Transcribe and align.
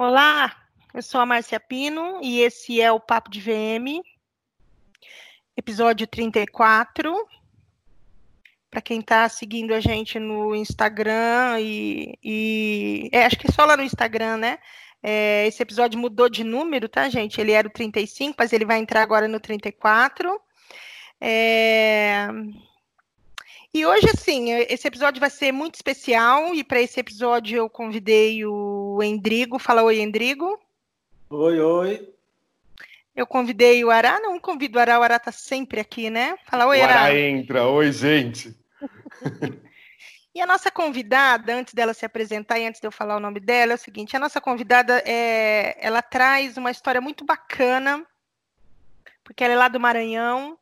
Olá, 0.00 0.54
eu 0.94 1.02
sou 1.02 1.20
a 1.20 1.26
Márcia 1.26 1.58
Pino 1.58 2.20
e 2.22 2.38
esse 2.40 2.80
é 2.80 2.92
o 2.92 3.00
Papo 3.00 3.28
de 3.28 3.40
VM, 3.40 4.00
episódio 5.56 6.06
34. 6.06 7.12
Para 8.70 8.80
quem 8.80 9.00
está 9.00 9.28
seguindo 9.28 9.74
a 9.74 9.80
gente 9.80 10.20
no 10.20 10.54
Instagram 10.54 11.58
e, 11.58 12.16
e 12.22 13.10
é, 13.10 13.24
acho 13.24 13.40
que 13.40 13.48
é 13.48 13.52
só 13.52 13.64
lá 13.64 13.76
no 13.76 13.82
Instagram, 13.82 14.36
né? 14.36 14.60
É, 15.02 15.48
esse 15.48 15.60
episódio 15.64 15.98
mudou 15.98 16.28
de 16.28 16.44
número, 16.44 16.88
tá, 16.88 17.08
gente? 17.08 17.40
Ele 17.40 17.50
era 17.50 17.66
o 17.66 17.72
35, 17.72 18.36
mas 18.38 18.52
ele 18.52 18.64
vai 18.64 18.78
entrar 18.78 19.02
agora 19.02 19.26
no 19.26 19.40
34. 19.40 20.40
É, 21.20 22.28
e 23.74 23.84
hoje, 23.84 24.08
assim, 24.12 24.50
esse 24.52 24.88
episódio 24.88 25.20
vai 25.20 25.30
ser 25.30 25.52
muito 25.52 25.74
especial, 25.74 26.54
e 26.54 26.64
para 26.64 26.80
esse 26.80 26.98
episódio 26.98 27.58
eu 27.58 27.68
convidei 27.68 28.44
o 28.44 28.98
Endrigo. 29.02 29.58
Fala 29.58 29.82
oi, 29.82 30.00
Endrigo. 30.00 30.58
Oi, 31.30 31.60
oi. 31.60 32.14
Eu 33.14 33.26
convidei 33.26 33.84
o 33.84 33.90
Ará, 33.90 34.18
não 34.20 34.38
convido 34.38 34.78
o 34.78 34.80
Ará, 34.80 34.98
o 34.98 35.02
Ará 35.02 35.18
tá 35.18 35.32
sempre 35.32 35.80
aqui, 35.80 36.08
né? 36.08 36.38
Fala 36.46 36.66
oi, 36.66 36.80
Ará. 36.80 36.94
O 36.94 36.96
Ará 36.98 37.18
entra, 37.18 37.66
oi, 37.66 37.92
gente. 37.92 38.56
e 40.34 40.40
a 40.40 40.46
nossa 40.46 40.70
convidada, 40.70 41.52
antes 41.52 41.74
dela 41.74 41.92
se 41.92 42.06
apresentar 42.06 42.58
e 42.58 42.66
antes 42.66 42.80
de 42.80 42.86
eu 42.86 42.92
falar 42.92 43.16
o 43.16 43.20
nome 43.20 43.40
dela, 43.40 43.72
é 43.72 43.74
o 43.74 43.78
seguinte: 43.78 44.16
a 44.16 44.20
nossa 44.20 44.40
convidada 44.40 45.02
é, 45.04 45.76
ela 45.84 46.00
traz 46.00 46.56
uma 46.56 46.70
história 46.70 47.00
muito 47.00 47.24
bacana, 47.24 48.06
porque 49.22 49.44
ela 49.44 49.52
é 49.52 49.56
lá 49.56 49.68
do 49.68 49.80
Maranhão, 49.80 50.56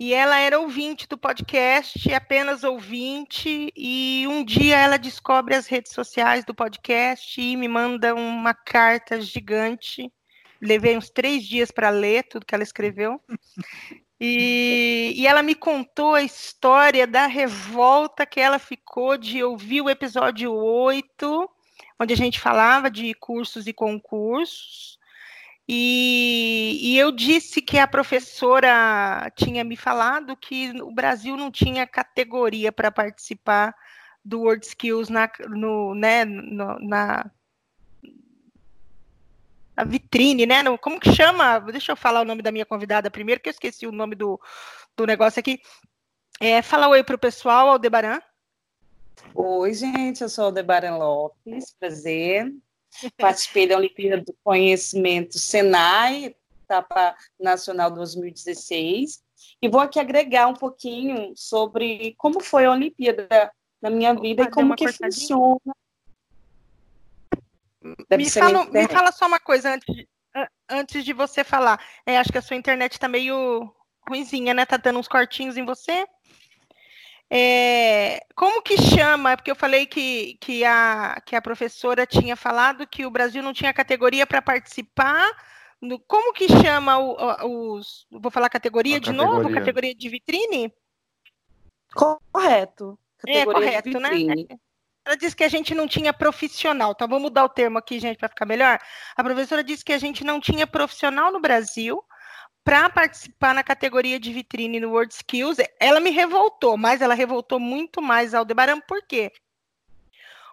e 0.00 0.14
ela 0.14 0.38
era 0.38 0.58
ouvinte 0.58 1.06
do 1.06 1.18
podcast, 1.18 2.10
apenas 2.14 2.64
ouvinte, 2.64 3.70
e 3.76 4.24
um 4.26 4.42
dia 4.42 4.78
ela 4.78 4.96
descobre 4.96 5.54
as 5.54 5.66
redes 5.66 5.92
sociais 5.92 6.42
do 6.42 6.54
podcast 6.54 7.38
e 7.38 7.54
me 7.54 7.68
manda 7.68 8.14
uma 8.14 8.54
carta 8.54 9.20
gigante. 9.20 10.10
Levei 10.58 10.96
uns 10.96 11.10
três 11.10 11.46
dias 11.46 11.70
para 11.70 11.90
ler 11.90 12.22
tudo 12.22 12.46
que 12.46 12.54
ela 12.54 12.64
escreveu. 12.64 13.20
E, 14.18 15.12
e, 15.16 15.26
ela 15.26 15.42
me 15.42 15.54
contou 15.54 16.14
a 16.14 16.22
história 16.22 17.06
da 17.06 17.26
revolta 17.26 18.26
que 18.26 18.38
ela 18.38 18.58
ficou 18.58 19.16
de 19.16 19.42
ouvir 19.42 19.80
o 19.80 19.88
episódio 19.88 20.52
8, 20.52 21.50
onde 21.98 22.12
a 22.12 22.16
gente 22.16 22.40
falava 22.40 22.90
de 22.90 23.12
cursos 23.14 23.66
e 23.66 23.72
concursos. 23.72 24.98
E, 25.72 26.80
e, 26.82 26.98
eu 26.98 27.12
disse 27.12 27.62
que 27.62 27.78
a 27.78 27.86
professora 27.86 29.30
tinha 29.36 29.62
me 29.62 29.76
falado 29.76 30.36
que 30.36 30.72
o 30.82 30.90
Brasil 30.90 31.36
não 31.36 31.48
tinha 31.48 31.86
categoria 31.86 32.72
para 32.72 32.90
participar 32.90 33.72
do 34.24 34.40
World 34.40 34.66
Skills 34.66 35.08
na, 35.08 35.30
no, 35.48 35.94
né, 35.94 36.24
no, 36.24 36.76
na, 36.80 37.30
na, 39.76 39.84
vitrine, 39.84 40.44
né? 40.44 40.60
No, 40.64 40.76
como 40.76 40.98
que 40.98 41.14
chama? 41.14 41.60
Deixa 41.60 41.92
eu 41.92 41.96
falar 41.96 42.22
o 42.22 42.24
nome 42.24 42.42
da 42.42 42.50
minha 42.50 42.66
convidada 42.66 43.08
primeiro, 43.08 43.40
que 43.40 43.48
eu 43.48 43.52
esqueci 43.52 43.86
o 43.86 43.92
nome 43.92 44.16
do, 44.16 44.40
do 44.96 45.06
negócio 45.06 45.38
aqui. 45.38 45.60
É, 46.40 46.62
fala 46.62 46.88
oi 46.88 47.04
para 47.04 47.14
o 47.14 47.18
pessoal, 47.18 47.68
Aldebaran. 47.68 48.20
Oi, 49.36 49.72
gente, 49.72 50.20
eu 50.20 50.28
sou 50.28 50.46
Aldebaran 50.46 50.96
Lopes, 50.96 51.72
prazer. 51.78 52.52
Participei 53.18 53.66
da 53.66 53.76
Olimpíada 53.76 54.22
do 54.22 54.34
Conhecimento 54.42 55.38
Senai, 55.38 56.34
etapa 56.64 57.16
nacional 57.38 57.90
2016, 57.90 59.22
e 59.62 59.68
vou 59.68 59.80
aqui 59.80 59.98
agregar 59.98 60.46
um 60.46 60.54
pouquinho 60.54 61.32
sobre 61.36 62.14
como 62.16 62.40
foi 62.40 62.64
a 62.64 62.72
Olimpíada 62.72 63.28
na 63.80 63.90
minha 63.90 64.14
vida 64.14 64.44
e 64.44 64.50
como 64.50 64.74
que 64.76 64.90
funciona. 64.92 65.60
me 68.10 68.30
fala, 68.30 68.64
me 68.66 68.86
fala, 68.88 69.12
só 69.12 69.26
uma 69.26 69.40
coisa 69.40 69.74
antes 69.74 69.94
de, 69.94 70.08
antes 70.68 71.04
de 71.04 71.12
você 71.12 71.42
falar. 71.42 71.82
É, 72.06 72.18
acho 72.18 72.30
que 72.30 72.38
a 72.38 72.42
sua 72.42 72.56
internet 72.56 72.92
está 72.92 73.08
meio 73.08 73.72
ruimzinha, 74.08 74.54
né? 74.54 74.66
Tá 74.66 74.76
dando 74.76 74.98
uns 74.98 75.08
cortinhos 75.08 75.56
em 75.56 75.64
você? 75.64 76.06
É, 77.32 78.26
como 78.34 78.60
que 78.60 78.76
chama? 78.76 79.36
Porque 79.36 79.52
eu 79.52 79.56
falei 79.56 79.86
que, 79.86 80.36
que, 80.40 80.64
a, 80.64 81.22
que 81.24 81.36
a 81.36 81.42
professora 81.42 82.04
tinha 82.04 82.34
falado 82.34 82.86
que 82.86 83.06
o 83.06 83.10
Brasil 83.10 83.40
não 83.40 83.52
tinha 83.52 83.72
categoria 83.72 84.26
para 84.26 84.42
participar. 84.42 85.30
No, 85.80 85.98
como 86.00 86.32
que 86.32 86.48
chama 86.48 86.98
o, 86.98 87.76
os. 87.76 88.06
Vou 88.10 88.32
falar 88.32 88.48
categoria 88.48 88.96
a 88.96 88.98
de 88.98 89.12
categoria. 89.12 89.42
novo? 89.42 89.54
Categoria 89.54 89.94
de 89.94 90.08
vitrine? 90.08 90.72
Correto. 91.94 92.98
É, 93.26 93.44
categoria 93.44 93.68
é 93.68 93.82
correto, 93.82 94.00
né? 94.00 94.10
Ela 95.04 95.16
disse 95.16 95.34
que 95.34 95.44
a 95.44 95.48
gente 95.48 95.74
não 95.74 95.86
tinha 95.86 96.12
profissional. 96.12 96.92
Então, 96.92 97.08
vamos 97.08 97.22
mudar 97.22 97.44
o 97.44 97.48
termo 97.48 97.78
aqui, 97.78 97.98
gente, 97.98 98.18
para 98.18 98.28
ficar 98.28 98.44
melhor. 98.44 98.78
A 99.16 99.24
professora 99.24 99.64
disse 99.64 99.84
que 99.84 99.92
a 99.92 99.98
gente 99.98 100.24
não 100.24 100.40
tinha 100.40 100.66
profissional 100.66 101.32
no 101.32 101.40
Brasil 101.40 102.04
para 102.64 102.90
participar 102.90 103.54
na 103.54 103.62
categoria 103.62 104.20
de 104.20 104.32
vitrine 104.32 104.80
no 104.80 104.90
World 104.90 105.12
Skills, 105.14 105.58
ela 105.78 106.00
me 106.00 106.10
revoltou, 106.10 106.76
mas 106.76 107.00
ela 107.00 107.14
revoltou 107.14 107.58
muito 107.58 108.02
mais 108.02 108.34
Aldebaran, 108.34 108.80
por 108.80 109.02
quê? 109.02 109.32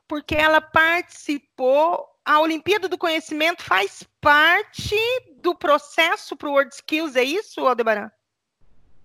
Porque 0.07 0.35
ela 0.35 0.61
participou, 0.61 2.07
a 2.23 2.39
Olimpíada 2.39 2.87
do 2.87 2.97
Conhecimento 2.97 3.63
faz 3.63 4.03
parte 4.21 4.95
do 5.41 5.53
processo 5.53 6.35
para 6.35 6.47
o 6.47 6.53
World 6.53 6.73
Skills, 6.73 7.15
é 7.15 7.23
isso, 7.23 7.65
Aldebaran? 7.67 8.09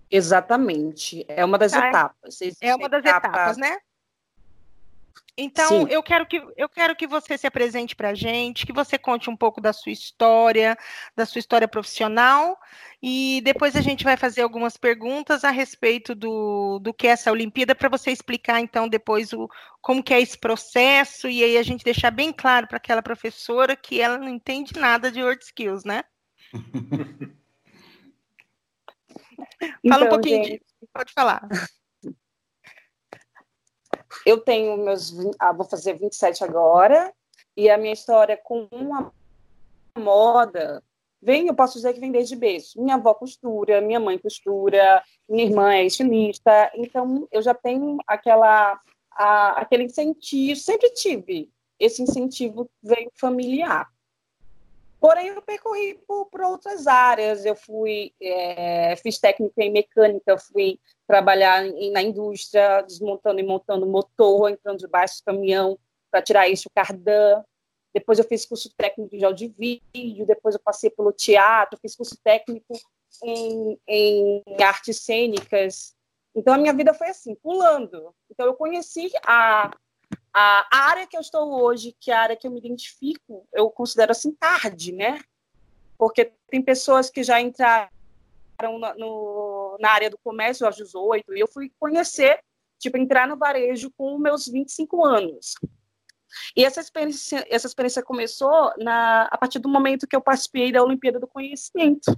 Exatamente, 0.09 1.25
é 1.27 1.43
uma 1.43 1.57
das 1.57 1.71
tá. 1.71 1.89
etapas. 1.89 2.39
É 2.61 2.75
uma 2.75 2.87
das 2.87 3.03
etapas, 3.03 3.57
né? 3.57 3.77
Então, 5.35 5.87
eu 5.87 6.03
quero, 6.03 6.27
que, 6.27 6.39
eu 6.55 6.69
quero 6.69 6.95
que 6.95 7.07
você 7.07 7.35
se 7.39 7.47
apresente 7.47 7.95
para 7.95 8.09
a 8.09 8.13
gente, 8.13 8.67
que 8.67 8.73
você 8.73 8.99
conte 8.99 9.31
um 9.31 9.35
pouco 9.35 9.59
da 9.59 9.73
sua 9.73 9.91
história, 9.91 10.77
da 11.15 11.25
sua 11.25 11.39
história 11.39 11.67
profissional, 11.67 12.55
e 13.01 13.41
depois 13.43 13.75
a 13.75 13.81
gente 13.81 14.03
vai 14.03 14.15
fazer 14.15 14.43
algumas 14.43 14.77
perguntas 14.77 15.43
a 15.43 15.49
respeito 15.49 16.13
do, 16.13 16.77
do 16.77 16.93
que 16.93 17.07
é 17.07 17.11
essa 17.11 17.31
Olimpíada, 17.31 17.73
para 17.73 17.89
você 17.89 18.11
explicar, 18.11 18.59
então, 18.59 18.87
depois 18.87 19.33
o, 19.33 19.49
como 19.81 20.03
que 20.03 20.13
é 20.13 20.21
esse 20.21 20.37
processo, 20.37 21.27
e 21.27 21.43
aí 21.43 21.57
a 21.57 21.63
gente 21.63 21.83
deixar 21.83 22.11
bem 22.11 22.31
claro 22.31 22.67
para 22.67 22.77
aquela 22.77 23.01
professora 23.01 23.75
que 23.75 23.99
ela 23.99 24.19
não 24.19 24.29
entende 24.29 24.79
nada 24.79 25.11
de 25.11 25.23
Word 25.23 25.43
Skills, 25.43 25.83
né? 25.83 26.03
Fala 29.89 30.03
um 30.03 30.05
então, 30.05 30.09
pouquinho, 30.09 30.43
gente... 30.43 30.63
pode 30.93 31.11
falar 31.11 31.41
eu 34.25 34.39
tenho 34.39 34.77
meus. 34.77 35.13
Ah, 35.39 35.51
vou 35.51 35.65
fazer 35.65 35.93
27 35.93 36.43
agora, 36.43 37.13
e 37.55 37.69
a 37.69 37.77
minha 37.77 37.93
história 37.93 38.37
com 38.37 38.67
uma 38.71 39.11
moda 39.97 40.83
vem, 41.21 41.47
eu 41.47 41.55
posso 41.55 41.75
dizer 41.75 41.93
que 41.93 41.99
vem 41.99 42.11
desde 42.11 42.35
berço. 42.35 42.81
Minha 42.81 42.95
avó 42.95 43.13
costura, 43.13 43.79
minha 43.79 43.99
mãe 43.99 44.17
costura, 44.17 45.01
minha 45.27 45.45
irmã 45.45 45.73
é 45.73 45.85
estilista, 45.85 46.71
então 46.75 47.27
eu 47.31 47.41
já 47.41 47.53
tenho 47.53 47.97
aquela, 48.05 48.79
a, 49.11 49.61
aquele 49.61 49.83
incentivo, 49.83 50.59
sempre 50.59 50.89
tive 50.91 51.49
esse 51.79 52.01
incentivo 52.01 52.69
veio 52.81 53.09
familiar. 53.15 53.87
Porém, 55.03 55.27
eu 55.27 55.41
percorri 55.41 55.95
por, 56.07 56.27
por 56.27 56.39
outras 56.39 56.87
áreas. 56.87 57.43
Eu 57.43 57.57
fui, 57.57 58.13
é, 58.21 58.95
fiz 58.95 59.19
técnica 59.19 59.61
em 59.61 59.69
mecânica, 59.69 60.37
fui 60.37 60.79
trabalhar 61.05 61.65
em, 61.65 61.91
na 61.91 62.01
indústria, 62.01 62.79
desmontando 62.83 63.37
e 63.37 63.43
montando 63.43 63.85
motor, 63.85 64.49
entrando 64.49 64.77
debaixo 64.77 65.17
do 65.17 65.25
caminhão 65.25 65.77
para 66.09 66.21
tirar 66.21 66.47
eixo 66.47 66.69
cardan. 66.73 67.43
Depois 67.93 68.17
eu 68.17 68.23
fiz 68.23 68.45
curso 68.45 68.73
técnico 68.77 69.17
de 69.17 69.25
áudio 69.25 69.53
vídeo, 69.59 70.25
depois 70.25 70.55
eu 70.55 70.61
passei 70.63 70.89
pelo 70.89 71.11
teatro, 71.11 71.77
fiz 71.81 71.97
curso 71.97 72.17
técnico 72.23 72.73
em, 73.25 73.77
em 73.85 74.41
artes 74.63 75.01
cênicas. 75.01 75.93
Então 76.33 76.53
a 76.53 76.57
minha 76.57 76.71
vida 76.71 76.93
foi 76.93 77.09
assim, 77.09 77.35
pulando. 77.35 78.15
Então 78.31 78.45
eu 78.45 78.53
conheci 78.53 79.11
a, 79.25 79.69
a, 80.33 80.67
área 80.71 81.07
que 81.07 81.15
eu 81.15 81.21
estou 81.21 81.61
hoje, 81.61 81.95
que 81.99 82.11
é 82.11 82.15
a 82.15 82.21
área 82.21 82.35
que 82.35 82.47
eu 82.47 82.51
me 82.51 82.59
identifico, 82.59 83.47
eu 83.53 83.69
considero 83.69 84.11
assim 84.11 84.33
tarde, 84.33 84.91
né? 84.91 85.21
Porque 85.97 86.33
tem 86.49 86.61
pessoas 86.61 87.09
que 87.09 87.23
já 87.23 87.39
entraram 87.39 87.89
na, 88.79 88.95
no, 88.95 89.77
na 89.79 89.91
área 89.91 90.09
do 90.09 90.17
comércio 90.17 90.65
aos 90.65 90.75
18, 90.75 91.33
e 91.35 91.39
eu 91.39 91.47
fui 91.47 91.71
conhecer, 91.79 92.39
tipo, 92.79 92.97
entrar 92.97 93.27
no 93.27 93.37
varejo 93.37 93.91
com 93.95 94.17
meus 94.17 94.47
25 94.47 95.05
anos. 95.05 95.53
E 96.55 96.65
essa 96.65 96.81
experiência, 96.81 97.45
essa 97.47 97.67
experiência 97.67 98.01
começou 98.01 98.73
na, 98.77 99.27
a 99.31 99.37
partir 99.37 99.59
do 99.59 99.69
momento 99.69 100.07
que 100.07 100.15
eu 100.15 100.21
participei 100.21 100.71
da 100.71 100.83
Olimpíada 100.83 101.19
do 101.19 101.27
Conhecimento, 101.27 102.17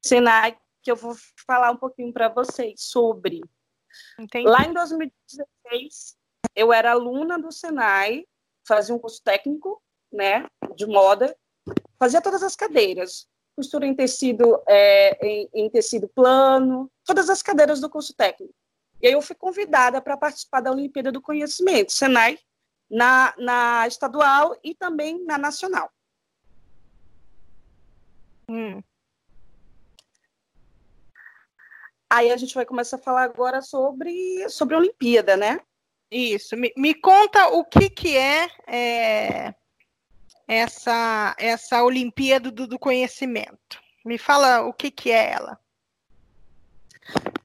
Senai, 0.00 0.56
que 0.80 0.90
eu 0.90 0.96
vou 0.96 1.16
falar 1.46 1.70
um 1.72 1.76
pouquinho 1.76 2.12
para 2.12 2.28
vocês 2.28 2.82
sobre. 2.82 3.40
Entendi. 4.18 4.48
Lá 4.48 4.64
em 4.64 4.72
2016, 4.72 6.16
eu 6.54 6.72
era 6.72 6.92
aluna 6.92 7.38
do 7.38 7.50
Senai, 7.50 8.26
fazia 8.66 8.94
um 8.94 8.98
curso 8.98 9.22
técnico, 9.22 9.82
né, 10.12 10.46
de 10.76 10.86
moda, 10.86 11.36
fazia 11.98 12.20
todas 12.20 12.42
as 12.42 12.54
cadeiras, 12.54 13.26
costura 13.56 13.86
em 13.86 13.94
tecido, 13.94 14.62
é, 14.68 15.26
em, 15.26 15.48
em, 15.54 15.70
tecido 15.70 16.08
plano, 16.08 16.90
todas 17.04 17.28
as 17.28 17.42
cadeiras 17.42 17.80
do 17.80 17.90
curso 17.90 18.14
técnico. 18.14 18.54
E 19.00 19.06
aí 19.06 19.12
eu 19.12 19.22
fui 19.22 19.34
convidada 19.34 20.00
para 20.00 20.16
participar 20.16 20.60
da 20.60 20.70
Olimpíada 20.70 21.10
do 21.10 21.20
Conhecimento, 21.20 21.92
Senai, 21.92 22.38
na, 22.90 23.34
na 23.38 23.86
estadual 23.86 24.56
e 24.62 24.74
também 24.74 25.24
na 25.24 25.38
nacional. 25.38 25.90
Hum. 28.48 28.82
Aí 32.10 32.30
a 32.30 32.36
gente 32.36 32.54
vai 32.54 32.66
começar 32.66 32.96
a 32.96 33.00
falar 33.00 33.22
agora 33.22 33.62
sobre, 33.62 34.46
sobre 34.50 34.74
a 34.74 34.78
Olimpíada, 34.78 35.36
né? 35.36 35.60
Isso. 36.12 36.54
Me, 36.58 36.70
me 36.76 36.92
conta 36.92 37.48
o 37.48 37.64
que, 37.64 37.88
que 37.88 38.18
é, 38.18 38.50
é 38.66 39.54
essa, 40.46 41.34
essa 41.38 41.82
Olimpíada 41.82 42.50
do, 42.50 42.66
do, 42.66 42.78
Conhecimento. 42.78 43.80
Me 44.04 44.18
fala 44.18 44.60
o 44.60 44.74
que, 44.74 44.90
que 44.90 45.10
é 45.10 45.32
ela. 45.32 45.58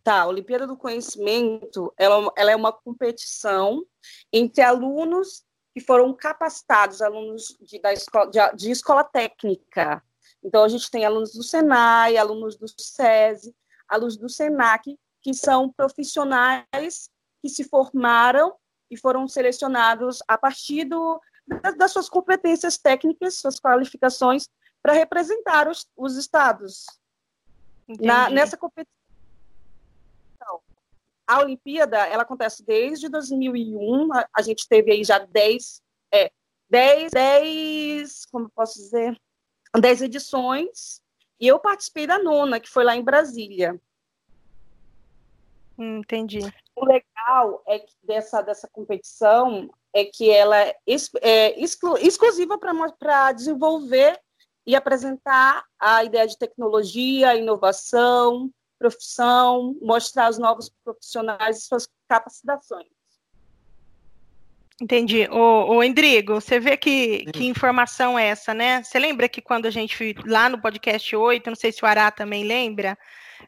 Tá, 0.03 0.21
a 0.21 0.27
Olimpíada 0.27 0.67
do 0.67 0.75
Conhecimento 0.75 1.93
ela, 1.97 2.29
ela 2.35 2.51
é 2.51 2.55
uma 2.57 2.73
competição 2.73 3.85
entre 4.33 4.61
alunos 4.61 5.45
que 5.73 5.79
foram 5.79 6.13
capacitados, 6.13 7.01
alunos 7.01 7.57
de, 7.61 7.79
da 7.79 7.93
escola, 7.93 8.29
de, 8.29 8.39
de 8.57 8.69
escola 8.69 9.03
técnica. 9.05 10.03
Então, 10.43 10.65
a 10.65 10.67
gente 10.67 10.91
tem 10.91 11.05
alunos 11.05 11.31
do 11.31 11.41
Senai, 11.41 12.17
alunos 12.17 12.57
do 12.57 12.67
SESI, 12.67 13.55
alunos 13.87 14.17
do 14.17 14.27
SENAC, 14.27 14.99
que 15.21 15.33
são 15.33 15.71
profissionais 15.71 17.09
que 17.47 17.49
se 17.49 17.63
formaram 17.63 18.53
e 18.91 18.97
foram 18.97 19.25
selecionados 19.27 20.19
a 20.27 20.37
partir 20.37 20.83
do, 20.83 21.19
das 21.77 21.91
suas 21.93 22.09
competências 22.09 22.77
técnicas, 22.77 23.35
suas 23.35 23.57
qualificações, 23.57 24.49
para 24.83 24.91
representar 24.91 25.69
os, 25.69 25.87
os 25.95 26.17
estados 26.17 26.85
na, 27.87 28.29
nessa 28.29 28.57
competição. 28.57 28.93
A 31.25 31.39
Olimpíada, 31.39 31.97
ela 31.97 32.23
acontece 32.23 32.65
desde 32.65 33.09
2001, 33.09 34.13
a, 34.13 34.27
a 34.33 34.41
gente 34.41 34.67
teve 34.67 34.91
aí 34.91 35.03
já 35.03 35.19
10, 35.19 35.81
é, 36.13 36.31
10, 36.69 37.11
10, 37.11 38.25
como 38.25 38.49
posso 38.49 38.75
dizer, 38.75 39.17
10 39.77 40.01
edições, 40.03 41.01
e 41.39 41.47
eu 41.47 41.59
participei 41.59 42.07
da 42.07 42.19
nona, 42.19 42.59
que 42.59 42.69
foi 42.69 42.83
lá 42.83 42.95
em 42.95 43.03
Brasília. 43.03 43.79
Entendi. 45.77 46.39
O 46.75 46.85
legal 46.85 47.61
é 47.67 47.79
que 47.79 47.93
dessa, 48.03 48.41
dessa 48.41 48.67
competição 48.67 49.69
é 49.93 50.05
que 50.05 50.29
ela 50.29 50.59
é, 50.59 50.75
é 51.21 51.59
exclu, 51.61 51.97
exclusiva 51.97 52.57
para 52.57 53.31
desenvolver 53.31 54.19
e 54.65 54.75
apresentar 54.75 55.63
a 55.79 56.03
ideia 56.03 56.27
de 56.27 56.37
tecnologia, 56.37 57.35
inovação, 57.35 58.49
profissão, 58.77 59.75
mostrar 59.81 60.29
os 60.29 60.37
novos 60.37 60.71
profissionais 60.83 61.57
e 61.57 61.61
suas 61.61 61.87
capacitações. 62.07 62.87
Entendi. 64.79 65.27
O, 65.31 65.77
o 65.77 65.83
Endrigo, 65.83 66.35
você 66.35 66.59
vê 66.59 66.77
que, 66.77 67.25
que 67.31 67.45
informação 67.45 68.17
é 68.17 68.27
essa, 68.27 68.53
né? 68.53 68.83
Você 68.83 68.99
lembra 68.99 69.27
que 69.27 69.41
quando 69.41 69.65
a 69.65 69.71
gente, 69.71 70.15
lá 70.25 70.47
no 70.47 70.61
podcast 70.61 71.15
8, 71.15 71.49
não 71.49 71.55
sei 71.55 71.71
se 71.71 71.83
o 71.83 71.87
Ará 71.87 72.11
também 72.11 72.43
lembra, 72.43 72.95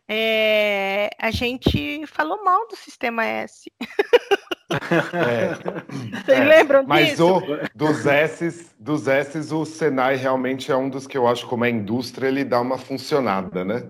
é, 0.08 1.10
a 1.20 1.32
gente 1.32 2.06
falou 2.08 2.44
mal 2.44 2.68
do 2.68 2.76
sistema 2.76 3.26
S. 3.26 3.72
É. 3.80 5.54
Vocês 6.26 6.40
é. 6.40 6.44
lembram 6.44 6.84
Mas 6.86 7.10
disso? 7.10 7.42
Mas 7.48 7.70
dos 7.74 8.06
S, 8.06 8.72
dos 8.80 9.08
S, 9.08 9.54
o 9.54 9.66
Senai 9.66 10.16
realmente 10.16 10.72
é 10.72 10.76
um 10.76 10.90
dos 10.90 11.08
que 11.08 11.18
eu 11.18 11.28
acho, 11.28 11.48
como 11.48 11.66
é 11.66 11.70
indústria, 11.70 12.28
ele 12.28 12.44
dá 12.44 12.62
uma 12.62 12.78
funcionada, 12.78 13.66
né? 13.66 13.90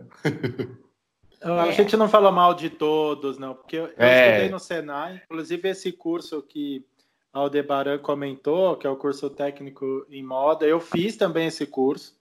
A 1.42 1.68
é. 1.68 1.72
gente 1.72 1.96
não 1.96 2.10
fala 2.10 2.31
mal 2.31 2.54
de 2.54 2.69
todos, 2.69 3.38
não, 3.38 3.56
porque 3.56 3.78
eu, 3.78 3.86
eu 3.86 3.94
é. 3.98 4.30
estudei 4.30 4.50
no 4.50 4.60
Senai, 4.60 5.22
inclusive 5.24 5.69
esse 5.69 5.92
curso 5.92 6.42
que 6.42 6.86
Aldebaran 7.31 8.00
comentou, 8.00 8.75
que 8.75 8.86
é 8.86 8.90
o 8.90 8.98
curso 8.98 9.30
técnico 9.30 10.06
em 10.10 10.24
moda, 10.24 10.66
eu 10.66 10.80
fiz 10.80 11.16
também 11.16 11.48
esse 11.48 11.66
curso. 11.66 12.19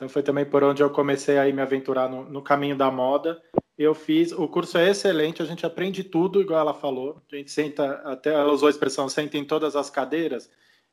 Então 0.00 0.08
foi 0.08 0.22
também 0.22 0.46
por 0.46 0.64
onde 0.64 0.82
eu 0.82 0.88
comecei 0.88 1.36
a 1.36 1.44
me 1.52 1.60
aventurar 1.60 2.08
no, 2.08 2.24
no, 2.24 2.40
caminho 2.40 2.74
da 2.74 2.90
moda. 2.90 3.38
Eu 3.76 3.94
fiz, 3.94 4.32
o 4.32 4.48
curso 4.48 4.78
é 4.78 4.88
excelente, 4.88 5.42
a 5.42 5.44
gente 5.44 5.66
aprende 5.66 6.02
tudo, 6.02 6.40
igual 6.40 6.60
ela 6.60 6.72
falou. 6.72 7.20
A 7.30 7.36
gente 7.36 7.50
senta, 7.50 8.00
até 8.06 8.32
ela 8.32 8.50
usou 8.50 8.68
a 8.68 8.70
expressão, 8.70 9.10
senta 9.10 9.36
em 9.36 9.44
todas 9.44 9.76
as 9.76 9.90
cadeiras. 9.90 10.48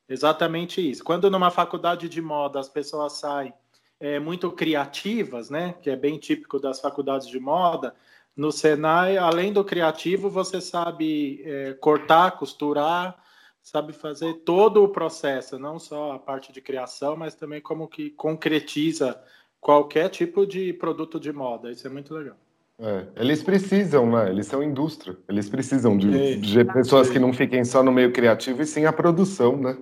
Exatamente 0.10 0.82
isso. 0.92 1.06
Quando 1.06 1.32
numa 1.32 1.50
faculdade 1.50 2.10
de 2.10 2.22
moda 2.22 2.60
as 2.60 2.68
pessoas 2.68 3.14
saem 3.14 3.54
é, 3.98 4.20
muito 4.20 4.52
criativas, 4.52 5.50
né, 5.50 5.74
que 5.82 5.90
é 5.90 5.96
bem 5.96 6.18
típico 6.18 6.60
das 6.60 6.82
faculdades 6.82 7.30
de 7.30 7.40
moda, 7.40 7.96
no 8.36 8.52
Senai, 8.52 9.16
além 9.18 9.54
do 9.54 9.64
criativo, 9.64 10.30
você 10.30 10.60
sabe 10.60 11.42
é, 11.46 11.74
cortar, 11.76 12.32
costurar, 12.32 13.16
sabe 13.68 13.92
fazer 13.92 14.34
todo 14.46 14.82
o 14.82 14.88
processo, 14.88 15.60
não 15.60 15.78
só 15.78 16.14
a 16.14 16.20
parte 16.20 16.54
de 16.54 16.62
criação, 16.62 17.18
mas 17.18 17.36
também 17.36 17.60
como 17.60 17.86
que 17.86 18.12
concretiza 18.12 19.22
qualquer 19.60 20.08
tipo 20.10 20.48
de 20.48 20.72
produto 20.72 21.20
de 21.20 21.34
moda. 21.34 21.70
Isso 21.70 21.86
é 21.86 21.90
muito 21.90 22.14
legal. 22.14 22.38
É, 22.80 23.08
eles 23.18 23.44
precisam, 23.44 24.10
né? 24.10 24.30
Eles 24.30 24.48
são 24.48 24.64
indústria. 24.64 25.18
Eles 25.28 25.50
precisam 25.50 25.98
de, 25.98 26.38
de 26.38 26.64
pessoas 26.64 27.10
que 27.10 27.20
não 27.20 27.34
fiquem 27.34 27.66
só 27.66 27.84
no 27.84 27.92
meio 27.92 28.14
criativo 28.14 28.62
e 28.62 28.66
sim 28.66 28.86
a 28.86 28.94
produção, 28.94 29.58
né? 29.58 29.78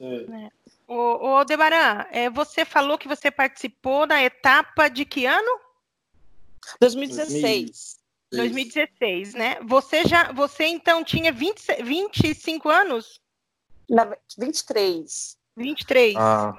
É. 0.00 0.14
é. 0.14 0.50
Ô, 0.86 1.36
ô 1.36 1.44
Debaran, 1.44 2.06
é, 2.10 2.30
você 2.30 2.64
falou 2.64 2.96
que 2.96 3.08
você 3.08 3.30
participou 3.30 4.06
da 4.06 4.22
etapa 4.22 4.88
de 4.88 5.04
que 5.04 5.26
ano? 5.26 5.60
2016. 6.80 7.97
2016, 8.32 9.34
né? 9.34 9.58
Você 9.64 10.04
já, 10.04 10.32
você 10.32 10.64
então 10.64 11.02
tinha 11.02 11.32
20, 11.32 11.82
25 11.82 12.68
anos? 12.68 13.20
Na, 13.88 14.16
23. 14.36 15.36
23. 15.56 16.16
Ah. 16.16 16.54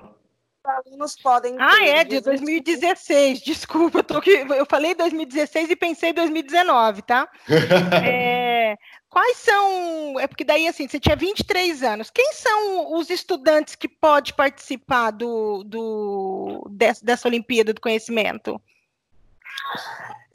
Os 0.66 0.66
alunos 0.66 1.16
podem. 1.16 1.56
Ah, 1.60 1.86
é, 1.86 2.04
de 2.04 2.20
2016. 2.20 3.42
Desculpa, 3.42 4.00
eu, 4.00 4.04
tô 4.04 4.18
aqui, 4.18 4.32
eu 4.32 4.66
falei 4.66 4.94
2016 4.94 5.70
e 5.70 5.76
pensei 5.76 6.12
2019, 6.12 7.02
tá? 7.04 7.30
é, 8.04 8.76
quais 9.08 9.38
são. 9.38 10.20
É 10.20 10.28
porque 10.28 10.44
daí, 10.44 10.68
assim, 10.68 10.88
você 10.88 11.00
tinha 11.00 11.16
23 11.16 11.84
anos. 11.84 12.10
Quem 12.10 12.34
são 12.34 12.94
os 12.94 13.10
estudantes 13.10 13.76
que 13.76 13.88
podem 13.88 14.34
participar 14.34 15.12
do, 15.12 15.64
do, 15.64 16.70
dessa 17.02 17.28
Olimpíada 17.28 17.74
do 17.74 17.82
Conhecimento? 17.82 18.62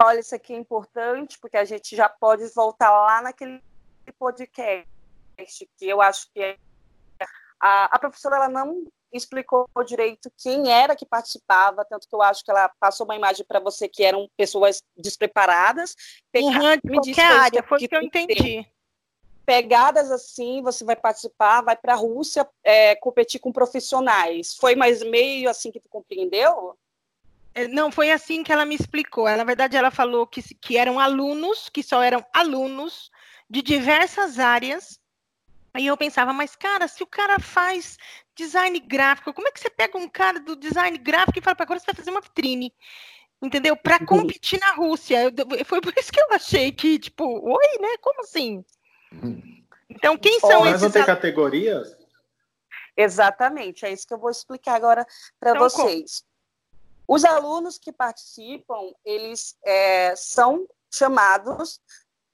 Olha, 0.03 0.21
isso 0.21 0.35
aqui 0.35 0.53
é 0.53 0.57
importante, 0.57 1.39
porque 1.39 1.57
a 1.57 1.65
gente 1.65 1.95
já 1.95 2.09
pode 2.09 2.47
voltar 2.55 2.91
lá 2.91 3.23
naquele 3.23 3.63
podcast, 4.19 4.89
que 5.77 5.89
eu 5.89 6.01
acho 6.01 6.31
que 6.33 6.41
é, 6.41 6.57
a, 7.61 7.97
a 7.97 7.99
professora 7.99 8.37
ela 8.37 8.49
não 8.49 8.87
explicou 9.13 9.69
direito 9.87 10.31
quem 10.37 10.71
era 10.73 10.97
que 10.97 11.07
participava, 11.07 11.85
tanto 11.85 12.09
que 12.09 12.15
eu 12.15 12.21
acho 12.21 12.45
que 12.45 12.51
ela 12.51 12.69
passou 12.81 13.07
uma 13.07 13.15
imagem 13.15 13.45
para 13.47 13.61
você 13.61 13.89
que 13.89 14.03
eram 14.03 14.29
pessoas 14.37 14.83
despreparadas. 14.97 15.95
Uhum, 16.35 16.77
de 16.83 16.91
me 16.91 16.97
qualquer 16.97 17.33
área, 17.33 17.63
foi 17.63 17.79
o 17.79 17.89
que 17.89 17.97
eu 17.97 18.03
entendi. 18.03 18.67
Pegadas 19.47 20.11
assim, 20.11 20.63
você 20.63 20.85
vai 20.85 20.97
participar, 20.97 21.61
vai 21.63 21.77
para 21.77 21.93
a 21.93 21.97
Rússia 21.97 22.49
é, 22.65 22.97
competir 22.97 23.39
com 23.39 23.53
profissionais. 23.53 24.57
Foi 24.57 24.75
mais 24.75 25.03
meio 25.03 25.49
assim 25.49 25.71
que 25.71 25.81
tu 25.81 25.89
compreendeu? 25.89 26.77
É, 27.55 27.69
não, 27.69 27.91
foi 27.93 28.11
assim 28.11 28.43
que 28.43 28.53
ela 28.53 28.65
me 28.65 28.75
explicou. 28.75 29.25
Na 29.25 29.45
verdade, 29.45 29.77
ela 29.77 29.91
falou 29.91 30.27
que, 30.27 30.43
que 30.55 30.77
eram 30.77 30.99
alunos, 30.99 31.69
que 31.69 31.83
só 31.83 32.03
eram 32.03 32.25
alunos 32.33 33.11
de 33.49 33.63
diversas 33.63 34.39
áreas. 34.39 34.99
Aí 35.73 35.87
eu 35.87 35.97
pensava, 35.97 36.33
mas 36.33 36.57
cara, 36.57 36.89
se 36.89 37.03
o 37.03 37.07
cara 37.07 37.39
faz 37.39 37.97
design 38.37 38.79
gráfico, 38.81 39.33
como 39.33 39.49
é 39.49 39.51
que 39.53 39.61
você 39.61 39.71
pega 39.71 39.97
um 39.97 40.09
cara 40.09 40.41
do 40.41 40.57
design 40.57 40.97
gráfico 40.99 41.39
e 41.39 41.43
fala 41.43 41.55
para 41.55 41.65
agora 41.65 41.81
você 41.81 41.87
vai 41.87 41.95
fazer 41.95 42.11
uma 42.11 42.21
vitrine? 42.21 42.73
Entendeu? 43.41 43.77
Para 43.77 43.99
uhum. 44.01 44.07
competir 44.07 44.59
na 44.59 44.73
Rússia. 44.73 45.25
Eu, 45.25 45.65
foi 45.65 45.81
por 45.81 45.93
isso 45.97 46.11
que 46.11 46.21
eu 46.21 46.33
achei 46.33 46.73
que, 46.73 46.99
tipo, 46.99 47.25
oi, 47.25 47.79
né? 47.81 47.97
Como 48.01 48.23
assim? 48.23 48.65
Então, 49.89 50.17
quem 50.17 50.41
são 50.41 50.63
oh, 50.63 50.67
esses? 50.67 50.73
Mas 50.73 50.83
não 50.83 50.91
tem 50.91 51.05
categorias? 51.05 51.97
Exatamente, 52.97 53.85
é 53.85 53.93
isso 53.93 54.07
que 54.07 54.15
eu 54.15 54.19
vou 54.19 54.31
explicar 54.31 54.75
agora 54.75 55.05
para 55.39 55.51
então, 55.51 55.63
vocês. 55.63 56.21
Como? 56.21 56.34
Os 57.07 57.25
alunos 57.25 57.79
que 57.79 57.93
participam, 57.93 58.93
eles 59.05 59.57
é, 59.65 60.17
são 60.17 60.67
chamados 60.93 61.81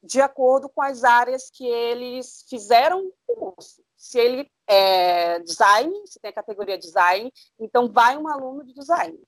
de 0.02 0.20
acordo 0.20 0.68
com 0.68 0.82
as 0.82 1.04
áreas 1.04 1.50
que 1.50 1.66
eles 1.66 2.44
fizeram 2.48 3.10
o 3.28 3.34
curso. 3.34 3.82
Se 3.96 4.18
ele 4.18 4.50
é 4.66 5.40
design, 5.40 5.92
se 6.06 6.18
tem 6.20 6.30
a 6.30 6.34
categoria 6.34 6.78
design, 6.78 7.30
então 7.58 7.90
vai 7.90 8.16
um 8.16 8.28
aluno 8.28 8.64
de 8.64 8.72
design. 8.72 9.18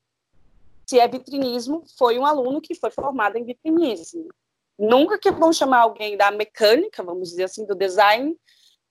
Se 0.86 0.98
é 0.98 1.06
vitrinismo, 1.06 1.84
foi 1.98 2.18
um 2.18 2.24
aluno 2.24 2.60
que 2.60 2.74
foi 2.74 2.90
formado 2.90 3.36
em 3.36 3.44
vitrinismo. 3.44 4.28
Nunca 4.78 5.18
que 5.18 5.30
vão 5.30 5.52
chamar 5.52 5.80
alguém 5.80 6.16
da 6.16 6.30
mecânica, 6.30 7.02
vamos 7.02 7.30
dizer 7.30 7.44
assim, 7.44 7.66
do 7.66 7.74
design, 7.74 8.36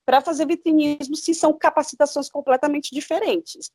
para 0.05 0.21
fazer 0.21 0.45
vitrinismo, 0.45 1.15
se 1.15 1.33
são 1.33 1.57
capacitações 1.57 2.29
completamente 2.29 2.93
diferentes. 2.93 3.71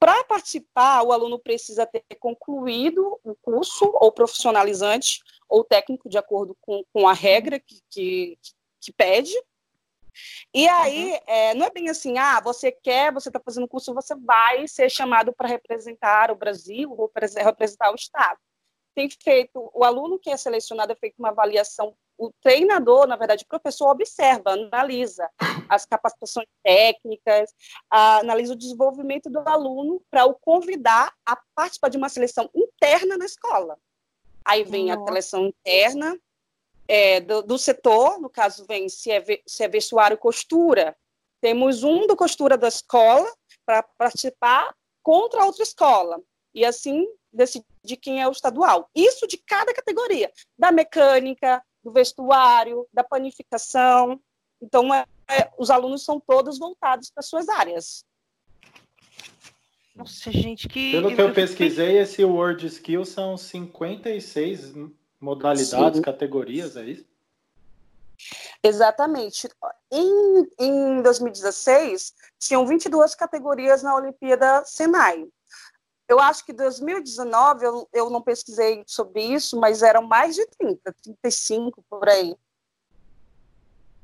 Para 0.00 0.24
participar, 0.24 1.02
o 1.02 1.12
aluno 1.12 1.38
precisa 1.38 1.84
ter 1.84 2.02
concluído 2.18 3.20
o 3.22 3.34
curso 3.34 3.84
ou 3.94 4.10
profissionalizante 4.10 5.20
ou 5.46 5.62
técnico, 5.62 6.08
de 6.08 6.16
acordo 6.16 6.56
com, 6.58 6.82
com 6.90 7.06
a 7.06 7.12
regra 7.12 7.60
que, 7.60 7.82
que, 7.90 8.38
que 8.80 8.92
pede. 8.94 9.34
E 10.54 10.66
aí, 10.66 11.12
uhum. 11.12 11.18
é, 11.26 11.54
não 11.54 11.66
é 11.66 11.70
bem 11.70 11.90
assim, 11.90 12.16
ah, 12.16 12.40
você 12.40 12.72
quer, 12.72 13.12
você 13.12 13.28
está 13.28 13.38
fazendo 13.38 13.68
curso, 13.68 13.92
você 13.92 14.14
vai 14.16 14.66
ser 14.66 14.90
chamado 14.90 15.34
para 15.34 15.46
representar 15.48 16.30
o 16.30 16.36
Brasil 16.36 16.90
ou 16.96 17.12
representar 17.14 17.92
o 17.92 17.94
Estado. 17.94 18.38
Tem 18.94 19.08
feito, 19.22 19.70
o 19.74 19.84
aluno 19.84 20.18
que 20.18 20.30
é 20.30 20.36
selecionado 20.36 20.92
é 20.92 20.96
feito 20.96 21.18
uma 21.18 21.28
avaliação, 21.28 21.94
o 22.20 22.30
treinador, 22.42 23.06
na 23.06 23.16
verdade, 23.16 23.44
o 23.44 23.48
professor 23.48 23.90
observa, 23.90 24.50
analisa 24.50 25.26
as 25.70 25.86
capacitações 25.86 26.46
técnicas, 26.62 27.50
analisa 27.90 28.52
o 28.52 28.56
desenvolvimento 28.56 29.30
do 29.30 29.38
aluno 29.38 30.02
para 30.10 30.26
o 30.26 30.34
convidar 30.34 31.10
a 31.24 31.38
participar 31.54 31.88
de 31.88 31.96
uma 31.96 32.10
seleção 32.10 32.50
interna 32.54 33.16
na 33.16 33.24
escola. 33.24 33.78
Aí 34.44 34.64
vem 34.64 34.88
Nossa. 34.88 35.00
a 35.00 35.06
seleção 35.06 35.46
interna, 35.46 36.20
é, 36.86 37.20
do, 37.20 37.42
do, 37.42 37.58
setor, 37.58 38.20
no 38.20 38.28
caso 38.28 38.66
vem 38.66 38.88
se 38.88 39.10
é, 39.10 39.24
se 39.46 39.64
é 39.64 39.68
vestuário 39.68 40.18
costura, 40.18 40.94
temos 41.40 41.82
um 41.82 42.06
do 42.06 42.14
costura 42.14 42.58
da 42.58 42.68
escola 42.68 43.32
para 43.64 43.82
participar 43.82 44.74
contra 45.02 45.44
outra 45.44 45.62
escola, 45.62 46.20
e 46.54 46.66
assim 46.66 47.06
decidir 47.32 47.96
quem 48.02 48.20
é 48.20 48.28
o 48.28 48.32
estadual. 48.32 48.90
Isso 48.94 49.26
de 49.26 49.38
cada 49.38 49.72
categoria, 49.72 50.30
da 50.58 50.70
mecânica, 50.70 51.62
do 51.82 51.92
vestuário, 51.92 52.86
da 52.92 53.02
panificação. 53.02 54.20
Então, 54.60 54.92
é, 54.94 55.04
é, 55.28 55.50
os 55.58 55.70
alunos 55.70 56.04
são 56.04 56.20
todos 56.20 56.58
voltados 56.58 57.10
para 57.10 57.22
suas 57.22 57.48
áreas. 57.48 58.04
Nossa, 59.94 60.30
gente, 60.30 60.68
que. 60.68 60.92
Pelo 60.92 61.14
que 61.14 61.20
eu 61.20 61.32
pesquisei, 61.32 61.98
esse 61.98 62.24
Word 62.24 62.66
Skill 62.66 63.04
são 63.04 63.36
56 63.36 64.72
modalidades, 65.20 65.98
Sim. 65.98 66.02
categorias, 66.02 66.76
é 66.76 66.84
isso? 66.84 67.10
Exatamente. 68.62 69.48
Em, 69.90 70.46
em 70.58 71.02
2016, 71.02 72.14
tinham 72.38 72.66
22 72.66 73.14
categorias 73.14 73.82
na 73.82 73.94
Olimpíada 73.94 74.62
Senai. 74.64 75.26
Eu 76.10 76.18
acho 76.18 76.44
que 76.44 76.52
2019, 76.52 77.64
eu, 77.64 77.88
eu 77.92 78.10
não 78.10 78.20
pesquisei 78.20 78.82
sobre 78.86 79.22
isso, 79.22 79.58
mas 79.58 79.82
eram 79.82 80.02
mais 80.02 80.34
de 80.34 80.44
30, 80.58 80.92
35 81.02 81.84
por 81.88 82.08
aí. 82.08 82.36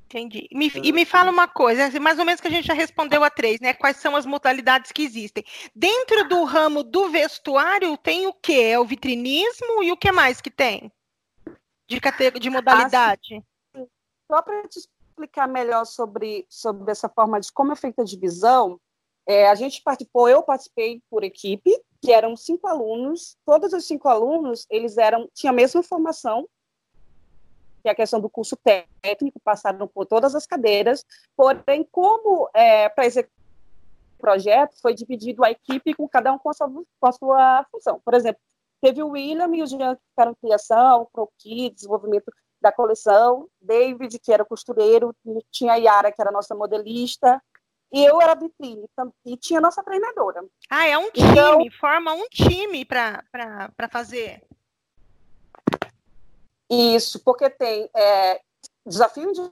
Entendi. 0.04 0.48
Me, 0.52 0.70
e 0.84 0.92
me 0.92 1.04
fala 1.04 1.32
uma 1.32 1.48
coisa, 1.48 1.86
assim, 1.86 1.98
mais 1.98 2.18
ou 2.18 2.25
menos 2.25 2.40
que 2.40 2.46
a 2.46 2.50
gente 2.50 2.68
já 2.68 2.75
respondeu 2.75 3.25
a 3.25 3.30
três, 3.30 3.58
né? 3.60 3.75
Quais 3.75 3.96
são 3.96 4.14
as 4.14 4.25
modalidades 4.25 4.92
que 4.92 5.02
existem? 5.02 5.44
Dentro 5.75 6.28
do 6.28 6.44
ramo 6.44 6.84
do 6.84 7.08
vestuário, 7.08 7.96
tem 7.96 8.26
o 8.28 8.32
quê? 8.32 8.70
É 8.70 8.78
o 8.78 8.84
vitrinismo 8.84 9.82
e 9.82 9.90
o 9.90 9.96
que 9.96 10.12
mais 10.12 10.40
que 10.40 10.50
tem? 10.50 10.92
de, 11.88 12.00
categoria, 12.00 12.40
de 12.40 12.50
modalidade? 12.50 13.44
Ah, 13.75 13.84
Só 14.30 14.42
para 14.42 14.68
te 14.68 14.78
explicar 14.78 15.48
melhor 15.48 15.84
sobre, 15.84 16.46
sobre 16.48 16.90
essa 16.90 17.08
forma 17.08 17.40
de 17.40 17.52
como 17.52 17.72
é 17.72 17.76
feita 17.76 18.02
a 18.02 18.04
divisão, 18.04 18.80
é, 19.26 19.48
a 19.48 19.54
gente 19.54 19.82
participou, 19.82 20.28
eu 20.28 20.42
participei 20.42 21.02
por 21.10 21.25
equipe, 21.25 21.70
que 22.06 22.12
eram 22.12 22.36
cinco 22.36 22.68
alunos, 22.68 23.36
todos 23.44 23.72
os 23.72 23.84
cinco 23.84 24.08
alunos, 24.08 24.64
eles 24.70 24.96
eram, 24.96 25.28
tinham 25.34 25.52
a 25.52 25.56
mesma 25.56 25.82
formação, 25.82 26.48
que 27.82 27.88
é 27.88 27.90
a 27.90 27.96
questão 27.96 28.20
do 28.20 28.30
curso 28.30 28.56
técnico, 29.02 29.40
passaram 29.40 29.88
por 29.88 30.06
todas 30.06 30.32
as 30.36 30.46
cadeiras, 30.46 31.04
porém, 31.36 31.82
como 31.90 32.48
é, 32.54 32.88
para 32.88 33.06
executar 33.06 33.34
o 34.14 34.20
projeto, 34.20 34.80
foi 34.80 34.94
dividido 34.94 35.44
a 35.44 35.50
equipe 35.50 35.94
com 35.94 36.08
cada 36.08 36.32
um 36.32 36.38
com 36.38 36.48
a 36.48 36.54
sua, 36.54 36.68
com 36.68 37.06
a 37.08 37.12
sua 37.12 37.66
função. 37.72 38.00
Por 38.04 38.14
exemplo, 38.14 38.40
Teve 38.80 39.02
o 39.02 39.08
William 39.08 39.52
e 39.56 39.62
o 39.62 39.66
Jean 39.66 39.96
que 39.96 40.02
ficaram 40.10 40.32
em 40.32 40.34
criação, 40.34 41.08
croquis, 41.12 41.75
desenvolvimento 41.75 42.30
da 42.60 42.70
coleção, 42.70 43.48
David, 43.60 44.18
que 44.18 44.32
era 44.32 44.44
costureiro, 44.44 45.12
tinha 45.50 45.72
a 45.72 45.76
Yara, 45.76 46.12
que 46.12 46.20
era 46.20 46.30
nossa 46.30 46.54
modelista, 46.54 47.42
e 47.92 48.04
eu 48.04 48.20
era 48.20 48.34
vitrine, 48.34 48.84
e 49.24 49.36
tinha 49.36 49.60
nossa 49.60 49.82
treinadora. 49.82 50.44
Ah, 50.68 50.86
é 50.86 50.98
um 50.98 51.10
time, 51.10 51.30
então, 51.30 51.58
forma 51.78 52.12
um 52.12 52.28
time 52.28 52.84
para 52.84 53.22
fazer. 53.90 54.42
Isso, 56.68 57.20
porque 57.20 57.48
tem 57.48 57.88
é, 57.94 58.40
desafio 58.84 59.32
de, 59.32 59.50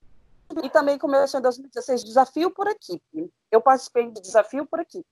e 0.64 0.70
também 0.70 0.98
começou 0.98 1.38
em 1.38 1.42
2016, 1.42 2.04
desafio 2.04 2.50
por 2.50 2.66
equipe. 2.66 3.32
Eu 3.50 3.60
participei 3.60 4.10
de 4.10 4.20
desafio 4.20 4.66
por 4.66 4.80
equipe. 4.80 5.06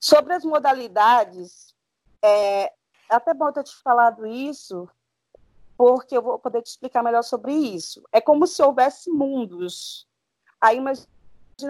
Sobre 0.00 0.32
as 0.32 0.44
modalidades, 0.44 1.74
é, 2.22 2.64
é 2.64 2.72
até 3.10 3.34
bom 3.34 3.52
ter 3.52 3.64
te 3.64 3.76
falado 3.82 4.26
isso, 4.26 4.88
porque 5.76 6.16
eu 6.16 6.22
vou 6.22 6.38
poder 6.38 6.62
te 6.62 6.68
explicar 6.68 7.02
melhor 7.02 7.22
sobre 7.22 7.52
isso. 7.52 8.02
É 8.10 8.20
como 8.20 8.46
se 8.46 8.62
houvesse 8.62 9.10
mundos. 9.10 10.08
Aí 10.60 10.78
imagina 10.78 11.06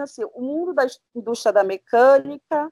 assim, 0.01 0.23
o 0.33 0.41
mundo 0.41 0.73
da 0.73 0.85
indústria 1.15 1.53
da 1.53 1.63
mecânica, 1.63 2.71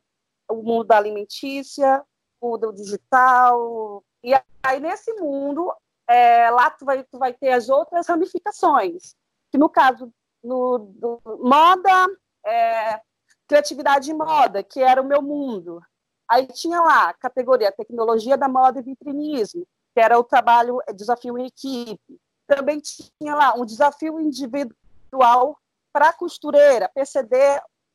o 0.49 0.55
mundo 0.55 0.85
da 0.85 0.97
alimentícia, 0.97 2.03
o 2.39 2.57
do 2.57 2.73
digital. 2.73 4.03
E 4.23 4.33
aí 4.63 4.79
nesse 4.79 5.13
mundo, 5.13 5.73
é, 6.07 6.49
lá 6.49 6.69
tu 6.69 6.85
vai, 6.85 7.03
tu 7.03 7.17
vai 7.17 7.33
ter 7.33 7.51
as 7.51 7.69
outras 7.69 8.07
ramificações. 8.07 9.15
Que 9.51 9.57
no 9.57 9.69
caso 9.69 10.11
no, 10.43 10.77
do 10.77 11.21
moda, 11.39 12.07
é, 12.45 13.01
criatividade 13.47 14.09
e 14.09 14.13
moda, 14.13 14.63
que 14.63 14.81
era 14.81 15.01
o 15.01 15.05
meu 15.05 15.21
mundo. 15.21 15.81
Aí 16.29 16.47
tinha 16.47 16.79
lá 16.81 17.09
a 17.09 17.13
categoria 17.13 17.71
Tecnologia 17.71 18.37
da 18.37 18.47
Moda 18.47 18.79
e 18.79 18.83
Vitrinismo, 18.83 19.67
que 19.93 19.99
era 19.99 20.17
o 20.17 20.23
trabalho 20.23 20.79
é, 20.87 20.93
desafio 20.93 21.37
em 21.37 21.45
equipe. 21.45 22.19
Também 22.47 22.79
tinha 22.79 23.35
lá 23.35 23.53
um 23.55 23.65
desafio 23.65 24.19
individual 24.19 25.57
para 25.91 26.13
costureira, 26.13 26.89
PCD, 26.93 27.37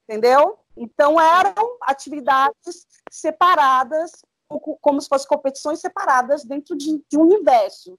entendeu? 0.08 0.58
Então 0.76 1.20
eram 1.20 1.76
atividades 1.82 2.86
separadas, 3.10 4.12
como 4.80 5.00
se 5.00 5.08
fossem 5.08 5.28
competições 5.28 5.80
separadas 5.80 6.44
dentro 6.44 6.76
de, 6.76 7.02
de 7.10 7.18
um 7.18 7.22
universo. 7.22 7.98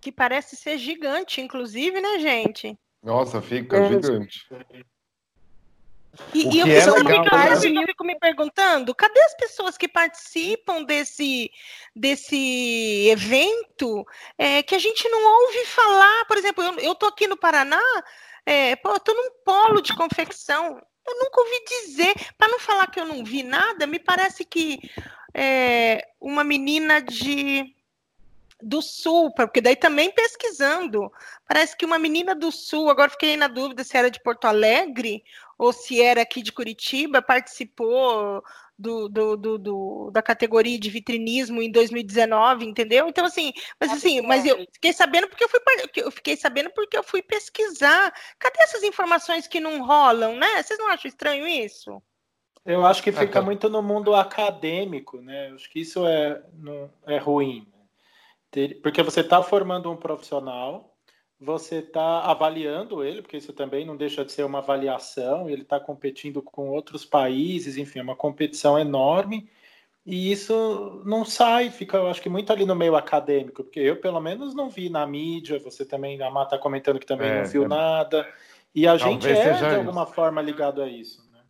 Que 0.00 0.12
parece 0.12 0.56
ser 0.56 0.78
gigante, 0.78 1.40
inclusive, 1.40 2.00
né, 2.00 2.18
gente? 2.18 2.78
Nossa, 3.02 3.42
fica 3.42 3.76
é. 3.76 3.88
gigante. 3.88 4.46
E, 6.34 6.56
e 6.56 6.60
eu, 6.60 6.66
é 6.66 6.80
fico, 6.80 7.04
legal, 7.04 7.52
eu 7.52 7.86
fico 7.86 8.04
me 8.04 8.18
perguntando, 8.18 8.94
cadê 8.94 9.20
as 9.20 9.34
pessoas 9.34 9.76
que 9.78 9.86
participam 9.86 10.82
desse, 10.82 11.50
desse 11.94 13.08
evento 13.08 14.04
é, 14.36 14.62
que 14.62 14.74
a 14.74 14.78
gente 14.78 15.08
não 15.08 15.42
ouve 15.42 15.64
falar? 15.66 16.24
Por 16.26 16.36
exemplo, 16.36 16.64
eu 16.80 16.92
estou 16.92 17.08
aqui 17.08 17.28
no 17.28 17.36
Paraná, 17.36 17.80
é, 18.48 18.72
estou 18.72 19.14
num 19.14 19.30
polo 19.44 19.82
de 19.82 19.94
confecção, 19.94 20.80
eu 21.06 21.18
nunca 21.18 21.40
ouvi 21.40 21.64
dizer, 21.66 22.14
para 22.38 22.48
não 22.48 22.58
falar 22.58 22.90
que 22.90 22.98
eu 22.98 23.04
não 23.04 23.22
vi 23.22 23.42
nada, 23.42 23.86
me 23.86 23.98
parece 23.98 24.42
que 24.42 24.80
é, 25.34 26.08
uma 26.18 26.42
menina 26.42 27.00
de 27.00 27.74
do 28.60 28.82
Sul, 28.82 29.32
porque 29.34 29.60
daí 29.60 29.76
também 29.76 30.10
pesquisando, 30.10 31.12
parece 31.46 31.76
que 31.76 31.84
uma 31.84 31.98
menina 31.98 32.34
do 32.34 32.50
Sul, 32.50 32.90
agora 32.90 33.10
fiquei 33.10 33.36
na 33.36 33.46
dúvida 33.46 33.84
se 33.84 33.96
era 33.96 34.10
de 34.10 34.20
Porto 34.20 34.46
Alegre 34.46 35.22
ou 35.56 35.72
se 35.72 36.02
era 36.02 36.22
aqui 36.22 36.42
de 36.42 36.50
Curitiba, 36.50 37.22
participou 37.22 38.42
do, 38.78 39.08
do, 39.08 39.36
do, 39.36 39.58
do, 39.58 40.10
da 40.12 40.22
categoria 40.22 40.78
de 40.78 40.88
vitrinismo 40.88 41.60
em 41.60 41.70
2019, 41.70 42.64
entendeu? 42.64 43.08
Então, 43.08 43.24
assim, 43.24 43.52
mas 43.80 43.90
assim, 43.90 44.20
mas 44.20 44.46
eu 44.46 44.64
fiquei 44.72 44.92
sabendo 44.92 45.28
porque 45.28 45.44
eu 45.44 45.48
fui 45.48 45.60
eu 45.96 46.10
fiquei 46.10 46.36
sabendo 46.36 46.70
porque 46.70 46.96
eu 46.96 47.02
fui 47.02 47.20
pesquisar. 47.20 48.12
Cadê 48.38 48.62
essas 48.62 48.84
informações 48.84 49.46
que 49.48 49.58
não 49.58 49.84
rolam, 49.84 50.36
né? 50.36 50.62
Vocês 50.62 50.78
não 50.78 50.88
acham 50.88 51.08
estranho 51.08 51.46
isso? 51.46 52.00
Eu 52.64 52.86
acho 52.86 53.02
que 53.02 53.10
fica 53.10 53.40
muito 53.40 53.68
no 53.68 53.82
mundo 53.82 54.14
acadêmico, 54.14 55.20
né? 55.20 55.50
Eu 55.50 55.54
acho 55.54 55.70
que 55.70 55.80
isso 55.80 56.06
é, 56.06 56.42
é 57.06 57.18
ruim. 57.18 57.66
Né? 58.54 58.74
Porque 58.82 59.02
você 59.02 59.20
está 59.20 59.42
formando 59.42 59.90
um 59.90 59.96
profissional 59.96 60.97
você 61.40 61.76
está 61.76 62.22
avaliando 62.22 63.04
ele, 63.04 63.22
porque 63.22 63.36
isso 63.36 63.52
também 63.52 63.86
não 63.86 63.96
deixa 63.96 64.24
de 64.24 64.32
ser 64.32 64.44
uma 64.44 64.58
avaliação, 64.58 65.48
ele 65.48 65.62
está 65.62 65.78
competindo 65.78 66.42
com 66.42 66.68
outros 66.68 67.04
países, 67.04 67.76
enfim, 67.76 68.00
é 68.00 68.02
uma 68.02 68.16
competição 68.16 68.78
enorme, 68.78 69.48
e 70.04 70.32
isso 70.32 71.02
não 71.04 71.24
sai, 71.24 71.70
fica, 71.70 71.98
eu 71.98 72.08
acho 72.08 72.20
que 72.20 72.28
muito 72.28 72.52
ali 72.52 72.64
no 72.64 72.74
meio 72.74 72.96
acadêmico, 72.96 73.62
porque 73.62 73.78
eu, 73.78 73.96
pelo 74.00 74.20
menos, 74.20 74.54
não 74.54 74.68
vi 74.68 74.88
na 74.88 75.06
mídia, 75.06 75.60
você 75.60 75.84
também, 75.84 76.20
a 76.20 76.30
Má 76.30 76.42
está 76.42 76.58
comentando 76.58 76.98
que 76.98 77.06
também 77.06 77.28
é, 77.28 77.42
não 77.42 77.48
viu 77.48 77.64
é... 77.64 77.68
nada, 77.68 78.28
e 78.74 78.86
a 78.86 78.96
gente 78.96 79.28
é, 79.28 79.52
de 79.52 79.64
alguma 79.76 80.02
isso. 80.02 80.12
forma, 80.12 80.42
ligado 80.42 80.82
a 80.82 80.88
isso. 80.88 81.22
Né? 81.32 81.40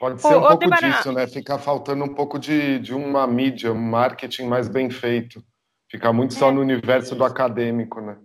Pode 0.00 0.20
ser 0.20 0.34
ô, 0.34 0.40
um 0.40 0.44
ô, 0.44 0.58
pouco 0.58 0.70
disso, 0.76 1.12
né? 1.12 1.26
Ficar 1.26 1.58
faltando 1.58 2.04
um 2.04 2.14
pouco 2.14 2.38
de, 2.38 2.78
de 2.78 2.94
uma 2.94 3.26
mídia, 3.26 3.72
um 3.72 3.80
marketing 3.80 4.46
mais 4.46 4.68
bem 4.68 4.90
feito. 4.90 5.42
Ficar 5.88 6.12
muito 6.12 6.34
só 6.34 6.48
é. 6.48 6.52
no 6.52 6.60
universo 6.60 7.14
do 7.14 7.24
acadêmico, 7.24 8.00
né? 8.00 8.16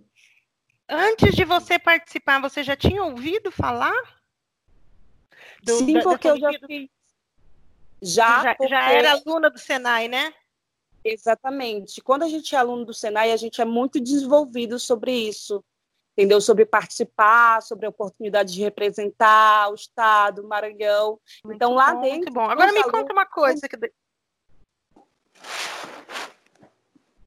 Antes 0.88 1.34
de 1.34 1.44
você 1.44 1.78
participar, 1.78 2.40
você 2.40 2.62
já 2.62 2.74
tinha 2.74 3.02
ouvido 3.04 3.50
falar? 3.52 3.92
Do, 5.62 5.76
Sim, 5.78 5.94
da, 5.94 6.02
porque 6.02 6.28
eu 6.28 6.38
já 6.38 6.50
fiz. 6.66 6.88
Já, 8.00 8.42
já, 8.42 8.54
porque... 8.54 8.70
já 8.70 8.92
era 8.92 9.12
aluna 9.12 9.50
do 9.50 9.58
Senai, 9.58 10.08
né? 10.08 10.32
Exatamente. 11.04 12.00
Quando 12.00 12.22
a 12.22 12.28
gente 12.28 12.54
é 12.54 12.58
aluno 12.58 12.84
do 12.84 12.94
Senai, 12.94 13.32
a 13.32 13.36
gente 13.36 13.60
é 13.60 13.64
muito 13.64 14.00
desenvolvido 14.00 14.78
sobre 14.78 15.12
isso. 15.12 15.62
entendeu? 16.16 16.40
Sobre 16.40 16.66
participar, 16.66 17.62
sobre 17.62 17.86
a 17.86 17.90
oportunidade 17.90 18.52
de 18.52 18.60
representar 18.60 19.70
o 19.70 19.74
Estado, 19.74 20.42
o 20.42 20.48
Maranhão. 20.48 21.20
Muito 21.44 21.56
então, 21.56 21.74
lá 21.74 21.94
bom, 21.94 22.00
dentro. 22.00 22.18
Muito 22.18 22.32
bom. 22.32 22.50
Agora 22.50 22.72
me 22.72 22.82
conta 22.84 23.12
uma 23.12 23.26
coisa. 23.26 23.68
Que... 23.68 23.76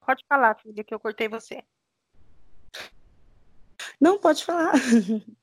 Pode 0.05 0.25
falar, 0.27 0.55
filha, 0.55 0.83
que 0.83 0.93
eu 0.93 0.99
cortei 0.99 1.29
você. 1.29 1.63
Não, 4.01 4.17
pode 4.17 4.43
falar. 4.43 4.73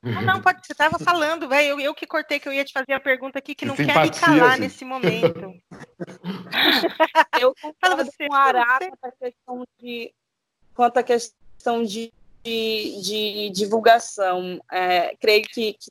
Não, 0.02 0.22
não 0.22 0.42
pode. 0.42 0.66
Você 0.66 0.72
estava 0.72 0.98
falando, 0.98 1.48
velho. 1.48 1.68
Eu, 1.68 1.80
eu, 1.80 1.94
que 1.94 2.04
cortei, 2.04 2.40
que 2.40 2.48
eu 2.48 2.52
ia 2.52 2.64
te 2.64 2.72
fazer 2.72 2.92
a 2.92 2.98
pergunta 2.98 3.38
aqui, 3.38 3.54
que 3.54 3.64
não 3.64 3.76
Simpatia, 3.76 4.10
quer 4.10 4.10
me 4.10 4.20
calar 4.20 4.50
gente. 4.56 4.60
nesse 4.62 4.84
momento. 4.84 5.54
eu 7.40 7.54
concordo 7.62 8.04
você, 8.04 8.26
com 8.26 8.34
a 8.34 8.40
Ará 8.40 8.78
quanto 8.80 9.04
à 9.04 9.12
questão 9.12 9.64
de, 9.78 10.12
quanto 10.74 10.96
à 10.98 11.02
questão 11.04 11.84
de, 11.84 12.12
de, 12.42 13.00
de 13.00 13.50
divulgação. 13.50 14.60
É, 14.72 15.14
creio 15.20 15.44
que, 15.44 15.74
que 15.74 15.90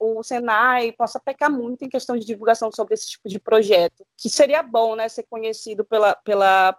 o 0.00 0.20
Senai 0.24 0.90
possa 0.90 1.20
pecar 1.20 1.48
muito 1.48 1.84
em 1.84 1.88
questão 1.88 2.16
de 2.16 2.26
divulgação 2.26 2.72
sobre 2.72 2.94
esse 2.94 3.10
tipo 3.10 3.28
de 3.28 3.38
projeto, 3.38 4.04
que 4.16 4.28
seria 4.28 4.60
bom 4.60 4.96
né, 4.96 5.08
ser 5.08 5.24
conhecido 5.30 5.84
pela, 5.84 6.16
pela, 6.24 6.76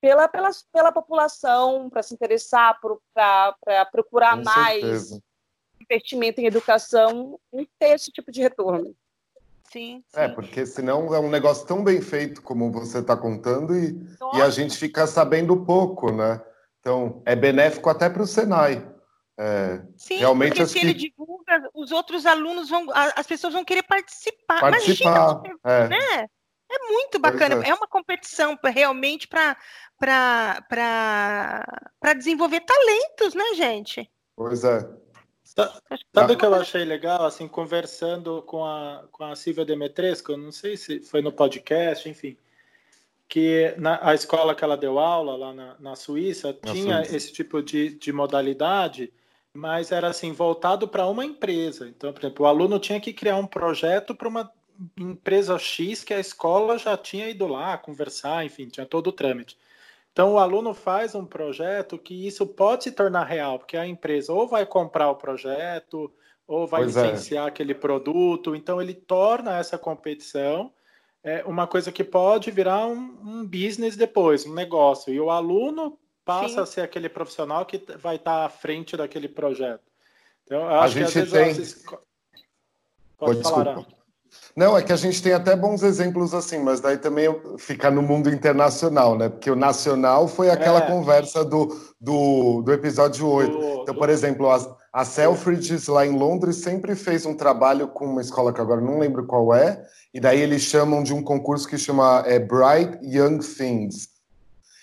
pela, 0.00 0.28
pela, 0.28 0.50
pela 0.72 0.92
população, 0.92 1.88
para 1.90 2.02
se 2.02 2.14
interessar, 2.14 2.78
para 2.80 3.84
procurar 3.86 4.36
Com 4.36 4.44
mais 4.44 4.80
certeza. 4.80 5.22
investimento 5.80 6.40
em 6.40 6.46
educação 6.46 7.38
e 7.52 7.68
ter 7.78 7.90
esse 7.90 8.10
tipo 8.10 8.30
de 8.30 8.40
retorno. 8.40 8.94
Sim, 9.70 10.02
é, 10.14 10.26
sim. 10.26 10.32
É, 10.32 10.34
porque 10.34 10.64
senão 10.64 11.14
é 11.14 11.18
um 11.18 11.28
negócio 11.28 11.66
tão 11.66 11.84
bem 11.84 12.00
feito 12.00 12.42
como 12.42 12.72
você 12.72 13.00
está 13.00 13.16
contando 13.16 13.76
e, 13.76 13.98
e 14.34 14.40
a 14.40 14.48
gente 14.48 14.76
fica 14.76 15.06
sabendo 15.06 15.64
pouco, 15.64 16.10
né? 16.10 16.40
Então, 16.80 17.22
é 17.26 17.36
benéfico 17.36 17.90
até 17.90 18.08
para 18.08 18.22
o 18.22 18.26
Senai. 18.26 18.86
É, 19.40 19.80
Sim, 19.96 20.16
realmente 20.16 20.56
porque 20.56 20.66
se 20.66 20.72
que... 20.74 20.80
ele 20.80 20.94
divulga, 20.94 21.70
os 21.72 21.92
outros 21.92 22.26
alunos 22.26 22.68
vão, 22.68 22.86
as 22.92 23.26
pessoas 23.26 23.52
vão 23.52 23.64
querer 23.64 23.84
participar. 23.84 24.60
Participar, 24.60 25.42
Imagina, 25.44 25.58
é. 25.64 25.88
né? 25.88 26.28
É 26.70 26.92
muito 26.92 27.18
bacana, 27.18 27.64
é. 27.64 27.70
é. 27.70 27.74
uma 27.74 27.88
competição 27.88 28.58
realmente 28.62 29.26
para 29.26 29.56
desenvolver 32.16 32.60
talentos, 32.60 33.34
né, 33.34 33.54
gente? 33.54 34.10
Pois 34.36 34.64
é. 34.64 34.88
Sabe 36.14 36.34
o 36.34 36.36
que 36.36 36.44
eu 36.44 36.54
achei 36.54 36.84
legal, 36.84 37.24
assim, 37.24 37.48
conversando 37.48 38.42
com 38.42 38.64
a, 38.64 39.04
com 39.10 39.24
a 39.24 39.34
Silvia 39.34 39.64
Demetresco, 39.64 40.36
não 40.36 40.52
sei 40.52 40.76
se 40.76 41.00
foi 41.00 41.22
no 41.22 41.32
podcast, 41.32 42.08
enfim, 42.08 42.36
que 43.28 43.74
na, 43.78 43.98
a 44.02 44.14
escola 44.14 44.54
que 44.54 44.62
ela 44.62 44.76
deu 44.76 44.98
aula 44.98 45.36
lá 45.36 45.52
na, 45.52 45.76
na 45.80 45.96
Suíça 45.96 46.56
na 46.64 46.72
tinha 46.72 46.96
Suíça. 46.98 47.16
esse 47.16 47.32
tipo 47.32 47.62
de, 47.62 47.90
de 47.90 48.12
modalidade, 48.12 49.12
mas 49.52 49.90
era 49.90 50.08
assim, 50.08 50.32
voltado 50.32 50.86
para 50.86 51.06
uma 51.06 51.24
empresa. 51.24 51.88
Então, 51.88 52.12
por 52.12 52.20
exemplo, 52.20 52.44
o 52.44 52.48
aluno 52.48 52.78
tinha 52.78 53.00
que 53.00 53.12
criar 53.12 53.36
um 53.36 53.46
projeto 53.46 54.14
para 54.14 54.28
uma 54.28 54.52
empresa 54.96 55.58
X 55.58 56.04
que 56.04 56.14
a 56.14 56.20
escola 56.20 56.78
já 56.78 56.96
tinha 56.96 57.28
ido 57.28 57.46
lá 57.46 57.76
conversar, 57.76 58.44
enfim, 58.44 58.68
tinha 58.68 58.86
todo 58.86 59.08
o 59.08 59.12
trâmite. 59.12 59.56
Então, 60.12 60.32
o 60.32 60.38
aluno 60.38 60.74
faz 60.74 61.14
um 61.14 61.24
projeto 61.24 61.98
que 61.98 62.26
isso 62.26 62.46
pode 62.46 62.84
se 62.84 62.92
tornar 62.92 63.24
real, 63.24 63.58
porque 63.58 63.76
a 63.76 63.86
empresa 63.86 64.32
ou 64.32 64.48
vai 64.48 64.66
comprar 64.66 65.10
o 65.10 65.16
projeto, 65.16 66.12
ou 66.46 66.66
vai 66.66 66.82
pois 66.82 66.96
é. 66.96 67.02
licenciar 67.02 67.44
é. 67.44 67.48
aquele 67.48 67.74
produto. 67.74 68.56
Então, 68.56 68.82
ele 68.82 68.94
torna 68.94 69.58
essa 69.58 69.78
competição 69.78 70.72
é, 71.22 71.44
uma 71.44 71.66
coisa 71.66 71.92
que 71.92 72.02
pode 72.02 72.50
virar 72.50 72.86
um, 72.86 73.18
um 73.22 73.46
business 73.46 73.96
depois, 73.96 74.46
um 74.46 74.54
negócio. 74.54 75.12
E 75.12 75.20
o 75.20 75.30
aluno 75.30 75.98
passa 76.24 76.54
Sim. 76.54 76.60
a 76.60 76.66
ser 76.66 76.80
aquele 76.82 77.08
profissional 77.08 77.64
que 77.66 77.84
vai 77.96 78.16
estar 78.16 78.44
à 78.44 78.48
frente 78.48 78.96
daquele 78.96 79.28
projeto. 79.28 79.84
Então, 80.44 80.62
eu 80.62 80.80
acho 80.80 80.98
a 80.98 81.00
gente 81.00 81.12
que 81.12 81.18
às 81.18 81.30
vezes. 81.30 81.74
Tem... 81.74 81.98
Pode, 83.18 83.42
Pode 83.42 83.42
falar. 83.42 83.97
Não, 84.56 84.76
é 84.76 84.82
que 84.82 84.92
a 84.92 84.96
gente 84.96 85.22
tem 85.22 85.32
até 85.32 85.54
bons 85.54 85.82
exemplos 85.82 86.34
assim, 86.34 86.58
mas 86.58 86.80
daí 86.80 86.98
também 86.98 87.28
fica 87.58 87.90
no 87.90 88.02
mundo 88.02 88.28
internacional, 88.28 89.16
né? 89.16 89.28
Porque 89.28 89.50
o 89.50 89.56
nacional 89.56 90.26
foi 90.26 90.50
aquela 90.50 90.80
é. 90.80 90.86
conversa 90.86 91.44
do, 91.44 91.76
do, 92.00 92.62
do 92.62 92.72
episódio 92.72 93.26
8. 93.26 93.50
Do, 93.50 93.82
então, 93.82 93.94
por 93.94 94.10
exemplo, 94.10 94.50
a, 94.50 94.76
a 94.92 95.04
Selfridges 95.04 95.86
lá 95.86 96.06
em 96.06 96.16
Londres 96.16 96.56
sempre 96.56 96.94
fez 96.94 97.24
um 97.24 97.34
trabalho 97.34 97.88
com 97.88 98.04
uma 98.04 98.20
escola 98.20 98.52
que 98.52 98.60
agora 98.60 98.80
não 98.80 98.98
lembro 98.98 99.26
qual 99.26 99.54
é, 99.54 99.84
e 100.12 100.18
daí 100.18 100.40
eles 100.40 100.62
chamam 100.62 101.02
de 101.02 101.14
um 101.14 101.22
concurso 101.22 101.68
que 101.68 101.78
chama 101.78 102.24
é, 102.26 102.38
Bright 102.38 102.98
Young 103.02 103.38
Things. 103.38 104.08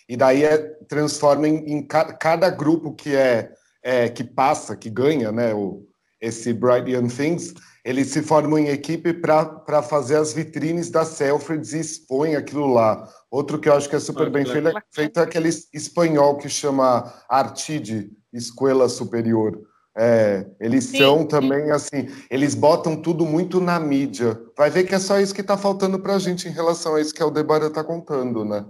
E 0.07 0.15
daí 0.15 0.43
é, 0.43 0.57
transforma 0.87 1.47
em, 1.47 1.73
em 1.73 1.81
ca, 1.81 2.13
cada 2.13 2.49
grupo 2.49 2.93
que 2.93 3.15
é, 3.15 3.51
é, 3.83 4.07
que 4.07 4.23
passa, 4.23 4.75
que 4.75 4.89
ganha, 4.89 5.31
né? 5.31 5.53
O, 5.53 5.85
esse 6.21 6.53
Bright 6.53 6.89
Young 6.89 7.07
Things 7.07 7.53
eles 7.85 8.07
se 8.07 8.23
formam 8.23 8.57
em 8.57 8.69
equipe 8.69 9.13
para 9.13 9.83
fazer 9.83 10.15
as 10.15 10.33
vitrines 10.33 10.89
da 10.89 11.05
Selfridges 11.05 11.73
e 11.73 11.79
expõem 11.79 12.35
aquilo 12.35 12.65
lá. 12.65 13.07
Outro 13.29 13.59
que 13.59 13.69
eu 13.69 13.73
acho 13.73 13.87
que 13.87 13.95
é 13.95 13.99
super 13.99 14.25
ah, 14.25 14.29
bem 14.31 14.43
feito, 14.43 14.67
é, 14.67 14.73
feito 14.91 15.19
é 15.19 15.23
aquele 15.23 15.49
espanhol 15.71 16.35
que 16.37 16.49
chama 16.49 17.13
Artide, 17.29 18.09
Escola 18.33 18.89
Superior. 18.89 19.61
É, 19.95 20.47
eles 20.59 20.85
sim, 20.85 20.97
são 20.97 21.25
também 21.27 21.69
assim, 21.69 22.09
eles 22.29 22.55
botam 22.55 22.99
tudo 22.99 23.23
muito 23.23 23.61
na 23.61 23.79
mídia. 23.79 24.41
Vai 24.57 24.71
ver 24.71 24.85
que 24.85 24.95
é 24.95 24.99
só 24.99 25.19
isso 25.19 25.33
que 25.33 25.41
está 25.41 25.55
faltando 25.55 25.99
para 25.99 26.15
a 26.15 26.19
gente 26.19 26.47
em 26.47 26.51
relação 26.51 26.95
a 26.95 27.01
isso 27.01 27.13
que 27.13 27.23
o 27.23 27.29
Debara 27.29 27.67
está 27.67 27.83
contando, 27.83 28.43
né? 28.43 28.65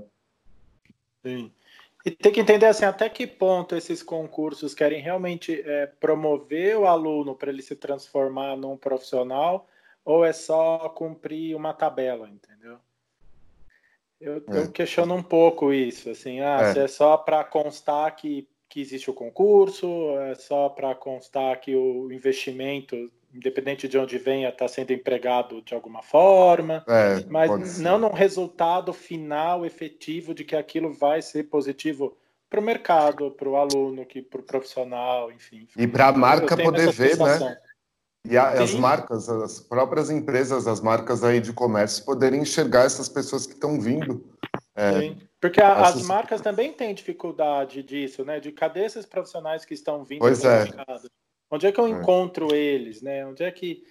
Sim. 1.26 1.52
E 2.06 2.12
tem 2.12 2.32
que 2.32 2.40
entender 2.40 2.68
assim, 2.68 2.86
até 2.86 3.10
que 3.10 3.26
ponto 3.26 3.76
esses 3.76 4.04
concursos 4.04 4.76
querem 4.76 5.02
realmente 5.02 5.60
é, 5.66 5.88
promover 5.88 6.78
o 6.78 6.86
aluno 6.86 7.34
para 7.34 7.50
ele 7.50 7.64
se 7.64 7.76
transformar 7.76 8.56
num 8.56 8.78
profissional 8.78 9.68
ou 10.06 10.24
é 10.24 10.32
só 10.32 10.88
cumprir 10.90 11.56
uma 11.56 11.74
tabela, 11.74 12.30
entendeu? 12.30 12.78
Eu, 14.22 14.36
é. 14.36 14.60
eu 14.60 14.72
questiono 14.72 15.16
um 15.16 15.24
pouco 15.24 15.74
isso, 15.74 16.12
assim, 16.12 16.42
ah, 16.42 16.62
é. 16.62 16.74
se 16.74 16.80
é 16.80 16.88
só 16.88 17.18
para 17.18 17.44
constar 17.44 18.16
que, 18.16 18.48
que 18.70 18.80
existe 18.80 19.10
o 19.10 19.14
concurso, 19.14 19.88
é 20.20 20.36
só 20.36 20.70
para 20.70 20.94
constar 20.94 21.60
que 21.60 21.76
o 21.76 22.12
investimento 22.12 23.12
independente 23.36 23.88
de 23.88 23.98
onde 23.98 24.18
venha, 24.18 24.50
está 24.50 24.68
sendo 24.68 24.92
empregado 24.92 25.62
de 25.62 25.74
alguma 25.74 26.02
forma, 26.02 26.84
é, 26.88 27.24
mas 27.30 27.80
não 27.80 27.98
num 27.98 28.12
resultado 28.12 28.94
final 28.94 29.66
efetivo 29.66 30.34
de 30.34 30.44
que 30.44 30.56
aquilo 30.56 30.94
vai 30.94 31.22
ser 31.22 31.44
positivo 31.44 32.18
para 32.50 32.60
o 32.60 32.64
mercado, 32.64 33.32
para 33.32 33.50
o 33.50 33.58
aluno, 33.58 34.06
para 34.30 34.40
o 34.40 34.44
profissional, 34.44 35.32
enfim. 35.32 35.68
E 35.78 35.88
para 35.88 36.08
a 36.08 36.14
marca 36.14 36.56
poder 36.56 36.92
ver, 36.92 37.18
né? 37.18 37.58
E 38.28 38.38
a, 38.38 38.50
as 38.50 38.74
marcas, 38.74 39.30
as 39.30 39.60
próprias 39.60 40.10
empresas, 40.10 40.66
as 40.66 40.82
marcas 40.82 41.24
aí 41.24 41.40
de 41.40 41.54
comércio 41.54 42.04
poderem 42.04 42.42
enxergar 42.42 42.86
essas 42.86 43.08
pessoas 43.08 43.46
que 43.46 43.54
estão 43.54 43.80
vindo. 43.80 44.26
É, 44.76 45.00
Sim, 45.00 45.18
porque 45.40 45.62
a, 45.62 45.72
essas... 45.82 46.02
as 46.02 46.08
marcas 46.08 46.42
também 46.42 46.74
têm 46.74 46.94
dificuldade 46.94 47.84
disso, 47.84 48.26
né? 48.26 48.40
De 48.40 48.52
cadê 48.52 48.86
esses 48.86 49.06
profissionais 49.06 49.64
que 49.64 49.74
estão 49.74 50.04
vindo 50.04 50.20
pois 50.20 50.44
é. 50.44 50.64
mercado? 50.64 51.10
Onde 51.50 51.68
é 51.68 51.72
que 51.72 51.80
eu 51.80 51.88
é. 51.88 51.90
encontro 51.90 52.54
eles, 52.54 53.02
né? 53.02 53.26
Onde 53.26 53.44
é 53.44 53.52
que 53.52 53.84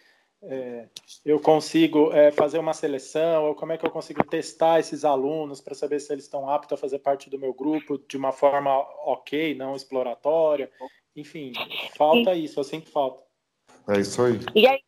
é, 0.42 0.88
eu 1.24 1.40
consigo 1.40 2.12
é, 2.12 2.30
fazer 2.30 2.58
uma 2.58 2.74
seleção, 2.74 3.46
ou 3.46 3.54
como 3.54 3.72
é 3.72 3.78
que 3.78 3.86
eu 3.86 3.90
consigo 3.90 4.22
testar 4.24 4.78
esses 4.78 5.04
alunos 5.04 5.60
para 5.60 5.74
saber 5.74 6.00
se 6.00 6.12
eles 6.12 6.24
estão 6.24 6.48
aptos 6.48 6.72
a 6.72 6.80
fazer 6.80 6.98
parte 6.98 7.30
do 7.30 7.38
meu 7.38 7.54
grupo 7.54 7.98
de 7.98 8.16
uma 8.16 8.32
forma 8.32 8.78
ok, 9.06 9.54
não 9.54 9.74
exploratória. 9.74 10.70
Enfim, 11.16 11.52
falta 11.96 12.34
isso, 12.34 12.60
assim 12.60 12.80
que 12.80 12.90
falta. 12.90 13.22
É 13.88 14.00
isso 14.00 14.20
aí. 14.22 14.38
E 14.54 14.66
aí, 14.66 14.80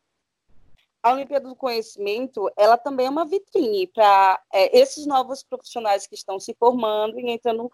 a 1.02 1.12
Olimpíada 1.12 1.48
do 1.48 1.56
Conhecimento, 1.56 2.50
ela 2.56 2.76
também 2.76 3.06
é 3.06 3.10
uma 3.10 3.24
vitrine 3.24 3.86
para 3.86 4.42
é, 4.52 4.78
esses 4.78 5.06
novos 5.06 5.42
profissionais 5.42 6.06
que 6.06 6.14
estão 6.14 6.38
se 6.38 6.54
formando 6.54 7.18
e 7.18 7.30
entrando 7.30 7.70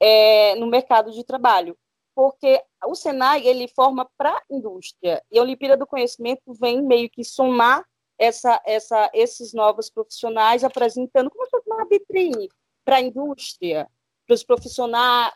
é, 0.00 0.54
no 0.56 0.66
mercado 0.66 1.12
de 1.12 1.22
trabalho 1.22 1.76
porque 2.14 2.62
o 2.86 2.94
Senai 2.94 3.46
ele 3.46 3.68
forma 3.68 4.08
para 4.16 4.30
a 4.30 4.42
indústria 4.50 5.22
e 5.30 5.38
a 5.38 5.42
Olimpíada 5.42 5.76
do 5.76 5.86
Conhecimento 5.86 6.52
vem 6.54 6.82
meio 6.82 7.08
que 7.10 7.24
somar 7.24 7.84
essa, 8.18 8.60
essa, 8.64 9.10
esses 9.12 9.52
novos 9.52 9.90
profissionais 9.90 10.62
apresentando 10.62 11.30
como 11.30 11.44
se 11.44 11.50
fosse 11.50 11.68
uma 11.68 11.86
vitrine 11.86 12.48
para 12.84 12.96
a 12.96 13.00
indústria, 13.00 13.88
para 14.26 14.34
os 14.34 14.44
profissionais, 14.44 15.32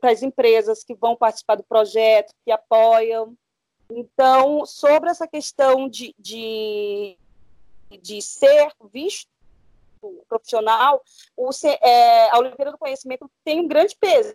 para 0.00 0.10
as 0.10 0.22
empresas 0.22 0.84
que 0.84 0.94
vão 0.94 1.16
participar 1.16 1.56
do 1.56 1.64
projeto, 1.64 2.34
que 2.44 2.50
apoiam. 2.50 3.36
Então, 3.90 4.64
sobre 4.64 5.10
essa 5.10 5.26
questão 5.26 5.88
de, 5.88 6.14
de, 6.18 7.18
de 8.00 8.22
ser 8.22 8.72
visto 8.92 9.28
profissional, 10.28 11.02
o, 11.36 11.50
é, 11.80 12.30
a 12.30 12.38
Olimpíada 12.38 12.72
do 12.72 12.78
Conhecimento 12.78 13.30
tem 13.44 13.60
um 13.60 13.68
grande 13.68 13.96
peso 14.00 14.34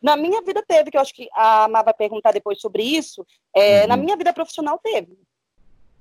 na 0.00 0.16
minha 0.16 0.40
vida 0.42 0.62
teve, 0.66 0.90
que 0.90 0.96
eu 0.96 1.00
acho 1.00 1.14
que 1.14 1.28
a 1.34 1.68
Má 1.68 1.82
vai 1.82 1.94
perguntar 1.94 2.32
depois 2.32 2.60
sobre 2.60 2.82
isso. 2.82 3.26
É, 3.54 3.82
uhum. 3.82 3.88
Na 3.88 3.96
minha 3.96 4.16
vida 4.16 4.32
profissional 4.32 4.78
teve. 4.78 5.18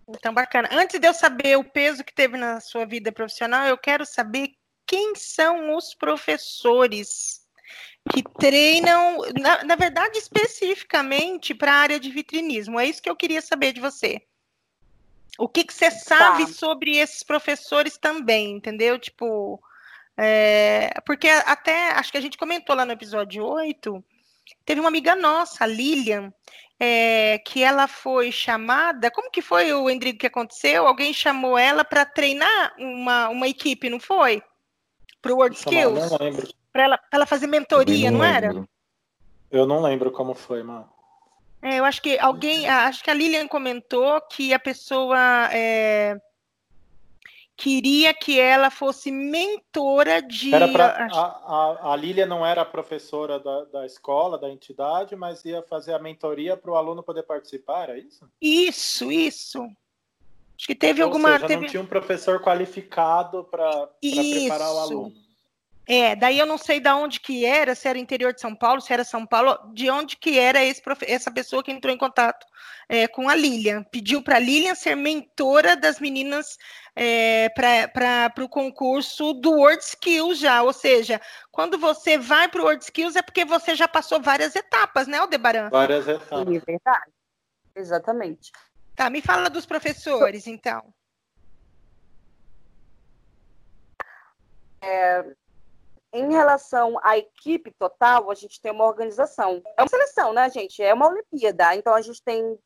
Então, 0.07 0.33
bacana. 0.33 0.69
Antes 0.71 0.99
de 0.99 1.07
eu 1.07 1.13
saber 1.13 1.57
o 1.57 1.63
peso 1.63 2.03
que 2.03 2.13
teve 2.13 2.37
na 2.37 2.61
sua 2.61 2.85
vida 2.85 3.11
profissional, 3.11 3.67
eu 3.67 3.77
quero 3.77 4.05
saber 4.05 4.51
quem 4.85 5.15
são 5.15 5.75
os 5.75 5.93
professores 5.93 7.45
que 8.13 8.23
treinam, 8.23 9.17
na, 9.37 9.63
na 9.65 9.75
verdade, 9.75 10.17
especificamente 10.17 11.53
para 11.53 11.73
a 11.73 11.77
área 11.77 11.99
de 11.99 12.09
vitrinismo. 12.09 12.79
É 12.79 12.85
isso 12.85 13.01
que 13.01 13.09
eu 13.09 13.15
queria 13.15 13.41
saber 13.41 13.73
de 13.73 13.81
você. 13.81 14.21
O 15.37 15.47
que, 15.47 15.65
que 15.65 15.73
você 15.73 15.91
sabe 15.91 16.45
tá. 16.45 16.53
sobre 16.53 16.97
esses 16.97 17.21
professores 17.21 17.97
também, 17.97 18.51
entendeu? 18.51 18.97
Tipo, 18.97 19.61
é, 20.17 20.89
porque 21.05 21.27
até 21.27 21.91
acho 21.91 22.11
que 22.11 22.17
a 22.17 22.21
gente 22.21 22.37
comentou 22.37 22.75
lá 22.75 22.85
no 22.85 22.91
episódio 22.91 23.45
8, 23.45 24.03
teve 24.65 24.81
uma 24.81 24.89
amiga 24.89 25.15
nossa, 25.15 25.63
a 25.63 25.67
Lilian, 25.67 26.33
é, 26.79 27.39
que 27.39 27.63
ela 27.63 27.87
foi 27.87 28.31
chamada. 28.31 29.11
Como 29.11 29.31
que 29.31 29.41
foi 29.41 29.71
o 29.73 29.89
Endrigo 29.89 30.19
que 30.19 30.27
aconteceu? 30.27 30.87
Alguém 30.87 31.13
chamou 31.13 31.57
ela 31.57 31.83
para 31.83 32.05
treinar 32.05 32.73
uma, 32.77 33.29
uma 33.29 33.47
equipe, 33.47 33.89
não 33.89 33.99
foi? 33.99 34.41
Para 35.21 35.33
o 35.33 35.37
World 35.37 35.55
Skills? 35.55 36.11
Não 36.11 36.17
lembro. 36.19 36.47
Para 36.73 36.83
ela, 36.83 36.99
ela 37.11 37.25
fazer 37.25 37.47
mentoria, 37.47 38.11
não, 38.11 38.19
não 38.19 38.25
era? 38.25 38.67
Eu 39.51 39.65
não 39.65 39.81
lembro 39.81 40.11
como 40.11 40.33
foi, 40.33 40.63
mano. 40.63 40.89
É, 41.61 41.79
eu 41.79 41.85
acho 41.85 42.01
que 42.01 42.19
alguém, 42.19 42.67
acho 42.67 43.03
que 43.03 43.09
a 43.09 43.13
Lilian 43.13 43.47
comentou 43.47 44.21
que 44.21 44.53
a 44.53 44.59
pessoa 44.59 45.49
é, 45.51 46.15
queria 47.57 48.13
que 48.13 48.39
ela 48.39 48.69
fosse 48.69 49.11
mentora 49.11 50.21
de. 50.21 50.53
Era 50.53 50.67
pra, 50.67 51.07
a, 51.11 51.21
a, 51.21 51.93
a 51.93 51.95
Lília 51.95 52.25
não 52.27 52.45
era 52.45 52.63
professora 52.63 53.39
da, 53.39 53.65
da 53.65 53.85
escola, 53.85 54.37
da 54.37 54.49
entidade, 54.49 55.15
mas 55.15 55.43
ia 55.43 55.63
fazer 55.63 55.93
a 55.93 55.99
mentoria 55.99 56.55
para 56.55 56.71
o 56.71 56.75
aluno 56.75 57.01
poder 57.01 57.23
participar, 57.23 57.89
é 57.89 57.97
isso? 57.97 58.29
Isso, 58.39 59.11
isso. 59.11 59.63
Acho 60.55 60.67
que 60.67 60.75
teve 60.75 61.01
Ou 61.01 61.07
alguma. 61.07 61.33
Seja, 61.33 61.47
teve... 61.47 61.61
não 61.61 61.67
tinha 61.67 61.81
um 61.81 61.87
professor 61.87 62.39
qualificado 62.39 63.43
para 63.45 63.87
preparar 63.99 64.73
o 64.73 64.79
aluno. 64.79 65.26
É, 65.87 66.15
daí 66.17 66.37
eu 66.37 66.45
não 66.45 66.57
sei 66.57 66.81
de 66.81 66.89
onde 66.89 67.19
que 67.21 67.45
era, 67.45 67.73
se 67.73 67.87
era 67.87 67.97
interior 67.97 68.33
de 68.33 68.41
São 68.41 68.53
Paulo, 68.53 68.81
se 68.81 68.91
era 68.91 69.05
São 69.05 69.25
Paulo, 69.25 69.57
de 69.73 69.89
onde 69.89 70.17
que 70.17 70.37
era 70.37 70.61
esse, 70.61 70.81
essa 71.03 71.31
pessoa 71.31 71.63
que 71.63 71.71
entrou 71.71 71.93
em 71.93 71.97
contato 71.97 72.45
é, 72.89 73.07
com 73.07 73.29
a 73.29 73.35
Lilian. 73.35 73.83
Pediu 73.83 74.21
para 74.21 74.35
a 74.35 74.39
Lilian 74.39 74.75
ser 74.75 74.95
mentora 74.95 75.77
das 75.77 75.99
meninas 76.01 76.57
é, 76.93 77.47
para 77.49 78.43
o 78.43 78.49
concurso 78.49 79.33
do 79.33 79.51
World 79.51 79.81
Skills 79.81 80.39
já. 80.39 80.61
Ou 80.61 80.73
seja, 80.73 81.21
quando 81.51 81.77
você 81.77 82.17
vai 82.17 82.49
para 82.49 82.61
o 82.61 82.65
World 82.65 82.83
Skills 82.83 83.15
é 83.15 83.21
porque 83.21 83.45
você 83.45 83.73
já 83.73 83.87
passou 83.87 84.21
várias 84.21 84.57
etapas, 84.57 85.07
né, 85.07 85.19
Aldebaran? 85.19 85.69
Várias 85.69 86.05
etapas. 86.05 86.53
É 86.53 86.59
verdade. 86.59 87.11
Exatamente. 87.73 88.51
Tá, 88.93 89.09
me 89.09 89.21
fala 89.21 89.49
dos 89.49 89.65
professores, 89.65 90.47
então. 90.47 90.93
É, 94.81 95.23
em 96.19 96.31
relação 96.31 96.97
à 97.03 97.17
equipe 97.17 97.71
total, 97.77 98.31
a 98.31 98.35
gente 98.35 98.59
tem 98.61 98.71
uma 98.71 98.85
organização. 98.85 99.61
É 99.77 99.81
uma 99.81 99.87
seleção, 99.87 100.33
né, 100.33 100.49
gente? 100.49 100.81
É 100.81 100.93
uma 100.93 101.07
Olimpíada. 101.07 101.75
Então, 101.75 101.93
a 101.93 102.01
gente 102.01 102.21
tem. 102.23 102.57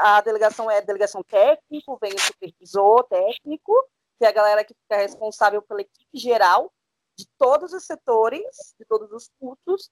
A 0.00 0.20
delegação 0.20 0.70
é 0.70 0.78
a 0.78 0.82
delegação 0.82 1.22
técnico, 1.22 1.98
vem 2.00 2.14
o 2.14 2.20
supervisor 2.20 3.04
técnico, 3.04 3.72
que 4.18 4.24
é 4.24 4.28
a 4.28 4.32
galera 4.32 4.64
que 4.64 4.74
fica 4.74 4.96
responsável 4.96 5.62
pela 5.62 5.80
equipe 5.80 6.18
geral 6.18 6.72
de 7.16 7.26
todos 7.36 7.72
os 7.72 7.84
setores, 7.84 8.74
de 8.78 8.86
todos 8.86 9.10
os 9.10 9.28
cursos, 9.40 9.90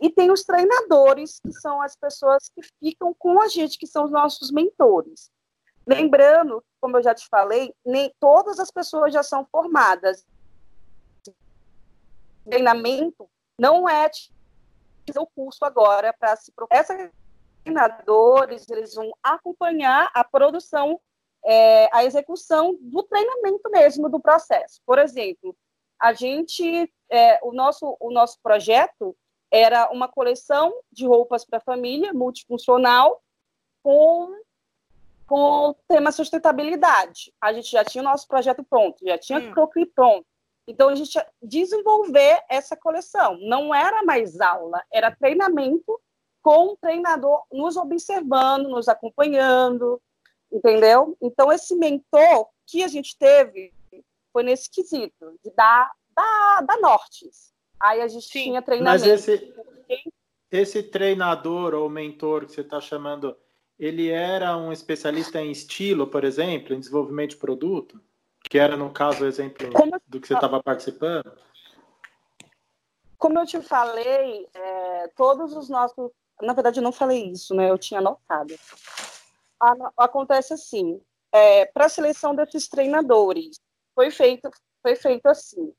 e 0.00 0.08
tem 0.08 0.30
os 0.30 0.44
treinadores, 0.44 1.40
que 1.40 1.52
são 1.52 1.82
as 1.82 1.96
pessoas 1.96 2.48
que 2.54 2.62
ficam 2.78 3.12
com 3.18 3.40
a 3.40 3.48
gente, 3.48 3.76
que 3.76 3.86
são 3.86 4.04
os 4.04 4.12
nossos 4.12 4.52
mentores. 4.52 5.28
Lembrando, 5.84 6.62
como 6.80 6.96
eu 6.96 7.02
já 7.02 7.14
te 7.14 7.26
falei, 7.28 7.74
nem 7.84 8.14
todas 8.20 8.60
as 8.60 8.70
pessoas 8.70 9.12
já 9.12 9.24
são 9.24 9.44
formadas 9.50 10.24
treinamento 12.48 13.28
não 13.58 13.88
é 13.88 14.10
o 15.16 15.26
curso 15.26 15.64
agora 15.64 16.12
para 16.12 16.36
se 16.36 16.52
Essas 16.70 17.10
treinadores 17.64 18.68
eles 18.68 18.94
vão 18.94 19.10
acompanhar 19.22 20.10
a 20.14 20.22
produção, 20.22 21.00
é, 21.44 21.88
a 21.92 22.04
execução 22.04 22.76
do 22.80 23.02
treinamento 23.02 23.70
mesmo 23.70 24.08
do 24.08 24.20
processo. 24.20 24.80
Por 24.84 24.98
exemplo, 24.98 25.56
a 25.98 26.12
gente, 26.12 26.92
é, 27.10 27.40
o 27.42 27.52
nosso 27.52 27.96
o 28.00 28.10
nosso 28.10 28.38
projeto 28.42 29.16
era 29.50 29.90
uma 29.90 30.08
coleção 30.08 30.72
de 30.92 31.06
roupas 31.06 31.44
para 31.44 31.60
família 31.60 32.12
multifuncional 32.12 33.22
com 33.82 34.38
com 35.26 35.68
o 35.68 35.74
tema 35.86 36.10
sustentabilidade. 36.10 37.34
A 37.38 37.52
gente 37.52 37.70
já 37.70 37.84
tinha 37.84 38.00
o 38.00 38.04
nosso 38.04 38.26
projeto 38.26 38.64
pronto, 38.64 39.04
já 39.04 39.18
tinha 39.18 39.38
hum. 39.38 39.52
croquis 39.52 39.86
pronto, 39.94 40.26
então, 40.68 40.90
a 40.90 40.94
gente 40.94 41.18
desenvolver 41.42 42.42
essa 42.46 42.76
coleção. 42.76 43.38
Não 43.40 43.74
era 43.74 44.04
mais 44.04 44.38
aula, 44.38 44.84
era 44.92 45.10
treinamento 45.10 45.98
com 46.42 46.72
o 46.72 46.76
treinador 46.76 47.42
nos 47.50 47.78
observando, 47.78 48.68
nos 48.68 48.86
acompanhando, 48.86 49.98
entendeu? 50.52 51.16
Então, 51.22 51.50
esse 51.50 51.74
mentor 51.74 52.50
que 52.66 52.84
a 52.84 52.88
gente 52.88 53.16
teve 53.16 53.72
foi 54.30 54.42
nesse 54.42 54.68
quesito, 54.68 55.38
de 55.42 55.50
dar, 55.52 55.90
da, 56.14 56.60
da 56.60 56.76
Nortes. 56.76 57.50
Aí 57.80 58.02
a 58.02 58.08
gente 58.08 58.26
Sim, 58.26 58.42
tinha 58.44 58.60
treinamento. 58.60 59.06
Mas 59.06 59.26
esse, 59.26 59.54
esse 60.50 60.82
treinador 60.82 61.72
ou 61.72 61.88
mentor 61.88 62.44
que 62.44 62.52
você 62.52 62.60
está 62.60 62.78
chamando, 62.78 63.34
ele 63.78 64.10
era 64.10 64.54
um 64.54 64.70
especialista 64.70 65.40
em 65.40 65.50
estilo, 65.50 66.06
por 66.06 66.24
exemplo, 66.24 66.74
em 66.74 66.78
desenvolvimento 66.78 67.30
de 67.30 67.36
produto? 67.38 67.98
Que 68.48 68.58
era, 68.58 68.76
no 68.76 68.90
caso, 68.90 69.24
o 69.24 69.26
exemplo 69.26 69.70
Como... 69.72 70.00
do 70.06 70.20
que 70.20 70.26
você 70.26 70.34
estava 70.34 70.62
participando? 70.62 71.30
Como 73.18 73.38
eu 73.38 73.46
te 73.46 73.60
falei, 73.60 74.48
é, 74.54 75.08
todos 75.16 75.54
os 75.54 75.68
nossos. 75.68 76.10
Na 76.40 76.52
verdade, 76.52 76.78
eu 76.78 76.84
não 76.84 76.92
falei 76.92 77.30
isso, 77.30 77.54
né? 77.54 77.68
Eu 77.68 77.76
tinha 77.76 78.00
anotado. 78.00 78.54
Acontece 79.96 80.54
assim: 80.54 81.00
é, 81.32 81.66
para 81.66 81.86
a 81.86 81.88
seleção 81.88 82.34
desses 82.34 82.68
treinadores, 82.68 83.60
foi 83.94 84.10
feito, 84.10 84.48
foi 84.80 84.94
feito 84.94 85.26
assim. 85.26 85.74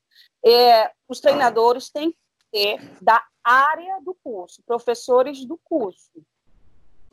É, 0.45 0.91
os 1.07 1.19
treinadores 1.19 1.89
têm 1.89 2.11
que 2.11 2.17
ser 2.53 2.79
da 3.01 3.23
área 3.43 3.99
do 4.01 4.13
curso, 4.21 4.61
professores 4.65 5.45
do 5.45 5.57
curso. 5.63 6.11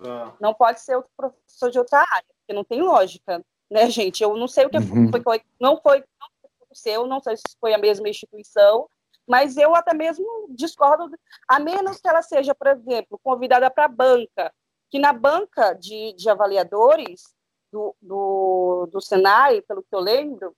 Ah. 0.01 0.35
Não 0.41 0.53
pode 0.53 0.81
ser 0.81 0.97
outro 0.97 1.11
professor 1.17 1.71
de 1.71 1.79
outra 1.79 2.01
área, 2.01 2.27
porque 2.41 2.53
não 2.53 2.65
tem 2.65 2.83
lógica 2.83 3.43
né, 3.71 3.89
gente? 3.91 4.23
Eu 4.23 4.37
não 4.37 4.49
sei 4.49 4.67
o 4.67 4.71
que 4.71 4.79
uhum. 4.79 5.11
foi, 5.11 5.23
foi, 5.23 5.43
não 5.61 5.81
foi, 5.81 5.99
não 6.21 6.29
aconteceu, 6.61 7.07
não 7.07 7.21
sei 7.21 7.37
se 7.37 7.57
foi 7.61 7.75
a 7.75 7.79
mesma 7.79 8.09
instituição, 8.09 8.89
mas 9.27 9.57
eu 9.57 9.75
até 9.75 9.93
mesmo 9.93 10.47
discordo, 10.51 11.11
a 11.49 11.59
menos 11.59 12.01
que 12.01 12.09
ela 12.09 12.23
seja, 12.23 12.55
por 12.55 12.69
exemplo, 12.69 13.21
convidada 13.23 13.71
para 13.71 13.85
a 13.85 13.89
banca, 13.89 14.53
que 14.89 14.99
na 14.99 15.13
banca 15.13 15.73
de, 15.75 16.13
de 16.15 16.31
avaliadores 16.31 17.35
do, 17.73 17.95
do, 18.01 18.89
do 18.93 19.01
Senai, 19.01 19.61
pelo 19.63 19.83
que 19.83 19.95
eu 19.95 20.01
lembro, 20.01 20.55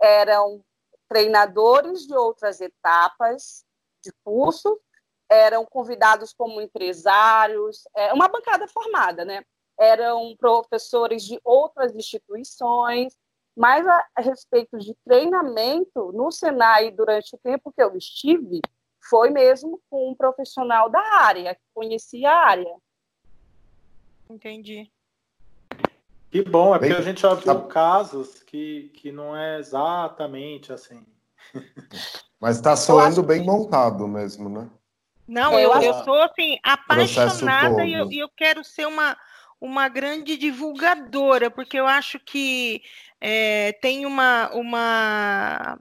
eram 0.00 0.64
treinadores 1.08 2.06
de 2.06 2.14
outras 2.14 2.60
etapas 2.60 3.64
de 4.02 4.12
curso, 4.24 4.80
eram 5.28 5.64
convidados 5.64 6.32
como 6.32 6.60
empresários, 6.60 7.84
é 7.94 8.12
uma 8.12 8.28
bancada 8.28 8.68
formada, 8.68 9.24
né? 9.24 9.44
Eram 9.82 10.36
professores 10.36 11.24
de 11.24 11.40
outras 11.44 11.94
instituições, 11.94 13.16
mas 13.56 13.86
a, 13.86 14.06
a 14.16 14.22
respeito 14.22 14.78
de 14.78 14.94
treinamento 15.04 16.12
no 16.12 16.30
Senai 16.30 16.90
durante 16.90 17.34
o 17.34 17.38
tempo 17.38 17.72
que 17.72 17.82
eu 17.82 17.96
estive, 17.96 18.60
foi 19.00 19.30
mesmo 19.30 19.80
com 19.90 20.10
um 20.10 20.14
profissional 20.14 20.88
da 20.88 21.00
área, 21.00 21.54
que 21.54 21.60
conhecia 21.74 22.30
a 22.30 22.46
área. 22.46 22.76
Entendi. 24.30 24.90
Que 26.30 26.42
bom, 26.42 26.74
é 26.74 26.78
porque 26.78 26.94
a 26.94 27.02
gente 27.02 27.20
já 27.20 27.34
viu 27.34 27.44
tá. 27.44 27.66
casos 27.66 28.42
que, 28.42 28.90
que 28.94 29.12
não 29.12 29.36
é 29.36 29.58
exatamente 29.58 30.72
assim. 30.72 31.04
Mas 32.40 32.56
está 32.56 32.74
soando 32.74 33.22
bem 33.22 33.44
montado 33.44 34.08
mesmo, 34.08 34.48
né? 34.48 34.70
Não, 35.28 35.58
eu, 35.58 35.72
eu 35.80 35.94
sou 36.04 36.20
assim, 36.22 36.58
apaixonada 36.62 37.84
e 37.84 37.92
eu, 37.92 38.10
eu 38.10 38.28
quero 38.36 38.64
ser 38.64 38.86
uma, 38.86 39.16
uma 39.62 39.88
grande 39.88 40.36
divulgadora, 40.36 41.48
porque 41.48 41.78
eu 41.78 41.86
acho 41.86 42.18
que 42.18 42.82
é, 43.20 43.70
tem 43.74 44.04
uma, 44.04 44.50
uma, 44.52 45.78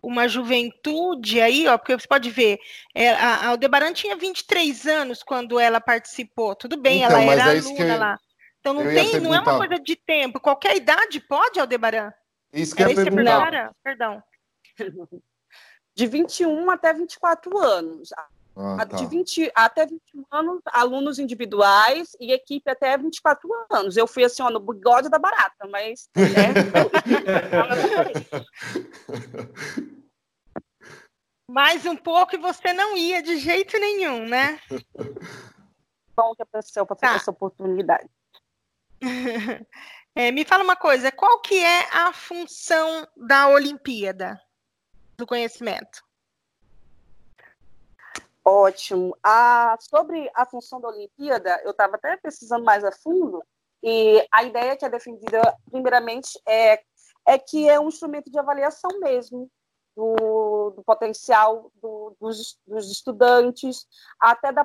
uma 0.00 0.28
juventude 0.28 1.40
aí, 1.40 1.66
ó, 1.66 1.76
porque 1.76 1.98
você 1.98 2.06
pode 2.06 2.30
ver, 2.30 2.60
é, 2.94 3.10
a 3.10 3.48
Aldebaran 3.48 3.92
tinha 3.92 4.14
23 4.14 4.86
anos 4.86 5.24
quando 5.24 5.58
ela 5.58 5.80
participou, 5.80 6.54
tudo 6.54 6.76
bem, 6.76 7.02
então, 7.02 7.20
ela 7.20 7.32
era 7.32 7.56
é 7.56 7.58
aluna 7.58 7.96
lá. 7.96 8.20
Então 8.60 8.72
não, 8.72 8.84
tem, 8.84 9.18
não 9.18 9.34
é 9.34 9.40
uma 9.40 9.58
coisa 9.58 9.82
de 9.82 9.96
tempo, 9.96 10.38
qualquer 10.38 10.76
idade 10.76 11.18
pode, 11.18 11.58
Aldebaran? 11.58 12.12
Isso 12.52 12.76
que 12.76 12.82
eu 12.84 12.90
ia 12.90 12.94
perguntar. 12.94 13.72
Perdão. 13.82 14.22
De 15.96 16.06
21 16.06 16.70
até 16.70 16.92
24 16.92 17.58
anos. 17.58 18.10
Ah, 18.58 18.86
tá. 18.86 18.96
de 18.96 19.04
20, 19.06 19.52
até 19.54 19.84
21 19.84 20.24
anos, 20.30 20.62
alunos 20.66 21.18
individuais 21.18 22.16
e 22.18 22.32
equipe 22.32 22.70
até 22.70 22.96
24 22.96 23.46
anos. 23.70 23.98
Eu 23.98 24.06
fui 24.06 24.24
assim, 24.24 24.42
ó, 24.42 24.48
no 24.48 24.60
bigode 24.60 25.10
da 25.10 25.18
barata, 25.18 25.68
mas. 25.68 26.08
Né? 26.16 26.54
Mais 31.48 31.86
um 31.86 31.94
pouco 31.94 32.34
e 32.34 32.38
você 32.38 32.72
não 32.72 32.96
ia 32.96 33.22
de 33.22 33.38
jeito 33.38 33.78
nenhum, 33.78 34.26
né? 34.26 34.58
Bom 36.16 36.34
que 36.34 36.42
apareceu 36.42 36.84
para 36.86 36.96
ter 36.96 37.08
tá. 37.08 37.14
essa 37.14 37.30
oportunidade. 37.30 38.08
É, 40.18 40.32
me 40.32 40.46
fala 40.46 40.64
uma 40.64 40.76
coisa, 40.76 41.12
qual 41.12 41.42
que 41.42 41.62
é 41.62 41.86
a 41.92 42.10
função 42.10 43.06
da 43.14 43.48
Olimpíada 43.48 44.40
do 45.14 45.26
conhecimento? 45.26 46.05
Ótimo. 48.48 49.16
A, 49.24 49.76
sobre 49.80 50.30
a 50.32 50.46
função 50.46 50.80
da 50.80 50.86
Olimpíada, 50.86 51.60
eu 51.64 51.72
estava 51.72 51.96
até 51.96 52.16
pesquisando 52.16 52.64
mais 52.64 52.84
a 52.84 52.92
fundo, 52.92 53.42
e 53.82 54.24
a 54.30 54.44
ideia 54.44 54.76
que 54.76 54.84
é 54.84 54.88
defendida, 54.88 55.42
primeiramente, 55.68 56.40
é, 56.46 56.80
é 57.26 57.38
que 57.40 57.68
é 57.68 57.80
um 57.80 57.88
instrumento 57.88 58.30
de 58.30 58.38
avaliação 58.38 59.00
mesmo 59.00 59.50
do, 59.96 60.70
do 60.76 60.84
potencial 60.84 61.72
do, 61.82 62.16
dos, 62.20 62.56
dos, 62.64 62.88
estudantes, 62.88 63.84
até 64.20 64.52
da, 64.52 64.64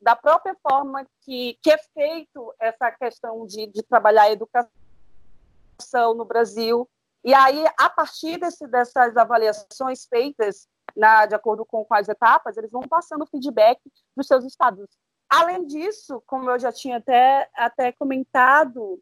da 0.00 0.16
própria 0.16 0.56
forma 0.66 1.06
que, 1.20 1.58
que 1.62 1.70
é 1.70 1.76
feito 1.92 2.54
essa 2.58 2.90
questão 2.92 3.44
de, 3.44 3.66
de 3.66 3.82
trabalhar 3.82 4.22
a 4.22 4.32
educação 4.32 6.14
no 6.14 6.24
Brasil. 6.24 6.88
E 7.22 7.34
aí, 7.34 7.62
a 7.78 7.90
partir 7.90 8.38
desse, 8.38 8.66
dessas 8.68 9.18
avaliações 9.18 10.06
feitas 10.06 10.66
na, 10.96 11.26
de 11.26 11.34
acordo 11.34 11.64
com, 11.64 11.84
com 11.84 11.94
as 11.94 12.08
etapas, 12.08 12.56
eles 12.56 12.70
vão 12.70 12.82
passando 12.82 13.26
feedback 13.26 13.80
dos 14.16 14.26
seus 14.26 14.44
estados. 14.44 14.86
Além 15.28 15.66
disso, 15.66 16.22
como 16.26 16.50
eu 16.50 16.58
já 16.58 16.72
tinha 16.72 16.96
até, 16.96 17.48
até 17.54 17.92
comentado, 17.92 19.00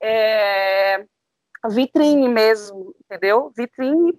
é, 0.00 1.06
vitrine 1.68 2.28
mesmo, 2.28 2.94
entendeu? 3.04 3.52
Vitrine 3.54 4.18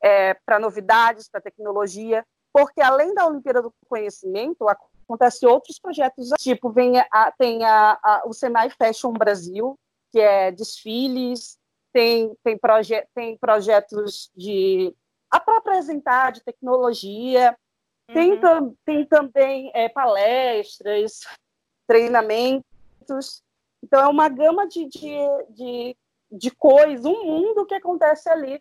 é, 0.00 0.34
para 0.34 0.58
novidades, 0.58 1.28
para 1.28 1.40
tecnologia, 1.40 2.24
porque 2.52 2.80
além 2.80 3.14
da 3.14 3.26
Olimpíada 3.26 3.62
do 3.62 3.72
Conhecimento, 3.88 4.68
acontece 4.68 5.46
outros 5.46 5.78
projetos, 5.78 6.30
tipo 6.38 6.70
vem 6.70 6.98
a, 6.98 7.32
tem 7.38 7.64
a, 7.64 7.98
a, 8.02 8.22
o 8.26 8.32
Senai 8.32 8.70
Fashion 8.70 9.12
Brasil, 9.12 9.78
que 10.10 10.20
é 10.20 10.50
desfiles, 10.50 11.58
tem, 11.92 12.34
tem, 12.42 12.58
proje 12.58 13.06
tem 13.14 13.36
projetos 13.38 14.30
de 14.36 14.94
a 15.30 15.40
própria 15.40 15.78
apresentar 15.78 16.32
de 16.32 16.42
tecnologia, 16.42 17.56
uhum. 18.08 18.14
tem, 18.14 18.40
tam, 18.40 18.74
tem 18.84 19.06
também 19.06 19.70
é, 19.74 19.88
palestras, 19.88 21.20
treinamentos. 21.86 23.42
Então, 23.82 24.00
é 24.00 24.08
uma 24.08 24.28
gama 24.28 24.66
de, 24.66 24.86
de, 24.88 25.16
de, 25.50 25.96
de 26.30 26.50
coisas, 26.50 27.04
um 27.04 27.24
mundo 27.24 27.66
que 27.66 27.74
acontece 27.74 28.28
ali 28.28 28.60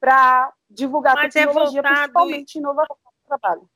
para 0.00 0.52
divulgar 0.70 1.14
Mas 1.14 1.34
é 1.36 1.44
tecnologia, 1.44 1.80
é 1.80 1.82
principalmente 1.82 2.54
e... 2.54 2.58
inovação 2.58 2.96
do 2.96 3.28
trabalho. 3.28 3.68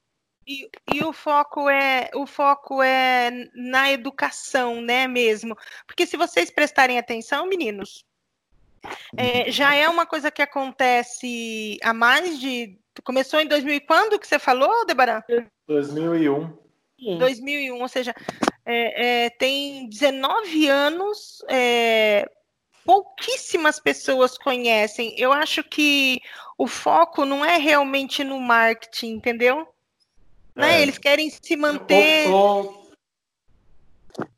E, 0.47 0.69
e, 0.93 1.05
o 1.05 1.13
foco 1.13 1.69
é 1.69 2.11
o 2.15 2.27
foco 2.27 2.83
é 2.83 3.31
na 3.55 3.93
educação, 3.93 4.81
né, 4.81 5.07
mesmo? 5.07 5.55
Porque 5.87 6.07
se 6.07 6.17
vocês 6.17 6.51
prestarem 6.51 6.99
atenção, 6.99 7.47
meninos, 7.47 8.05
é, 9.17 9.51
já 9.51 9.75
é 9.75 9.89
uma 9.89 10.07
coisa 10.07 10.31
que 10.31 10.43
acontece 10.43 11.79
há 11.83 11.93
mais 11.93 12.39
de 12.39 12.79
começou 13.05 13.41
em 13.41 13.47
2000 13.47 13.75
e 13.75 13.81
quando 13.81 14.19
que 14.19 14.27
você 14.27 14.39
falou, 14.39 14.85
Debaran? 14.85 15.23
2001. 15.67 16.59
2001, 17.19 17.81
ou 17.81 17.89
seja, 17.89 18.15
é, 18.65 19.25
é, 19.25 19.31
tem 19.31 19.89
19 19.89 20.69
anos 20.69 21.43
é, 21.49 22.31
pouquíssimas 22.85 23.81
pessoas 23.81 24.37
conhecem. 24.37 25.15
Eu 25.17 25.33
acho 25.33 25.65
que 25.65 26.21
o 26.59 26.67
foco 26.67 27.25
não 27.25 27.45
é 27.45 27.57
realmente 27.57 28.23
no 28.23 28.39
marketing, 28.39 29.13
entendeu? 29.13 29.67
Né? 30.55 30.79
É. 30.79 30.83
Eles 30.83 30.99
querem 30.99 31.31
se 31.31 31.57
manter. 31.57 32.29
Ou, 32.29 32.35
ou, 32.35 32.80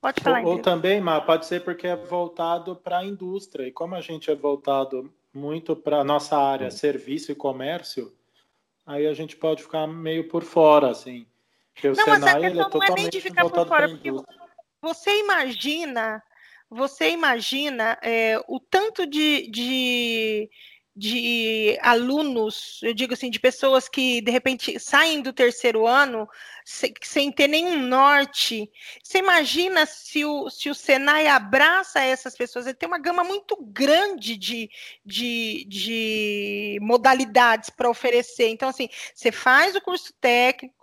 pode 0.00 0.22
falar. 0.22 0.44
Ou, 0.44 0.52
ou 0.52 0.58
também, 0.58 1.00
Mar, 1.00 1.20
pode 1.26 1.46
ser 1.46 1.62
porque 1.62 1.86
é 1.86 1.96
voltado 1.96 2.76
para 2.76 2.98
a 2.98 3.04
indústria. 3.04 3.66
E 3.66 3.72
como 3.72 3.94
a 3.94 4.00
gente 4.00 4.30
é 4.30 4.34
voltado 4.34 5.12
muito 5.32 5.74
para 5.74 5.98
a 5.98 6.04
nossa 6.04 6.36
área, 6.36 6.70
serviço 6.70 7.32
e 7.32 7.34
comércio, 7.34 8.12
aí 8.86 9.06
a 9.06 9.14
gente 9.14 9.36
pode 9.36 9.62
ficar 9.62 9.86
meio 9.86 10.28
por 10.28 10.42
fora, 10.42 10.90
assim. 10.90 11.26
Porque 11.72 11.88
o 11.88 11.94
não, 11.94 12.04
Senai, 12.04 12.18
mas 12.20 12.34
a 12.34 12.40
questão 12.40 12.82
é 12.82 12.88
não 12.88 12.96
é 12.96 13.00
nem 13.00 13.08
de 13.08 13.20
ficar 13.20 13.48
por 13.48 13.66
fora, 13.66 13.88
porque 13.88 14.10
você 14.80 15.20
imagina 15.20 16.22
você 16.72 17.10
imagina 17.10 17.98
é, 18.02 18.42
o 18.48 18.58
tanto 18.58 19.06
de, 19.06 19.46
de, 19.50 20.50
de, 20.94 21.78
alunos, 21.80 22.78
eu 22.82 22.92
digo 22.92 23.14
assim, 23.14 23.30
de 23.30 23.40
pessoas 23.40 23.88
que 23.88 24.20
de 24.20 24.30
repente 24.30 24.78
saem 24.78 25.22
do 25.22 25.32
terceiro 25.32 25.86
ano 25.86 26.28
sem, 26.64 26.92
sem 27.02 27.32
ter 27.32 27.48
nenhum 27.48 27.78
norte. 27.78 28.70
Você 29.02 29.18
imagina 29.18 29.86
se 29.86 30.24
o, 30.24 30.50
se 30.50 30.68
o 30.68 30.74
Senai 30.74 31.26
abraça 31.26 32.00
essas 32.00 32.36
pessoas? 32.36 32.66
Ele 32.66 32.74
tem 32.74 32.86
uma 32.86 32.98
gama 32.98 33.24
muito 33.24 33.56
grande 33.56 34.36
de, 34.36 34.70
de, 35.04 35.64
de 35.66 36.78
modalidades 36.82 37.70
para 37.70 37.88
oferecer. 37.88 38.48
Então, 38.48 38.68
assim, 38.68 38.88
você 39.14 39.32
faz 39.32 39.74
o 39.74 39.80
curso 39.80 40.12
técnico 40.20 40.81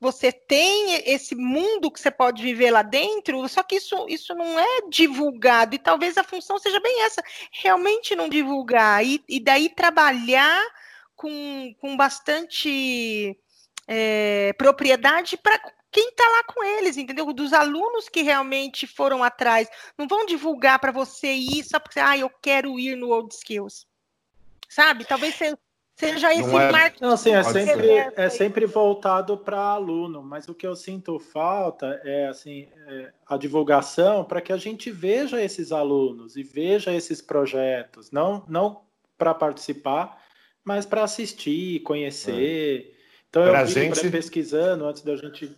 você 0.00 0.32
tem 0.32 0.94
esse 1.04 1.34
mundo 1.34 1.90
que 1.90 2.00
você 2.00 2.10
pode 2.10 2.42
viver 2.42 2.70
lá 2.70 2.80
dentro, 2.80 3.46
só 3.48 3.62
que 3.62 3.76
isso, 3.76 4.06
isso 4.08 4.34
não 4.34 4.58
é 4.58 4.88
divulgado, 4.88 5.74
e 5.74 5.78
talvez 5.78 6.16
a 6.16 6.24
função 6.24 6.58
seja 6.58 6.80
bem 6.80 7.02
essa, 7.02 7.22
realmente 7.52 8.16
não 8.16 8.28
divulgar, 8.28 9.04
e, 9.04 9.22
e 9.28 9.38
daí 9.38 9.68
trabalhar 9.68 10.64
com, 11.14 11.74
com 11.78 11.96
bastante 11.98 13.38
é, 13.86 14.54
propriedade 14.54 15.36
para 15.36 15.60
quem 15.92 16.08
está 16.08 16.26
lá 16.26 16.44
com 16.44 16.64
eles, 16.64 16.96
entendeu? 16.96 17.30
Dos 17.32 17.52
alunos 17.52 18.08
que 18.08 18.22
realmente 18.22 18.86
foram 18.86 19.22
atrás, 19.22 19.68
não 19.98 20.08
vão 20.08 20.24
divulgar 20.24 20.78
para 20.78 20.92
você 20.92 21.32
ir 21.32 21.62
só 21.64 21.78
porque, 21.78 22.00
ah, 22.00 22.16
eu 22.16 22.30
quero 22.40 22.78
ir 22.78 22.96
no 22.96 23.10
Old 23.10 23.34
Skills, 23.34 23.86
sabe? 24.68 25.04
Talvez 25.04 25.34
você 25.34 25.58
seja 26.00 26.32
esse 26.32 26.48
não 26.48 26.60
é... 26.60 26.72
marketing. 26.72 27.04
Não, 27.04 27.12
assim, 27.12 27.32
é 27.32 27.42
sempre, 27.42 27.88
é 28.16 28.28
sempre 28.28 28.66
voltado 28.66 29.36
para 29.36 29.58
aluno, 29.58 30.22
mas 30.22 30.48
o 30.48 30.54
que 30.54 30.66
eu 30.66 30.74
sinto 30.74 31.18
falta 31.18 32.00
é 32.04 32.26
assim 32.26 32.66
é 32.88 33.12
a 33.26 33.36
divulgação 33.36 34.24
para 34.24 34.40
que 34.40 34.52
a 34.52 34.56
gente 34.56 34.90
veja 34.90 35.40
esses 35.40 35.70
alunos 35.70 36.36
e 36.36 36.42
veja 36.42 36.92
esses 36.92 37.20
projetos, 37.20 38.10
não, 38.10 38.44
não 38.48 38.82
para 39.16 39.34
participar, 39.34 40.18
mas 40.64 40.86
para 40.86 41.04
assistir, 41.04 41.80
conhecer. 41.80 42.94
É. 42.96 43.00
Então 43.28 43.44
eu 43.44 43.66
vi 43.66 43.72
gente... 43.72 44.10
pesquisando 44.10 44.86
antes 44.86 45.02
da 45.02 45.14
gente. 45.14 45.56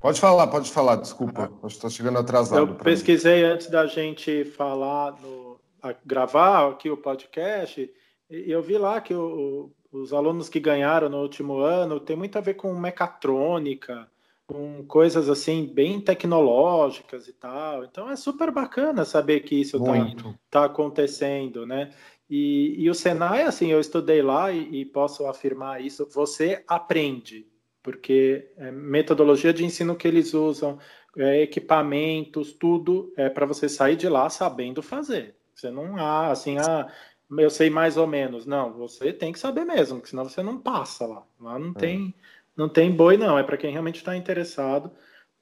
Pode 0.00 0.18
falar, 0.18 0.46
pode 0.46 0.70
falar, 0.70 0.96
desculpa. 0.96 1.52
Estou 1.66 1.90
chegando 1.90 2.18
atrasado. 2.18 2.72
Eu 2.72 2.74
pesquisei 2.76 3.42
mim. 3.42 3.50
antes 3.50 3.66
da 3.66 3.86
gente 3.86 4.44
falar 4.46 5.20
no, 5.20 5.49
a 5.82 5.94
gravar 6.04 6.70
aqui 6.70 6.90
o 6.90 6.96
podcast, 6.96 7.90
e 8.28 8.50
eu 8.50 8.62
vi 8.62 8.78
lá 8.78 9.00
que 9.00 9.14
o, 9.14 9.72
os 9.92 10.12
alunos 10.12 10.48
que 10.48 10.60
ganharam 10.60 11.08
no 11.08 11.20
último 11.20 11.58
ano 11.58 11.98
tem 11.98 12.16
muito 12.16 12.36
a 12.38 12.40
ver 12.40 12.54
com 12.54 12.72
mecatrônica, 12.74 14.08
com 14.46 14.84
coisas 14.86 15.28
assim 15.28 15.66
bem 15.66 16.00
tecnológicas 16.00 17.28
e 17.28 17.32
tal. 17.32 17.84
Então 17.84 18.10
é 18.10 18.16
super 18.16 18.50
bacana 18.50 19.04
saber 19.04 19.40
que 19.40 19.60
isso 19.60 19.76
está 19.76 20.34
tá 20.50 20.64
acontecendo, 20.64 21.66
né? 21.66 21.92
E, 22.28 22.76
e, 22.78 22.88
o 22.88 22.94
Senai, 22.94 23.42
assim, 23.42 23.72
eu 23.72 23.80
estudei 23.80 24.22
lá 24.22 24.52
e, 24.52 24.82
e 24.82 24.84
posso 24.84 25.26
afirmar 25.26 25.84
isso. 25.84 26.08
Você 26.12 26.62
aprende, 26.68 27.44
porque 27.82 28.52
é 28.56 28.70
metodologia 28.70 29.52
de 29.52 29.64
ensino 29.64 29.96
que 29.96 30.06
eles 30.06 30.32
usam, 30.32 30.78
é, 31.16 31.42
equipamentos, 31.42 32.52
tudo 32.52 33.12
é 33.16 33.28
para 33.28 33.46
você 33.46 33.68
sair 33.68 33.96
de 33.96 34.08
lá 34.08 34.30
sabendo 34.30 34.80
fazer. 34.80 35.34
Você 35.60 35.70
não 35.70 35.96
há, 35.96 36.30
assim, 36.30 36.56
ah, 36.58 36.90
eu 37.38 37.50
sei 37.50 37.68
mais 37.68 37.96
ou 37.96 38.06
menos. 38.06 38.46
Não, 38.46 38.72
você 38.72 39.12
tem 39.12 39.32
que 39.32 39.38
saber 39.38 39.64
mesmo, 39.64 39.98
porque 39.98 40.10
senão 40.10 40.24
você 40.24 40.42
não 40.42 40.58
passa 40.58 41.06
lá. 41.06 41.26
Lá 41.38 41.58
não, 41.58 41.70
é. 41.70 41.74
tem, 41.74 42.14
não 42.56 42.68
tem 42.68 42.90
boi, 42.90 43.16
não. 43.16 43.38
É 43.38 43.42
para 43.42 43.56
quem 43.56 43.70
realmente 43.70 43.96
está 43.96 44.16
interessado 44.16 44.90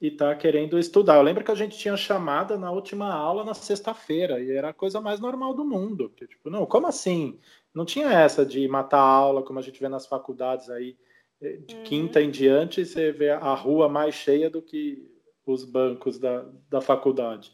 e 0.01 0.07
está 0.07 0.35
querendo 0.35 0.77
estudar. 0.77 1.15
Eu 1.15 1.21
lembro 1.21 1.43
que 1.43 1.51
a 1.51 1.55
gente 1.55 1.77
tinha 1.77 1.95
chamada 1.95 2.57
na 2.57 2.71
última 2.71 3.13
aula 3.13 3.43
na 3.43 3.53
sexta-feira, 3.53 4.39
e 4.39 4.51
era 4.51 4.69
a 4.69 4.73
coisa 4.73 4.99
mais 4.99 5.19
normal 5.19 5.53
do 5.53 5.65
mundo. 5.65 6.09
Porque, 6.09 6.27
tipo, 6.27 6.49
não, 6.49 6.65
como 6.65 6.87
assim? 6.87 7.39
Não 7.73 7.85
tinha 7.85 8.11
essa 8.11 8.45
de 8.45 8.67
matar 8.67 8.99
a 8.99 9.01
aula, 9.01 9.43
como 9.43 9.59
a 9.59 9.61
gente 9.61 9.79
vê 9.79 9.87
nas 9.87 10.05
faculdades 10.05 10.69
aí, 10.69 10.97
eh, 11.41 11.57
de 11.65 11.75
uhum. 11.75 11.83
quinta 11.83 12.21
em 12.21 12.29
diante, 12.29 12.85
você 12.85 13.11
vê 13.11 13.29
a 13.29 13.53
rua 13.53 13.87
mais 13.87 14.15
cheia 14.15 14.49
do 14.49 14.61
que 14.61 15.09
os 15.45 15.63
bancos 15.63 16.19
da, 16.19 16.45
da 16.69 16.81
faculdade. 16.81 17.51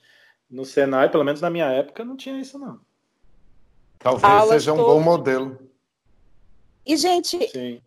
No 0.49 0.63
Senai, 0.63 1.09
pelo 1.09 1.23
menos 1.23 1.41
na 1.41 1.49
minha 1.49 1.71
época, 1.71 2.05
não 2.05 2.15
tinha 2.15 2.39
isso, 2.39 2.59
não. 2.59 2.79
Talvez 3.99 4.49
seja 4.49 4.73
um 4.73 4.77
bom 4.77 4.99
modelo. 4.99 5.57
E, 6.85 6.95
gente, 6.95 7.47
Sim. 7.49 7.81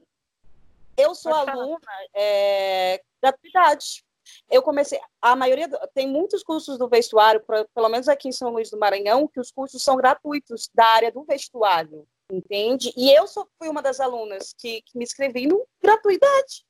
eu 0.96 1.14
sou 1.14 1.32
Pode 1.32 1.50
aluna 1.50 1.78
é, 2.14 3.00
gratuidade. 3.22 4.04
Eu 4.50 4.62
comecei, 4.62 5.00
a 5.22 5.36
maioria, 5.36 5.68
tem 5.94 6.06
muitos 6.06 6.42
cursos 6.42 6.76
do 6.76 6.88
vestuário, 6.88 7.42
pelo 7.74 7.88
menos 7.88 8.08
aqui 8.08 8.28
em 8.28 8.32
São 8.32 8.50
Luís 8.50 8.70
do 8.70 8.78
Maranhão, 8.78 9.28
que 9.28 9.40
os 9.40 9.50
cursos 9.50 9.82
são 9.82 9.96
gratuitos 9.96 10.68
da 10.74 10.84
área 10.84 11.12
do 11.12 11.24
vestuário. 11.24 12.06
entende? 12.30 12.92
E 12.96 13.10
eu 13.10 13.26
só 13.26 13.46
fui 13.56 13.68
uma 13.68 13.80
das 13.80 14.00
alunas 14.00 14.52
que, 14.58 14.82
que 14.82 14.98
me 14.98 15.04
inscrevi 15.04 15.46
no 15.46 15.66
gratuidade. 15.80 16.66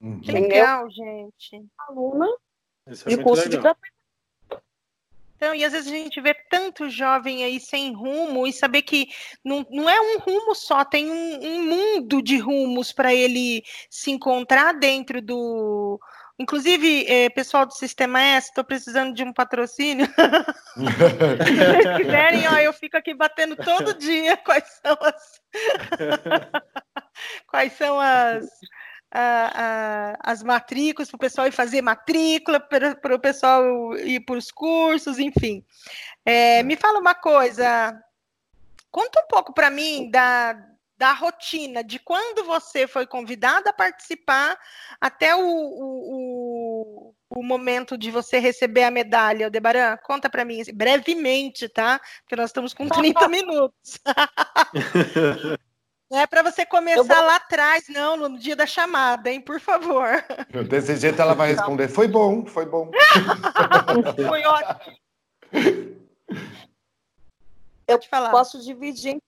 Uhum. 0.00 0.20
Que 0.20 0.32
legal, 0.32 0.88
gente. 0.88 1.66
Aluna 1.76 2.26
é 2.86 2.92
de 2.92 3.22
curso 3.22 3.42
legal. 3.42 3.50
de 3.50 3.56
gratuidade. 3.58 3.99
Então, 5.40 5.54
e 5.54 5.64
às 5.64 5.72
vezes 5.72 5.90
a 5.90 5.96
gente 5.96 6.20
vê 6.20 6.34
tanto 6.50 6.90
jovem 6.90 7.42
aí 7.42 7.58
sem 7.58 7.94
rumo 7.94 8.46
e 8.46 8.52
saber 8.52 8.82
que 8.82 9.08
não, 9.42 9.66
não 9.70 9.88
é 9.88 9.98
um 9.98 10.18
rumo 10.18 10.54
só, 10.54 10.84
tem 10.84 11.10
um, 11.10 11.40
um 11.42 11.64
mundo 11.64 12.20
de 12.20 12.36
rumos 12.36 12.92
para 12.92 13.14
ele 13.14 13.64
se 13.88 14.10
encontrar 14.10 14.74
dentro 14.74 15.22
do. 15.22 15.98
Inclusive, 16.38 17.06
eh, 17.08 17.30
pessoal 17.30 17.64
do 17.64 17.72
Sistema 17.72 18.22
S, 18.22 18.48
estou 18.48 18.64
precisando 18.64 19.14
de 19.14 19.24
um 19.24 19.32
patrocínio. 19.32 20.06
Se 20.76 20.82
vocês 20.82 21.96
quiserem, 21.96 22.46
ó, 22.46 22.58
eu 22.58 22.72
fico 22.74 22.98
aqui 22.98 23.14
batendo 23.14 23.56
todo 23.56 23.94
dia 23.94 24.36
quais 24.36 24.78
são 24.82 24.96
as. 25.00 25.40
quais 27.48 27.72
são 27.72 27.98
as 27.98 28.46
a, 29.12 30.14
a, 30.22 30.32
as 30.32 30.42
matrículas 30.42 31.08
para 31.08 31.16
o 31.16 31.20
pessoal 31.20 31.46
ir 31.46 31.52
fazer 31.52 31.82
matrícula, 31.82 32.60
para 32.60 33.14
o 33.14 33.18
pessoal 33.18 33.96
ir 33.96 34.20
para 34.20 34.36
os 34.36 34.50
cursos, 34.50 35.18
enfim. 35.18 35.64
É, 36.24 36.62
me 36.62 36.76
fala 36.76 36.98
uma 36.98 37.14
coisa, 37.14 37.98
conta 38.90 39.20
um 39.20 39.26
pouco 39.26 39.52
para 39.52 39.70
mim 39.70 40.10
da, 40.10 40.56
da 40.96 41.12
rotina, 41.12 41.82
de 41.82 41.98
quando 41.98 42.44
você 42.44 42.86
foi 42.86 43.06
convidada 43.06 43.70
a 43.70 43.72
participar 43.72 44.56
até 45.00 45.34
o, 45.34 45.40
o, 45.42 47.14
o, 47.30 47.42
momento 47.42 47.96
de 47.96 48.10
você 48.10 48.38
receber 48.38 48.84
a 48.84 48.90
medalha, 48.90 49.46
Aldebaran. 49.46 49.96
Conta 50.04 50.28
para 50.28 50.44
mim, 50.44 50.62
brevemente, 50.74 51.68
tá? 51.68 51.98
Porque 52.20 52.36
nós 52.36 52.50
estamos 52.50 52.74
com 52.74 52.86
30 52.86 53.26
minutos. 53.28 53.98
Não 56.10 56.18
é 56.18 56.26
para 56.26 56.42
você 56.42 56.66
começar 56.66 57.02
vou... 57.02 57.24
lá 57.24 57.36
atrás, 57.36 57.88
não, 57.88 58.16
no 58.16 58.36
dia 58.36 58.56
da 58.56 58.66
chamada, 58.66 59.30
hein? 59.30 59.40
Por 59.40 59.60
favor. 59.60 60.24
Desse 60.68 60.96
jeito 60.96 61.22
ela 61.22 61.34
vai 61.34 61.52
responder: 61.52 61.86
foi 61.86 62.08
bom, 62.08 62.44
foi 62.44 62.66
bom. 62.66 62.90
foi 64.28 64.42
ótimo. 64.44 64.96
Eu 67.86 67.98
te 67.98 68.08
falar. 68.08 68.30
posso 68.30 68.60
dividir 68.60 69.18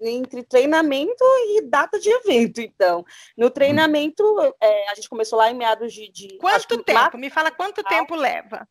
entre 0.00 0.42
treinamento 0.42 1.24
e 1.48 1.62
data 1.62 1.98
de 2.00 2.08
evento, 2.08 2.62
então. 2.62 3.04
No 3.36 3.50
treinamento, 3.50 4.24
é, 4.60 4.90
a 4.90 4.94
gente 4.94 5.10
começou 5.10 5.38
lá 5.38 5.50
em 5.50 5.54
meados 5.54 5.92
de. 5.92 6.08
de 6.08 6.38
quanto 6.38 6.82
tempo? 6.82 6.98
Lá... 6.98 7.10
Me 7.14 7.28
fala 7.28 7.50
quanto 7.50 7.82
tempo 7.84 8.14
leva. 8.14 8.66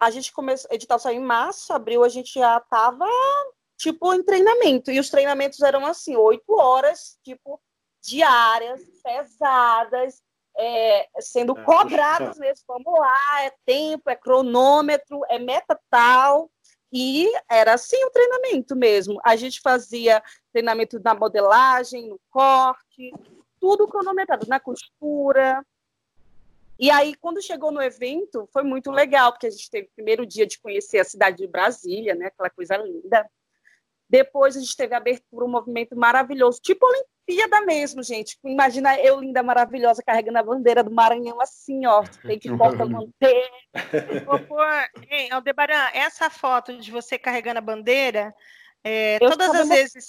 A 0.00 0.10
gente 0.10 0.32
começou, 0.32 0.70
edital 0.72 0.98
saiu 0.98 1.20
em 1.20 1.24
março, 1.24 1.72
abril 1.72 2.02
a 2.02 2.08
gente 2.08 2.32
já 2.34 2.56
estava 2.56 3.06
tipo, 3.82 4.14
em 4.14 4.22
treinamento. 4.22 4.92
E 4.92 5.00
os 5.00 5.10
treinamentos 5.10 5.60
eram 5.60 5.84
assim, 5.84 6.14
oito 6.14 6.52
horas, 6.54 7.18
tipo, 7.24 7.60
diárias, 8.00 8.80
pesadas, 9.02 10.22
é, 10.56 11.08
sendo 11.18 11.58
é, 11.58 11.64
cobradas 11.64 12.38
mesmo. 12.38 12.64
Vamos 12.68 13.00
lá, 13.00 13.42
é 13.42 13.52
tempo, 13.66 14.08
é 14.08 14.14
cronômetro, 14.14 15.22
é 15.28 15.38
meta 15.38 15.78
tal. 15.90 16.48
E 16.92 17.28
era 17.50 17.74
assim 17.74 18.04
o 18.04 18.10
treinamento 18.10 18.76
mesmo. 18.76 19.20
A 19.24 19.34
gente 19.34 19.60
fazia 19.60 20.22
treinamento 20.52 21.00
na 21.00 21.14
modelagem, 21.14 22.08
no 22.08 22.20
corte, 22.30 23.12
tudo 23.58 23.88
cronometrado, 23.88 24.46
na 24.46 24.60
costura. 24.60 25.64
E 26.78 26.88
aí, 26.88 27.16
quando 27.16 27.42
chegou 27.42 27.72
no 27.72 27.82
evento, 27.82 28.48
foi 28.52 28.62
muito 28.62 28.92
legal, 28.92 29.32
porque 29.32 29.46
a 29.46 29.50
gente 29.50 29.70
teve 29.70 29.88
o 29.88 29.94
primeiro 29.96 30.24
dia 30.24 30.46
de 30.46 30.60
conhecer 30.60 31.00
a 31.00 31.04
cidade 31.04 31.38
de 31.38 31.48
Brasília, 31.48 32.14
né? 32.14 32.26
Aquela 32.26 32.50
coisa 32.50 32.76
linda. 32.76 33.28
Depois 34.12 34.54
a 34.54 34.60
gente 34.60 34.76
teve 34.76 34.94
a 34.94 34.98
abertura, 34.98 35.46
um 35.46 35.50
movimento 35.50 35.96
maravilhoso, 35.96 36.60
tipo 36.60 36.84
Olimpíada 36.86 37.62
mesmo, 37.62 38.02
gente. 38.02 38.38
Imagina 38.44 38.94
eu, 39.00 39.18
linda, 39.18 39.42
maravilhosa, 39.42 40.02
carregando 40.02 40.36
a 40.36 40.42
bandeira 40.42 40.84
do 40.84 40.90
Maranhão 40.90 41.40
assim, 41.40 41.86
ó. 41.86 42.04
Tem 42.20 42.38
que 42.38 42.54
porta-manter. 42.54 43.50
Hein, 45.08 45.32
Aldebaran, 45.32 45.88
essa 45.94 46.28
foto 46.28 46.76
de 46.76 46.90
você 46.90 47.16
carregando 47.16 47.56
a 47.56 47.62
bandeira, 47.62 48.34
é, 48.84 49.18
todas 49.18 49.48
as 49.48 49.68
vezes. 49.68 50.06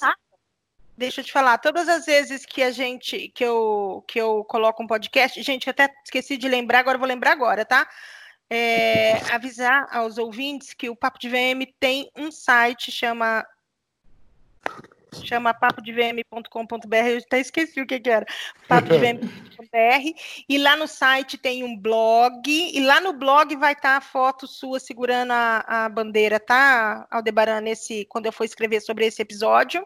Deixa 0.98 1.22
eu 1.22 1.26
te 1.26 1.32
falar, 1.32 1.58
todas 1.58 1.88
as 1.88 2.06
vezes 2.06 2.46
que 2.46 2.62
a 2.62 2.72
gente, 2.72 3.30
que 3.30 3.46
eu, 3.46 4.04
que 4.06 4.20
eu 4.20 4.44
coloco 4.44 4.84
um 4.84 4.88
podcast, 4.88 5.42
gente, 5.42 5.66
eu 5.66 5.72
até 5.72 5.90
esqueci 6.04 6.36
de 6.36 6.50
lembrar, 6.50 6.80
agora 6.80 6.98
vou 6.98 7.08
lembrar 7.08 7.32
agora, 7.32 7.64
tá? 7.64 7.88
É, 8.50 9.14
avisar 9.34 9.88
aos 9.92 10.18
ouvintes 10.18 10.74
que 10.74 10.90
o 10.90 10.96
Papo 10.96 11.18
de 11.18 11.30
VM 11.30 11.66
tem 11.80 12.12
um 12.16 12.30
site, 12.30 12.92
chama 12.92 13.44
chama 15.22 15.54
papodvm.com.br, 15.54 16.96
eu 17.08 17.18
até 17.20 17.40
esqueci 17.40 17.82
o 17.82 17.86
que, 17.86 18.00
que 18.00 18.10
era, 18.10 18.26
papodvm.com.br, 18.68 20.20
e 20.50 20.58
lá 20.58 20.76
no 20.76 20.88
site 20.88 21.38
tem 21.38 21.64
um 21.64 21.78
blog, 21.78 22.42
e 22.48 22.80
lá 22.84 23.00
no 23.00 23.14
blog 23.14 23.56
vai 23.56 23.74
estar 23.74 23.92
tá 23.92 23.98
a 23.98 24.02
foto 24.02 24.48
sua 24.48 24.80
segurando 24.80 25.32
a, 25.32 25.86
a 25.86 25.90
bandeira, 25.90 26.40
tá, 26.40 27.08
Aldebaran, 27.12 27.62
nesse, 27.62 28.06
quando 28.06 28.26
eu 28.26 28.32
for 28.32 28.44
escrever 28.44 28.82
sobre 28.82 29.06
esse 29.06 29.22
episódio, 29.22 29.86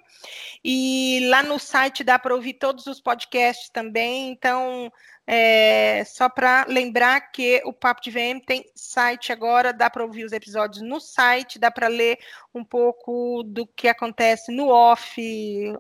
e 0.64 1.28
lá 1.30 1.44
no 1.44 1.60
site 1.60 2.04
dá 2.04 2.18
para 2.18 2.34
ouvir 2.34 2.54
todos 2.54 2.88
os 2.88 3.02
podcasts 3.02 3.70
também, 3.70 4.32
então 4.32 4.92
é, 5.30 6.06
só 6.06 6.30
para 6.30 6.66
lembrar 6.70 7.20
que 7.32 7.62
o 7.66 7.74
Papo 7.74 8.02
de 8.02 8.10
VM 8.10 8.40
tem 8.46 8.64
site 8.74 9.34
agora, 9.34 9.74
dá 9.74 9.90
para 9.90 10.06
ouvir 10.06 10.24
os 10.24 10.32
episódios 10.32 10.82
no 10.82 11.02
site, 11.02 11.60
dá 11.60 11.70
para 11.70 11.90
ler 11.90 12.18
um 12.56 12.64
pouco 12.64 13.44
do 13.44 13.68
que 13.68 13.90
acontece 13.90 14.54
no 14.54 14.70
off, 14.70 15.22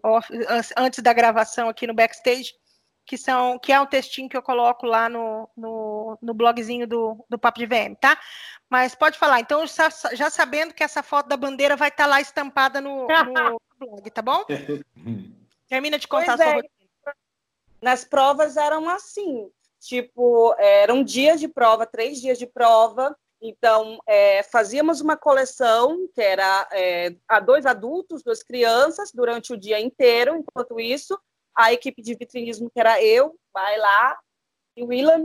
off, 0.03 0.27
antes 0.75 1.01
da 1.01 1.13
gravação 1.13 1.69
aqui 1.69 1.87
no 1.87 1.93
backstage, 1.93 2.53
que 3.05 3.17
são 3.17 3.57
que 3.57 3.71
é 3.71 3.79
um 3.79 3.85
textinho 3.85 4.27
que 4.27 4.35
eu 4.35 4.41
coloco 4.41 4.85
lá 4.85 5.07
no, 5.07 5.49
no, 5.55 6.17
no 6.21 6.33
blogzinho 6.33 6.85
do, 6.85 7.25
do 7.29 7.39
Papo 7.39 7.57
de 7.59 7.65
VM, 7.65 7.95
tá? 7.95 8.19
Mas 8.69 8.95
pode 8.95 9.17
falar. 9.17 9.39
Então, 9.39 9.65
já, 9.65 9.87
já 10.13 10.29
sabendo 10.29 10.73
que 10.73 10.83
essa 10.83 11.01
foto 11.01 11.29
da 11.29 11.37
bandeira 11.37 11.77
vai 11.77 11.87
estar 11.87 12.03
tá 12.03 12.09
lá 12.09 12.19
estampada 12.19 12.81
no, 12.81 13.07
no 13.07 13.61
blog, 13.79 14.09
tá 14.11 14.21
bom? 14.21 14.43
Termina 15.69 15.97
de 15.97 16.07
contar 16.07 16.37
pois 16.37 16.41
a 16.41 16.51
sua 16.51 16.59
é. 16.59 16.76
Nas 17.81 18.03
provas 18.03 18.57
eram 18.57 18.89
assim, 18.89 19.49
tipo, 19.79 20.55
eram 20.57 21.03
dias 21.03 21.39
de 21.39 21.47
prova, 21.47 21.85
três 21.85 22.19
dias 22.19 22.37
de 22.37 22.47
prova, 22.47 23.15
então, 23.41 23.99
é, 24.07 24.41
fazíamos 24.43 24.99
uma 24.99 25.15
coleção 25.15 26.07
que 26.13 26.21
era 26.21 26.67
é, 26.71 27.15
a 27.27 27.39
dois 27.39 27.65
adultos, 27.65 28.23
duas 28.23 28.41
crianças, 28.41 29.11
durante 29.11 29.53
o 29.53 29.57
dia 29.57 29.79
inteiro. 29.79 30.35
Enquanto 30.35 30.79
isso, 30.79 31.17
a 31.55 31.71
equipe 31.71 32.01
de 32.01 32.15
vitrinismo, 32.15 32.69
que 32.69 32.79
era 32.79 33.01
eu, 33.01 33.37
vai 33.53 33.77
lá, 33.77 34.17
e 34.75 34.83
o 34.83 34.87
William, 34.87 35.21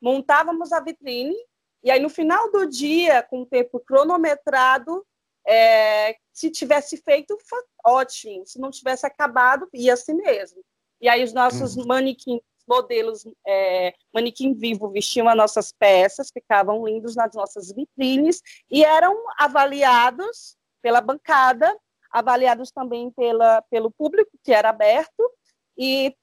montávamos 0.00 0.72
a 0.72 0.80
vitrine. 0.80 1.36
E 1.82 1.90
aí, 1.90 2.00
no 2.00 2.10
final 2.10 2.50
do 2.50 2.66
dia, 2.66 3.22
com 3.22 3.42
o 3.42 3.46
tempo 3.46 3.80
cronometrado, 3.80 5.06
é, 5.46 6.16
se 6.32 6.50
tivesse 6.50 6.98
feito, 6.98 7.38
ótimo. 7.84 8.46
Se 8.46 8.58
não 8.58 8.70
tivesse 8.70 9.06
acabado, 9.06 9.68
ia 9.72 9.94
assim 9.94 10.14
mesmo. 10.14 10.62
E 11.00 11.08
aí 11.08 11.22
os 11.22 11.32
nossos 11.32 11.76
uhum. 11.76 11.86
manequins, 11.86 12.40
modelos 12.68 13.24
é, 13.46 13.94
manequim 14.12 14.52
vivo 14.52 14.90
vestiam 14.90 15.28
as 15.28 15.36
nossas 15.36 15.72
peças, 15.72 16.30
ficavam 16.32 16.84
lindos 16.84 17.14
nas 17.14 17.34
nossas 17.34 17.72
vitrines 17.72 18.42
e 18.70 18.84
eram 18.84 19.14
avaliados 19.38 20.56
pela 20.82 21.00
bancada, 21.00 21.74
avaliados 22.10 22.70
também 22.70 23.10
pela, 23.10 23.62
pelo 23.70 23.90
público, 23.90 24.30
que 24.42 24.52
era 24.52 24.70
aberto, 24.70 25.30
e 25.76 26.14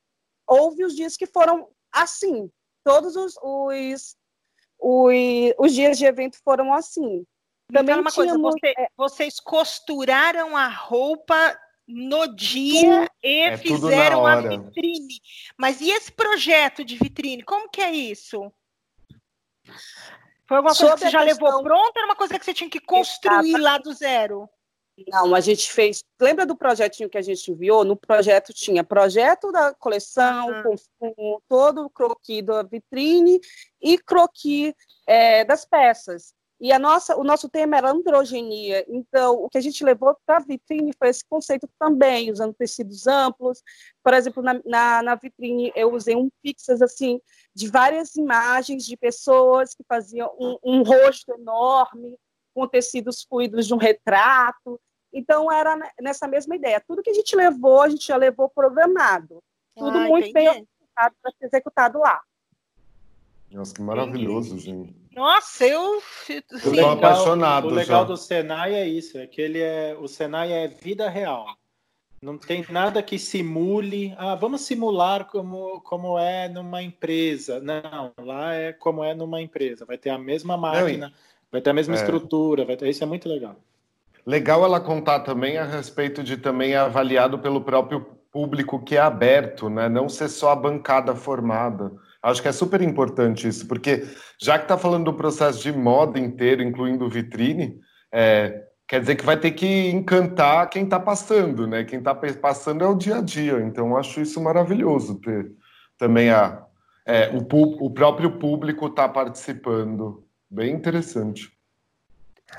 houve 0.47 0.83
os 0.83 0.95
dias 0.95 1.15
que 1.15 1.25
foram 1.25 1.69
assim, 1.91 2.49
todos 2.83 3.15
os, 3.15 3.35
os, 3.41 4.17
os, 4.79 5.53
os 5.57 5.73
dias 5.73 5.97
de 5.97 6.05
evento 6.05 6.37
foram 6.43 6.73
assim. 6.73 7.25
Também 7.71 7.95
uma 7.95 8.11
coisa, 8.11 8.37
você, 8.37 8.73
é, 8.77 8.87
vocês 8.97 9.39
costuraram 9.39 10.55
a 10.55 10.67
roupa 10.67 11.57
no 11.93 12.27
dia 12.35 13.07
e 13.23 13.39
é 13.41 13.57
fizeram 13.57 14.25
a 14.25 14.41
vitrine. 14.41 15.21
Mas 15.57 15.79
e 15.79 15.91
esse 15.91 16.11
projeto 16.11 16.83
de 16.83 16.97
vitrine? 16.97 17.43
Como 17.43 17.69
que 17.69 17.81
é 17.81 17.91
isso? 17.91 18.51
Foi 20.47 20.57
alguma 20.57 20.75
coisa 20.75 20.93
que 20.95 20.99
você 20.99 21.09
já 21.09 21.23
questão... 21.23 21.45
levou 21.45 21.63
pronta? 21.63 21.99
Era 21.99 22.07
uma 22.07 22.15
coisa 22.15 22.39
que 22.39 22.43
você 22.43 22.53
tinha 22.53 22.69
que 22.69 22.79
construir 22.79 23.49
Exato. 23.49 23.63
lá 23.63 23.77
do 23.77 23.93
zero? 23.93 24.49
Não, 25.07 25.33
a 25.33 25.39
gente 25.39 25.71
fez. 25.71 26.03
Lembra 26.19 26.45
do 26.45 26.55
projetinho 26.55 27.09
que 27.09 27.17
a 27.17 27.21
gente 27.21 27.51
enviou? 27.51 27.83
No 27.83 27.95
projeto 27.95 28.53
tinha 28.53 28.83
projeto 28.83 29.51
da 29.51 29.73
coleção, 29.73 30.49
uhum. 30.49 30.63
com, 30.99 31.13
com, 31.15 31.39
todo 31.47 31.85
o 31.85 31.89
croquis 31.89 32.43
da 32.43 32.61
vitrine 32.63 33.39
e 33.81 33.97
croquis 33.97 34.73
é, 35.07 35.43
das 35.45 35.65
peças. 35.65 36.33
E 36.63 36.71
a 36.71 36.79
nossa, 36.79 37.13
o 37.17 37.25
nosso 37.25 37.49
tema 37.49 37.75
era 37.75 37.91
androgenia. 37.91 38.85
Então, 38.87 39.33
o 39.33 39.49
que 39.49 39.57
a 39.57 39.61
gente 39.61 39.83
levou 39.83 40.15
para 40.25 40.37
a 40.37 40.39
vitrine 40.39 40.93
foi 40.97 41.09
esse 41.09 41.21
conceito 41.27 41.67
também, 41.77 42.31
usando 42.31 42.53
tecidos 42.53 43.05
amplos. 43.05 43.61
Por 44.01 44.13
exemplo, 44.13 44.41
na, 44.41 44.61
na, 44.63 45.03
na 45.03 45.15
vitrine 45.15 45.73
eu 45.75 45.91
usei 45.93 46.15
um 46.15 46.29
pixels 46.41 46.81
assim 46.81 47.19
de 47.53 47.69
várias 47.69 48.15
imagens 48.15 48.85
de 48.85 48.95
pessoas 48.95 49.75
que 49.75 49.83
faziam 49.85 50.33
um, 50.39 50.57
um 50.63 50.83
rosto 50.83 51.33
enorme 51.33 52.17
com 52.55 52.65
tecidos 52.65 53.25
fluidos 53.27 53.67
de 53.67 53.73
um 53.73 53.77
retrato. 53.77 54.79
Então, 55.11 55.51
era 55.51 55.77
nessa 55.99 56.29
mesma 56.29 56.55
ideia. 56.55 56.81
Tudo 56.87 57.03
que 57.03 57.09
a 57.09 57.13
gente 57.13 57.35
levou, 57.35 57.81
a 57.81 57.89
gente 57.89 58.07
já 58.07 58.15
levou 58.15 58.47
programado. 58.47 59.43
Tudo 59.75 59.97
ah, 59.97 60.07
muito 60.07 60.29
entendi. 60.29 60.49
bem 60.49 60.67
para 60.95 61.11
ser 61.37 61.45
executado 61.45 61.99
lá. 61.99 62.21
Nossa, 63.53 63.73
que 63.73 63.81
maravilhoso, 63.81 64.57
gente. 64.57 64.95
Nossa, 65.15 65.65
eu 65.65 66.01
estou 66.27 66.89
apaixonado. 66.89 67.67
O 67.67 67.69
legal 67.69 68.01
já. 68.01 68.07
do 68.07 68.17
Senai 68.17 68.73
é 68.73 68.87
isso, 68.87 69.17
é 69.17 69.27
que 69.27 69.39
ele 69.39 69.59
é 69.59 69.95
o 69.99 70.07
Senai 70.07 70.51
é 70.51 70.67
vida 70.67 71.07
real. 71.07 71.45
Não 72.19 72.37
tem 72.37 72.65
nada 72.69 73.03
que 73.03 73.19
simule. 73.19 74.15
Ah, 74.17 74.33
vamos 74.33 74.61
simular 74.61 75.25
como, 75.25 75.81
como 75.81 76.17
é 76.17 76.47
numa 76.47 76.81
empresa. 76.81 77.59
Não, 77.59 78.13
lá 78.17 78.55
é 78.55 78.71
como 78.73 79.03
é 79.03 79.13
numa 79.13 79.41
empresa. 79.41 79.85
Vai 79.85 79.97
ter 79.97 80.09
a 80.09 80.17
mesma 80.17 80.55
máquina, 80.55 81.07
Não, 81.07 81.13
vai 81.51 81.61
ter 81.61 81.69
a 81.69 81.73
mesma 81.73 81.95
é. 81.95 81.97
estrutura. 81.97 82.63
Vai 82.63 82.77
ter... 82.77 82.87
Isso 82.87 83.03
é 83.03 83.07
muito 83.07 83.27
legal. 83.27 83.57
Legal 84.25 84.63
ela 84.63 84.79
contar 84.79 85.19
também 85.19 85.57
a 85.57 85.65
respeito 85.65 86.23
de 86.23 86.37
também 86.37 86.73
avaliado 86.75 87.37
pelo 87.39 87.59
próprio 87.59 88.05
público 88.31 88.81
que 88.81 88.95
é 88.95 89.01
aberto, 89.01 89.69
né? 89.69 89.89
Não 89.89 90.07
ser 90.07 90.29
só 90.29 90.51
a 90.51 90.55
bancada 90.55 91.13
formada. 91.13 91.91
Acho 92.23 92.41
que 92.41 92.47
é 92.47 92.53
super 92.53 92.81
importante 92.81 93.47
isso, 93.47 93.67
porque 93.67 94.07
já 94.41 94.57
que 94.57 94.63
está 94.63 94.77
falando 94.77 95.05
do 95.05 95.13
processo 95.13 95.61
de 95.61 95.73
moda 95.73 96.17
inteiro, 96.17 96.63
incluindo 96.63 97.09
vitrine, 97.09 97.77
é, 98.09 98.63
quer 98.87 99.01
dizer 99.01 99.17
que 99.17 99.25
vai 99.25 99.37
ter 99.37 99.51
que 99.51 99.89
encantar 99.89 100.69
quem 100.69 100.85
está 100.85 100.99
passando, 100.99 101.67
né? 101.67 101.83
Quem 101.83 101.99
está 101.99 102.15
passando 102.15 102.83
é 102.83 102.87
o 102.87 102.95
dia 102.95 103.17
a 103.17 103.21
dia. 103.21 103.59
Então, 103.59 103.97
acho 103.97 104.21
isso 104.21 104.41
maravilhoso 104.41 105.19
ter 105.19 105.51
também 105.97 106.29
a, 106.29 106.63
é, 107.05 107.29
o, 107.29 107.39
o, 107.85 107.91
próprio 107.91 108.37
público 108.39 108.87
está 108.87 109.07
participando. 109.07 110.25
Bem 110.49 110.73
interessante. 110.73 111.51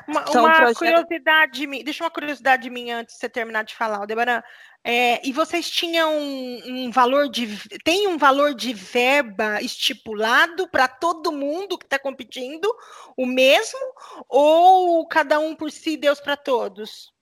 Uma, 0.09 0.25
uma 0.31 0.75
curiosidade, 0.75 1.67
deixa 1.85 2.05
uma 2.05 2.11
curiosidade 2.11 2.69
minha 2.69 2.99
antes 2.99 3.15
de 3.15 3.21
você 3.21 3.29
terminar 3.29 3.65
de 3.65 3.75
falar, 3.75 3.99
Aldebaran. 3.99 4.43
É, 4.87 5.26
e 5.26 5.32
vocês 5.32 5.70
tinham 5.70 6.12
um, 6.14 6.61
um, 6.66 6.91
valor 6.91 7.30
de. 7.30 7.59
Tem 7.82 8.07
um 8.07 8.18
valor 8.18 8.55
de 8.55 8.74
verba 8.74 9.62
estipulado 9.62 10.68
para 10.68 10.87
todo 10.87 11.32
mundo 11.32 11.78
que 11.78 11.87
está 11.87 11.99
competindo, 11.99 12.70
o 13.16 13.24
mesmo? 13.24 13.80
Ou 14.28 15.07
cada 15.07 15.39
um 15.41 15.57
por 15.57 15.70
si, 15.70 15.97
Deus 15.97 16.20
para 16.20 16.37
todos? 16.37 17.14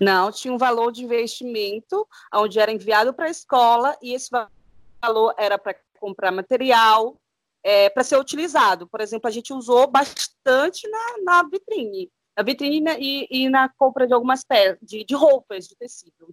Não, 0.00 0.30
tinha 0.30 0.54
um 0.54 0.58
valor 0.58 0.92
de 0.92 1.02
investimento, 1.02 2.06
onde 2.32 2.60
era 2.60 2.70
enviado 2.70 3.12
para 3.12 3.26
a 3.26 3.30
escola, 3.30 3.96
e 4.00 4.14
esse 4.14 4.30
valor 5.02 5.34
era 5.36 5.58
para 5.58 5.74
comprar 5.98 6.30
material, 6.30 7.16
é, 7.62 7.90
para 7.90 8.04
ser 8.04 8.18
utilizado. 8.18 8.86
Por 8.86 9.00
exemplo, 9.00 9.26
a 9.26 9.32
gente 9.32 9.52
usou 9.52 9.90
bastante 9.90 10.88
na, 10.88 11.16
na 11.24 11.42
vitrine. 11.42 12.08
Na 12.36 12.44
vitrine 12.44 12.96
e, 13.00 13.26
e, 13.30 13.48
na 13.48 13.68
compra 13.68 14.06
de 14.06 14.14
algumas 14.14 14.44
peças, 14.44 14.78
de, 14.80 15.04
de 15.04 15.14
roupas 15.16 15.66
de 15.66 15.74
tecido. 15.74 16.32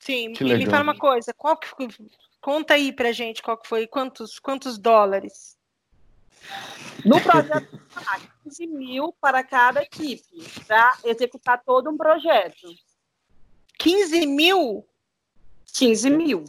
Sim, 0.00 0.32
que 0.32 0.42
me 0.42 0.66
fala 0.66 0.82
uma 0.82 0.96
coisa, 0.96 1.32
qual 1.34 1.56
que 1.56 1.68
conta 2.40 2.74
aí 2.74 2.90
pra 2.90 3.12
gente 3.12 3.42
qual 3.42 3.58
que 3.58 3.68
foi, 3.68 3.86
quantos, 3.86 4.38
quantos 4.38 4.78
dólares? 4.78 5.58
No 7.04 7.20
projeto, 7.20 7.68
15 8.44 8.66
mil 8.66 9.14
para 9.20 9.44
cada 9.44 9.82
equipe, 9.82 10.24
para 10.66 10.96
executar 11.04 11.62
todo 11.62 11.90
um 11.90 11.98
projeto. 11.98 12.66
15 13.78 14.26
mil? 14.26 14.86
15 15.74 16.10
mil. 16.10 16.44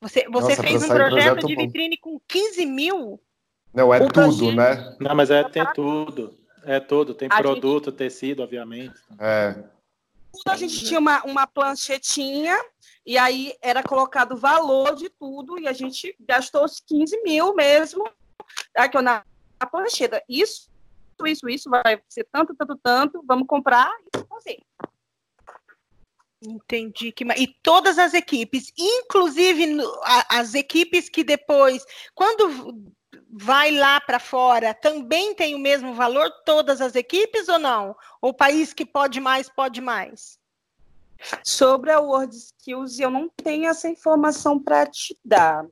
Você, 0.00 0.26
você 0.30 0.56
Nossa, 0.56 0.62
fez 0.62 0.82
um 0.82 0.88
projeto, 0.88 1.10
projeto, 1.12 1.46
de 1.46 1.56
vitrine 1.56 1.98
com 1.98 2.18
15 2.26 2.64
mil? 2.64 3.20
Não, 3.74 3.92
é 3.92 3.98
tudo, 3.98 4.12
projeto... 4.12 4.56
né? 4.56 4.96
Não, 4.98 5.14
mas 5.14 5.30
é 5.30 5.44
ter 5.44 5.70
tudo. 5.72 6.34
É 6.64 6.80
tudo. 6.80 7.14
Tem 7.14 7.28
a 7.30 7.36
produto, 7.36 7.90
gente... 7.90 7.98
tecido, 7.98 8.42
obviamente. 8.42 8.94
É 9.18 9.75
tudo 10.36 10.52
a 10.52 10.56
gente 10.56 10.84
tinha 10.84 11.00
uma, 11.00 11.22
uma 11.24 11.46
planchetinha 11.46 12.56
e 13.04 13.16
aí 13.16 13.54
era 13.62 13.82
colocado 13.82 14.32
o 14.32 14.36
valor 14.36 14.94
de 14.94 15.08
tudo 15.08 15.58
e 15.58 15.66
a 15.66 15.72
gente 15.72 16.14
gastou 16.20 16.64
os 16.64 16.80
15 16.80 17.22
mil 17.22 17.54
mesmo 17.54 18.04
aqui 18.74 19.00
na, 19.00 19.24
na 19.60 19.66
plancheta. 19.66 20.22
Isso, 20.28 20.70
isso, 21.24 21.48
isso 21.48 21.70
vai 21.70 22.00
ser 22.08 22.26
tanto, 22.30 22.54
tanto, 22.54 22.78
tanto, 22.82 23.24
vamos 23.26 23.46
comprar 23.46 23.90
e 24.14 24.24
fazer. 24.28 24.58
Entendi. 26.44 27.12
Que... 27.12 27.24
E 27.36 27.46
todas 27.62 27.98
as 27.98 28.14
equipes, 28.14 28.72
inclusive 28.76 29.78
as 30.28 30.54
equipes 30.54 31.08
que 31.08 31.24
depois, 31.24 31.84
quando 32.14 32.92
vai 33.30 33.70
lá 33.70 34.00
para 34.00 34.18
fora 34.18 34.74
também 34.74 35.34
tem 35.34 35.54
o 35.54 35.58
mesmo 35.58 35.94
valor 35.94 36.30
todas 36.44 36.80
as 36.80 36.94
equipes 36.94 37.48
ou 37.48 37.58
não? 37.58 37.96
Ou 38.20 38.30
o 38.30 38.34
país 38.34 38.72
que 38.72 38.84
pode 38.84 39.20
mais 39.20 39.48
pode 39.48 39.80
mais? 39.80 40.38
Sobre 41.44 41.90
a 41.90 42.00
Word 42.00 42.34
Skills, 42.34 42.98
eu 43.00 43.10
não 43.10 43.28
tenho 43.28 43.68
essa 43.68 43.88
informação 43.88 44.62
para 44.62 44.86
te 44.86 45.18
dar. 45.24 45.66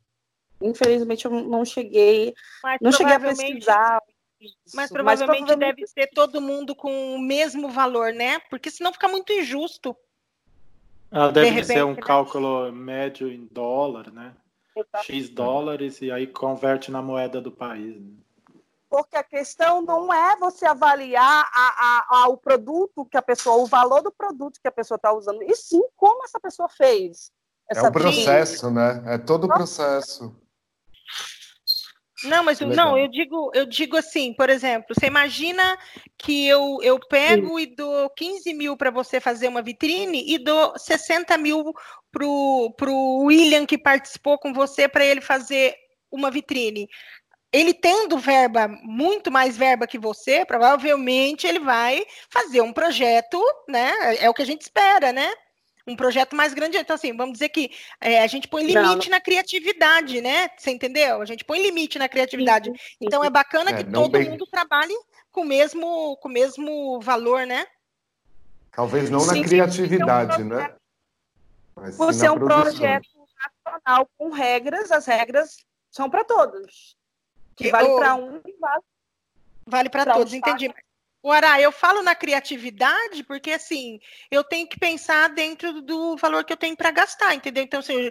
Infelizmente, 0.61 1.25
eu 1.27 1.31
não 1.31 1.65
cheguei, 1.65 2.35
mas 2.63 2.79
não 2.81 2.93
cheguei 2.93 3.15
a 3.15 3.21
pesquisar. 3.21 4.01
Isso. 4.41 4.55
Mas 4.75 4.91
provavelmente, 4.91 5.29
mas 5.29 5.47
provavelmente 5.47 5.57
deve 5.57 5.87
ser 5.87 6.09
todo 6.09 6.41
mundo 6.41 6.75
com 6.75 7.15
o 7.15 7.19
mesmo 7.19 7.69
valor, 7.69 8.13
né? 8.13 8.41
Porque 8.51 8.71
senão 8.71 8.93
fica 8.93 9.09
muito 9.09 9.33
injusto. 9.33 9.97
Ah, 11.11 11.29
deve 11.31 11.49
de 11.49 11.55
repente, 11.55 11.67
ser 11.67 11.85
um 11.85 11.95
né? 11.95 12.01
cálculo 12.03 12.73
médio 12.73 13.31
em 13.31 13.47
dólar, 13.47 14.13
né? 14.13 14.35
X 15.03 15.29
dólares 15.29 16.01
e 16.01 16.11
aí 16.11 16.27
converte 16.27 16.91
na 16.91 17.03
moeda 17.03 17.41
do 17.41 17.51
país. 17.53 18.01
Né? 18.01 18.13
Porque 18.89 19.17
a 19.17 19.25
questão 19.25 19.83
não 19.83 20.13
é 20.13 20.37
você 20.37 20.67
avaliar 20.67 21.51
a, 21.53 21.67
a, 21.79 22.07
a, 22.11 22.29
o 22.29 22.37
produto 22.37 23.05
que 23.05 23.17
a 23.17 23.23
pessoa, 23.23 23.57
o 23.57 23.67
valor 23.67 24.03
do 24.03 24.13
produto 24.13 24.61
que 24.61 24.69
a 24.69 24.73
pessoa 24.73 24.97
está 24.97 25.13
usando, 25.13 25.43
e 25.43 25.57
sim 25.57 25.83
como 25.97 26.25
essa 26.25 26.39
pessoa 26.39 26.69
fez. 26.69 27.33
é 27.69 27.83
o 27.83 27.91
processo, 27.91 28.69
vida. 28.69 29.03
né? 29.03 29.15
É 29.15 29.19
todo 29.19 29.45
o 29.45 29.49
processo. 29.49 30.35
Não, 32.25 32.43
mas 32.45 32.61
não, 32.61 32.97
eu 32.97 33.09
digo, 33.09 33.51
eu 33.55 33.67
digo 33.67 33.97
assim, 33.97 34.33
por 34.33 34.49
exemplo, 34.49 34.95
você 34.95 35.07
imagina 35.07 35.77
que 36.19 36.47
eu, 36.47 36.79
eu 36.83 36.99
pego 36.99 37.59
Sim. 37.59 37.63
e 37.63 37.67
dou 37.75 38.11
15 38.11 38.55
mil 38.55 38.77
para 38.77 38.91
você 38.91 39.21
fazer 39.21 39.49
uma 39.49 39.63
vitrine 39.63 40.25
e 40.27 40.39
dou 40.39 40.79
60 40.79 41.37
mil 41.39 41.73
pro, 42.11 42.75
pro 42.77 43.25
William 43.25 43.67
que 43.67 43.77
participou 43.77 44.39
com 44.39 44.53
você 44.53 44.89
para 44.89 45.05
ele 45.05 45.21
fazer 45.21 45.75
uma 46.11 46.31
vitrine. 46.31 46.89
Ele 47.53 47.73
tendo 47.73 48.19
verba, 48.19 48.67
muito 48.83 49.31
mais 49.31 49.57
verba 49.57 49.87
que 49.87 49.99
você, 49.99 50.45
provavelmente 50.45 51.47
ele 51.47 51.61
vai 51.61 52.05
fazer 52.29 52.61
um 52.61 52.73
projeto, 52.73 53.41
né? 53.69 53.93
É 54.19 54.29
o 54.29 54.35
que 54.35 54.43
a 54.43 54.47
gente 54.47 54.63
espera, 54.63 55.13
né? 55.13 55.33
Um 55.87 55.97
projeto 55.97 56.35
mais 56.35 56.55
grande. 56.55 56.77
Então, 56.77 56.95
assim, 56.95 57.17
vamos 57.17 57.35
dizer 57.35 57.49
que 57.51 57.71
é, 58.01 58.23
a 58.23 58.27
gente 58.27 58.49
põe 58.49 58.63
limite 58.63 58.83
não, 58.83 58.97
não. 58.97 59.11
na 59.11 59.21
criatividade, 59.21 60.21
né? 60.21 60.49
Você 60.57 60.71
entendeu? 60.71 61.21
A 61.21 61.25
gente 61.25 61.45
põe 61.45 61.63
limite 61.63 61.99
na 61.99 62.09
criatividade. 62.09 62.71
Sim, 62.71 62.77
sim, 62.77 62.97
então, 63.01 63.23
é 63.23 63.31
bacana 63.31 63.71
é, 63.71 63.75
que 63.75 63.91
todo 63.91 64.13
bem... 64.13 64.31
mundo 64.31 64.47
trabalhe 64.47 64.95
com 65.31 65.43
o 65.43 65.45
mesmo, 65.45 66.17
com 66.19 66.29
o 66.29 66.33
mesmo 66.33 67.01
valor, 67.01 67.47
né? 67.47 67.67
Talvez 68.73 69.11
não 69.11 69.25
na 69.27 69.35
criatividade, 69.35 70.43
um 70.43 70.49
né? 70.49 70.75
Mas 71.77 71.97
Você 71.97 72.27
é 72.27 72.31
um 72.31 72.39
projeto 72.39 73.09
nacional 73.65 74.09
com 74.17 74.31
regras, 74.31 74.91
as 74.91 75.07
regras 75.07 75.65
são 75.91 76.09
para 76.09 76.25
todos. 76.25 76.97
Que 77.57 77.71
vale 77.71 77.89
para 77.95 78.15
um 78.17 78.41
e 78.45 78.57
vale, 78.59 78.83
vale 79.67 79.89
para 79.89 80.13
todos, 80.13 80.33
entendi. 80.33 80.73
O 81.25 81.33
Ará, 81.33 81.59
eu 81.59 81.73
falo 81.73 82.03
na 82.03 82.15
criatividade 82.15 83.25
porque, 83.25 83.53
assim, 83.53 83.99
eu 84.31 84.45
tenho 84.45 84.69
que 84.69 84.79
pensar 84.79 85.31
dentro 85.31 85.81
do 85.81 86.19
valor 86.19 86.45
que 86.45 86.53
eu 86.53 86.57
tenho 86.57 86.77
para 86.77 86.91
gastar, 86.91 87.35
entendeu? 87.35 87.65
Então, 87.65 87.81
assim, 87.81 88.11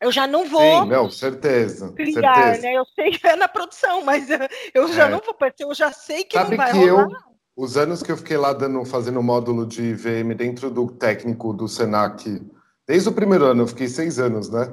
eu 0.00 0.10
já 0.10 0.26
não 0.26 0.48
vou. 0.48 0.84
Sim, 0.84 0.88
não, 0.88 1.10
certeza. 1.10 1.92
Criar, 1.92 2.34
certeza. 2.34 2.62
né? 2.62 2.72
Eu 2.72 2.86
sei 2.86 3.10
que 3.10 3.26
é 3.26 3.36
na 3.36 3.46
produção, 3.46 4.02
mas 4.02 4.26
eu 4.72 4.88
já 4.90 5.06
é. 5.06 5.10
não 5.10 5.20
vou, 5.20 5.36
eu 5.58 5.74
já 5.74 5.92
sei 5.92 6.24
que 6.24 6.38
Sabe 6.38 6.52
não 6.52 6.56
vai 6.56 6.72
que 6.72 6.78
rolar. 6.78 7.10
Eu, 7.10 7.28
os 7.54 7.76
anos 7.76 8.02
que 8.02 8.10
eu 8.10 8.16
fiquei 8.16 8.38
lá 8.38 8.54
dando, 8.54 8.82
fazendo 8.86 9.22
módulo 9.22 9.66
de 9.66 9.92
VM 9.92 10.34
dentro 10.34 10.70
do 10.70 10.90
técnico 10.90 11.52
do 11.52 11.68
Senac, 11.68 12.40
desde 12.86 13.10
o 13.10 13.12
primeiro 13.12 13.44
ano, 13.44 13.64
eu 13.64 13.68
fiquei 13.68 13.86
seis 13.86 14.18
anos, 14.18 14.48
né? 14.48 14.72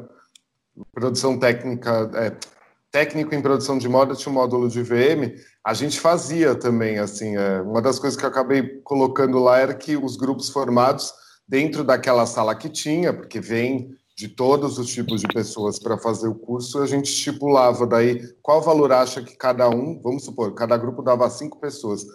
Produção 0.93 1.37
técnica, 1.37 2.09
é, 2.15 2.54
técnico 2.95 3.35
em 3.35 3.41
produção 3.41 3.77
de 3.77 3.89
moda 3.89 4.15
tinha 4.15 4.31
um 4.31 4.35
módulo 4.35 4.69
de 4.69 4.81
VM, 4.81 5.35
a 5.61 5.73
gente 5.73 5.99
fazia 5.99 6.55
também, 6.55 6.97
assim, 6.97 7.35
é, 7.35 7.61
uma 7.61 7.81
das 7.81 7.99
coisas 7.99 8.17
que 8.17 8.23
eu 8.23 8.29
acabei 8.29 8.79
colocando 8.85 9.37
lá 9.37 9.59
era 9.59 9.73
que 9.73 9.97
os 9.97 10.15
grupos 10.15 10.47
formados 10.47 11.11
dentro 11.45 11.83
daquela 11.83 12.25
sala 12.25 12.55
que 12.55 12.69
tinha, 12.69 13.11
porque 13.11 13.41
vem 13.41 13.89
de 14.17 14.29
todos 14.29 14.79
os 14.79 14.87
tipos 14.87 15.19
de 15.19 15.27
pessoas 15.27 15.77
para 15.77 15.97
fazer 15.97 16.29
o 16.29 16.35
curso, 16.35 16.81
a 16.81 16.87
gente 16.87 17.07
estipulava 17.07 17.85
daí 17.85 18.33
qual 18.41 18.61
valor 18.61 18.93
acha 18.93 19.21
que 19.21 19.35
cada 19.35 19.67
um, 19.69 19.99
vamos 20.01 20.23
supor, 20.23 20.53
cada 20.53 20.77
grupo 20.77 21.01
dava 21.01 21.29
cinco 21.29 21.59
pessoas, 21.59 22.05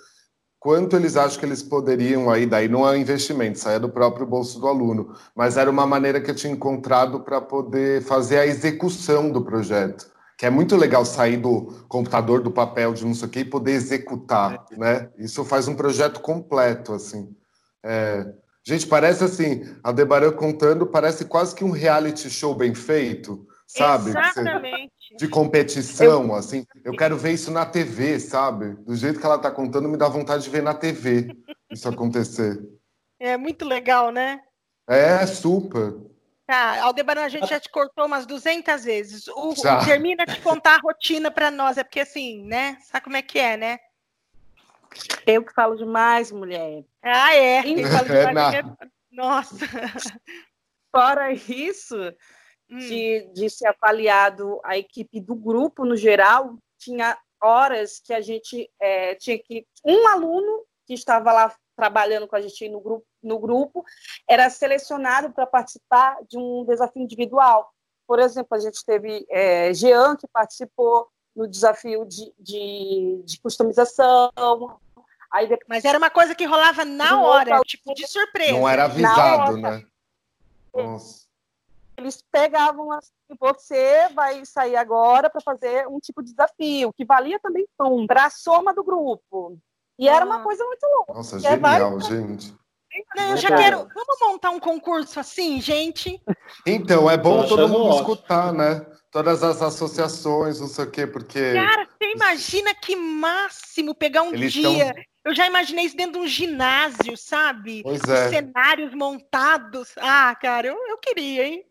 quanto 0.59 0.97
eles 0.97 1.15
acham 1.15 1.41
que 1.41 1.45
eles 1.45 1.63
poderiam 1.63 2.31
aí, 2.31 2.47
daí 2.47 2.71
não 2.71 2.89
é 2.89 2.93
um 2.93 2.97
investimento, 2.97 3.59
saia 3.59 3.79
do 3.79 3.91
próprio 3.91 4.25
bolso 4.27 4.59
do 4.59 4.67
aluno, 4.67 5.15
mas 5.37 5.59
era 5.59 5.71
uma 5.71 5.87
maneira 5.87 6.23
que 6.23 6.31
eu 6.31 6.35
tinha 6.35 6.55
encontrado 6.55 7.21
para 7.21 7.39
poder 7.39 8.01
fazer 8.01 8.39
a 8.39 8.47
execução 8.47 9.31
do 9.31 9.45
projeto 9.45 10.09
que 10.41 10.47
é 10.47 10.51
muito 10.51 10.75
legal 10.75 11.05
sair 11.05 11.37
do 11.37 11.85
computador, 11.87 12.41
do 12.41 12.51
papel, 12.51 12.95
de 12.95 13.05
não 13.05 13.13
sei 13.13 13.29
o 13.29 13.31
quê, 13.31 13.41
e 13.41 13.45
poder 13.45 13.73
executar, 13.73 14.65
né? 14.73 15.11
Isso 15.19 15.45
faz 15.45 15.69
um 15.69 15.75
projeto 15.75 16.19
completo, 16.21 16.95
assim. 16.95 17.37
É, 17.85 18.27
gente, 18.65 18.87
parece 18.87 19.23
assim, 19.23 19.63
a 19.85 19.93
Debaran 19.93 20.33
contando, 20.33 20.87
parece 20.87 21.27
quase 21.27 21.55
que 21.55 21.63
um 21.63 21.71
reality 21.71 22.31
show 22.31 22.55
bem 22.55 22.75
feito, 22.75 23.47
sabe? 23.67 24.09
Exatamente. 24.09 24.91
De 25.19 25.29
competição, 25.29 26.29
eu... 26.29 26.35
assim. 26.35 26.65
Eu 26.87 26.97
quero 26.97 27.19
ver 27.19 27.33
isso 27.33 27.51
na 27.51 27.67
TV, 27.67 28.19
sabe? 28.19 28.77
Do 28.77 28.97
jeito 28.97 29.21
que 29.21 29.27
ela 29.27 29.37
está 29.37 29.51
contando, 29.51 29.91
me 29.91 29.99
dá 29.99 30.09
vontade 30.09 30.45
de 30.45 30.49
ver 30.49 30.63
na 30.63 30.73
TV 30.73 31.37
isso 31.71 31.87
acontecer. 31.87 32.59
É 33.19 33.37
muito 33.37 33.67
legal, 33.67 34.11
né? 34.11 34.41
É, 34.89 35.27
super. 35.27 35.97
Tá, 36.51 36.83
Aldebaran, 36.83 37.23
a 37.23 37.29
gente 37.29 37.47
já 37.47 37.61
te 37.61 37.69
cortou 37.69 38.07
umas 38.07 38.27
200 38.27 38.85
vezes. 38.85 39.29
O, 39.29 39.51
o 39.51 39.85
termina 39.85 40.27
de 40.27 40.41
contar 40.41 40.75
a 40.75 40.81
rotina 40.81 41.31
para 41.31 41.49
nós, 41.49 41.79
é 41.79 41.85
porque 41.85 42.01
assim, 42.01 42.43
né? 42.43 42.77
Sabe 42.83 43.05
como 43.05 43.17
é 43.17 43.23
que 43.23 43.39
é, 43.39 43.57
né? 43.57 43.79
Eu 45.25 45.45
que 45.45 45.55
falo 45.55 45.77
demais, 45.77 46.33
mulher. 46.33 46.83
Ah, 47.01 47.33
é. 47.37 47.63
Quem 47.63 47.87
fala 47.87 48.03
demais, 48.03 48.55
é, 48.57 48.63
Nossa. 49.13 49.55
Fora 50.91 51.33
isso, 51.33 51.97
hum. 52.69 52.79
de, 52.79 53.31
de 53.33 53.49
ser 53.49 53.69
avaliado 53.69 54.61
a 54.65 54.77
equipe 54.77 55.21
do 55.21 55.37
grupo 55.37 55.85
no 55.85 55.97
geral, 55.97 56.59
tinha 56.77 57.17
horas 57.41 58.01
que 58.05 58.13
a 58.13 58.21
gente 58.21 58.69
é, 58.81 59.15
tinha 59.15 59.39
que. 59.39 59.65
Um 59.85 60.05
aluno 60.09 60.65
que 60.85 60.95
estava 60.95 61.31
lá 61.31 61.55
trabalhando 61.81 62.29
com 62.29 62.37
a 62.37 62.41
gente 62.43 62.69
no 62.69 62.79
grupo, 62.79 63.07
no 63.23 63.39
grupo 63.39 63.83
era 64.29 64.51
selecionado 64.51 65.33
para 65.33 65.47
participar 65.47 66.19
de 66.29 66.37
um 66.37 66.63
desafio 66.67 67.03
individual. 67.03 67.73
Por 68.07 68.19
exemplo, 68.19 68.55
a 68.55 68.61
gente 68.61 68.85
teve 68.85 69.27
é, 69.31 69.73
Jean, 69.73 70.15
que 70.15 70.29
participou 70.29 71.09
no 71.35 71.49
desafio 71.49 72.05
de, 72.05 72.35
de, 72.39 73.23
de 73.25 73.41
customização. 73.41 74.31
Aí 75.33 75.49
depois... 75.49 75.67
Mas 75.67 75.85
era 75.87 75.97
uma 75.97 76.11
coisa 76.11 76.35
que 76.35 76.45
rolava 76.45 76.85
na 76.85 77.23
hora, 77.23 77.61
tipo 77.65 77.95
de 77.95 78.07
surpresa. 78.07 78.53
Não 78.53 78.69
era 78.69 78.85
avisado, 78.85 79.57
né? 79.57 79.83
Nossa. 80.75 81.31
Eles 81.97 82.23
pegavam 82.31 82.93
assim, 82.93 83.13
você 83.39 84.09
vai 84.11 84.45
sair 84.45 84.77
agora 84.77 85.31
para 85.31 85.41
fazer 85.41 85.87
um 85.89 85.99
tipo 85.99 86.23
de 86.23 86.31
desafio, 86.31 86.93
que 86.93 87.07
valia 87.07 87.39
também 87.39 87.67
para 88.07 88.27
a 88.27 88.31
soma 88.31 88.75
do 88.75 88.85
grupo. 88.85 89.59
E 90.01 90.09
era 90.09 90.25
uma 90.25 90.37
ah. 90.37 90.43
coisa 90.43 90.65
muito 90.65 90.83
louca. 90.83 91.13
Nossa, 91.13 91.39
genial, 91.39 92.01
gente. 92.01 92.55
Não, 93.15 93.33
eu 93.33 93.37
já 93.37 93.55
quero. 93.55 93.87
Vamos 93.95 94.19
montar 94.19 94.51
um 94.51 94.59
concurso 94.59 95.21
assim, 95.21 95.61
gente? 95.61 96.21
Então, 96.67 97.09
é 97.09 97.19
bom 97.19 97.47
todo 97.47 97.69
mundo 97.69 97.97
escutar, 97.97 98.51
né? 98.53 98.85
Todas 99.11 99.43
as 99.43 99.61
associações, 99.61 100.59
não 100.59 100.69
sei 100.69 100.85
o 100.87 100.91
quê, 100.91 101.07
porque. 101.07 101.53
Cara, 101.53 101.87
você 101.87 102.13
imagina 102.13 102.75
que 102.75 102.97
máximo 102.97 103.95
pegar 103.95 104.23
um 104.23 104.33
Eles 104.33 104.55
dia. 104.55 104.95
Tão... 104.95 105.05
Eu 105.27 105.35
já 105.35 105.47
imaginei 105.47 105.85
isso 105.85 105.97
dentro 105.97 106.13
de 106.15 106.19
um 106.21 106.27
ginásio, 106.27 107.15
sabe? 107.17 107.83
Pois 107.83 108.01
é. 108.09 108.25
Os 108.25 108.31
cenários 108.31 108.95
montados. 108.95 109.93
Ah, 109.99 110.35
cara, 110.35 110.69
eu, 110.69 110.77
eu 110.89 110.97
queria, 110.97 111.47
hein? 111.47 111.65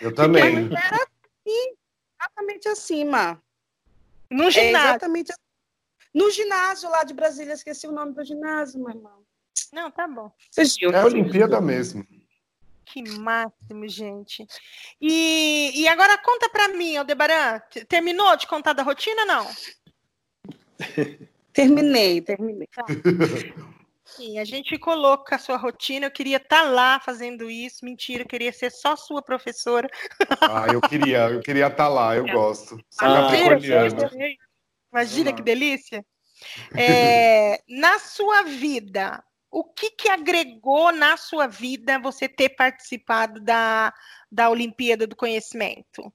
Eu 0.00 0.14
também. 0.14 0.70
Era 0.72 0.96
assim, 0.96 1.74
exatamente 2.18 2.68
assim, 2.68 3.04
Má. 3.04 3.36
No 4.30 4.44
é 4.44 4.50
ginásio. 4.50 4.86
É 4.86 4.90
exatamente 4.90 5.32
assim. 5.32 5.47
No 6.14 6.30
ginásio 6.30 6.90
lá 6.90 7.04
de 7.04 7.14
Brasília, 7.14 7.52
esqueci 7.52 7.86
o 7.86 7.92
nome 7.92 8.14
do 8.14 8.24
ginásio, 8.24 8.80
meu 8.80 8.90
irmão. 8.90 9.22
Não, 9.72 9.90
tá 9.90 10.08
bom. 10.08 10.32
É 10.56 10.96
a 10.96 11.04
Olimpíada 11.04 11.60
mesmo. 11.60 12.06
Que 12.84 13.02
máximo, 13.02 13.86
gente. 13.86 14.46
E, 15.00 15.72
e 15.74 15.88
agora 15.88 16.16
conta 16.18 16.48
para 16.48 16.68
mim, 16.68 16.96
Aldebaran, 16.96 17.60
terminou 17.86 18.34
de 18.36 18.46
contar 18.46 18.72
da 18.72 18.82
rotina, 18.82 19.26
não? 19.26 19.46
Terminei, 21.52 22.20
terminei. 22.20 22.68
Tá. 22.68 22.84
Sim, 24.04 24.38
a 24.38 24.44
gente 24.44 24.78
coloca 24.78 25.34
a 25.36 25.38
sua 25.38 25.56
rotina. 25.56 26.06
Eu 26.06 26.10
queria 26.10 26.36
estar 26.36 26.62
tá 26.62 26.70
lá 26.70 27.00
fazendo 27.00 27.50
isso. 27.50 27.84
Mentira, 27.84 28.22
eu 28.22 28.28
queria 28.28 28.52
ser 28.52 28.70
só 28.70 28.94
sua 28.94 29.20
professora. 29.20 29.88
Ah, 30.40 30.66
eu 30.72 30.80
queria, 30.80 31.30
eu 31.30 31.40
queria 31.40 31.66
estar 31.66 31.84
tá 31.84 31.88
lá, 31.88 32.16
eu 32.16 32.26
gosto. 32.32 32.78
Ah, 33.00 33.28
Imagina 34.92 35.32
que 35.32 35.42
delícia. 35.42 36.04
É, 36.78 37.60
na 37.68 37.98
sua 37.98 38.42
vida, 38.42 39.24
o 39.50 39.64
que, 39.64 39.90
que 39.90 40.08
agregou 40.08 40.92
na 40.92 41.16
sua 41.16 41.48
vida 41.48 41.98
você 41.98 42.28
ter 42.28 42.50
participado 42.50 43.40
da, 43.40 43.92
da 44.30 44.48
Olimpíada 44.48 45.04
do 45.04 45.16
Conhecimento? 45.16 46.12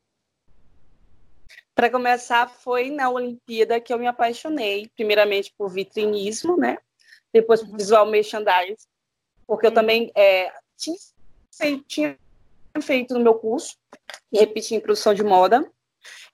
Para 1.76 1.90
começar, 1.90 2.48
foi 2.48 2.92
na 2.92 3.10
Olimpíada 3.10 3.82
que 3.82 3.92
eu 3.92 3.98
me 3.98 4.06
apaixonei, 4.06 4.90
primeiramente 4.96 5.54
por 5.58 5.70
vitrinismo, 5.70 6.56
né? 6.56 6.78
Depois 7.34 7.62
por 7.62 7.72
uhum. 7.72 7.78
visual 7.78 8.06
merchandising, 8.06 8.88
porque 9.48 9.66
eu 9.66 9.72
uhum. 9.72 9.76
também 9.76 10.12
é, 10.16 10.54
tinha, 10.78 11.84
tinha 11.88 12.18
feito 12.80 13.16
no 13.16 13.20
meu 13.20 13.34
curso, 13.34 13.76
repeti 14.32 14.76
em 14.76 14.80
produção 14.80 15.16
de 15.16 15.24
moda, 15.24 15.68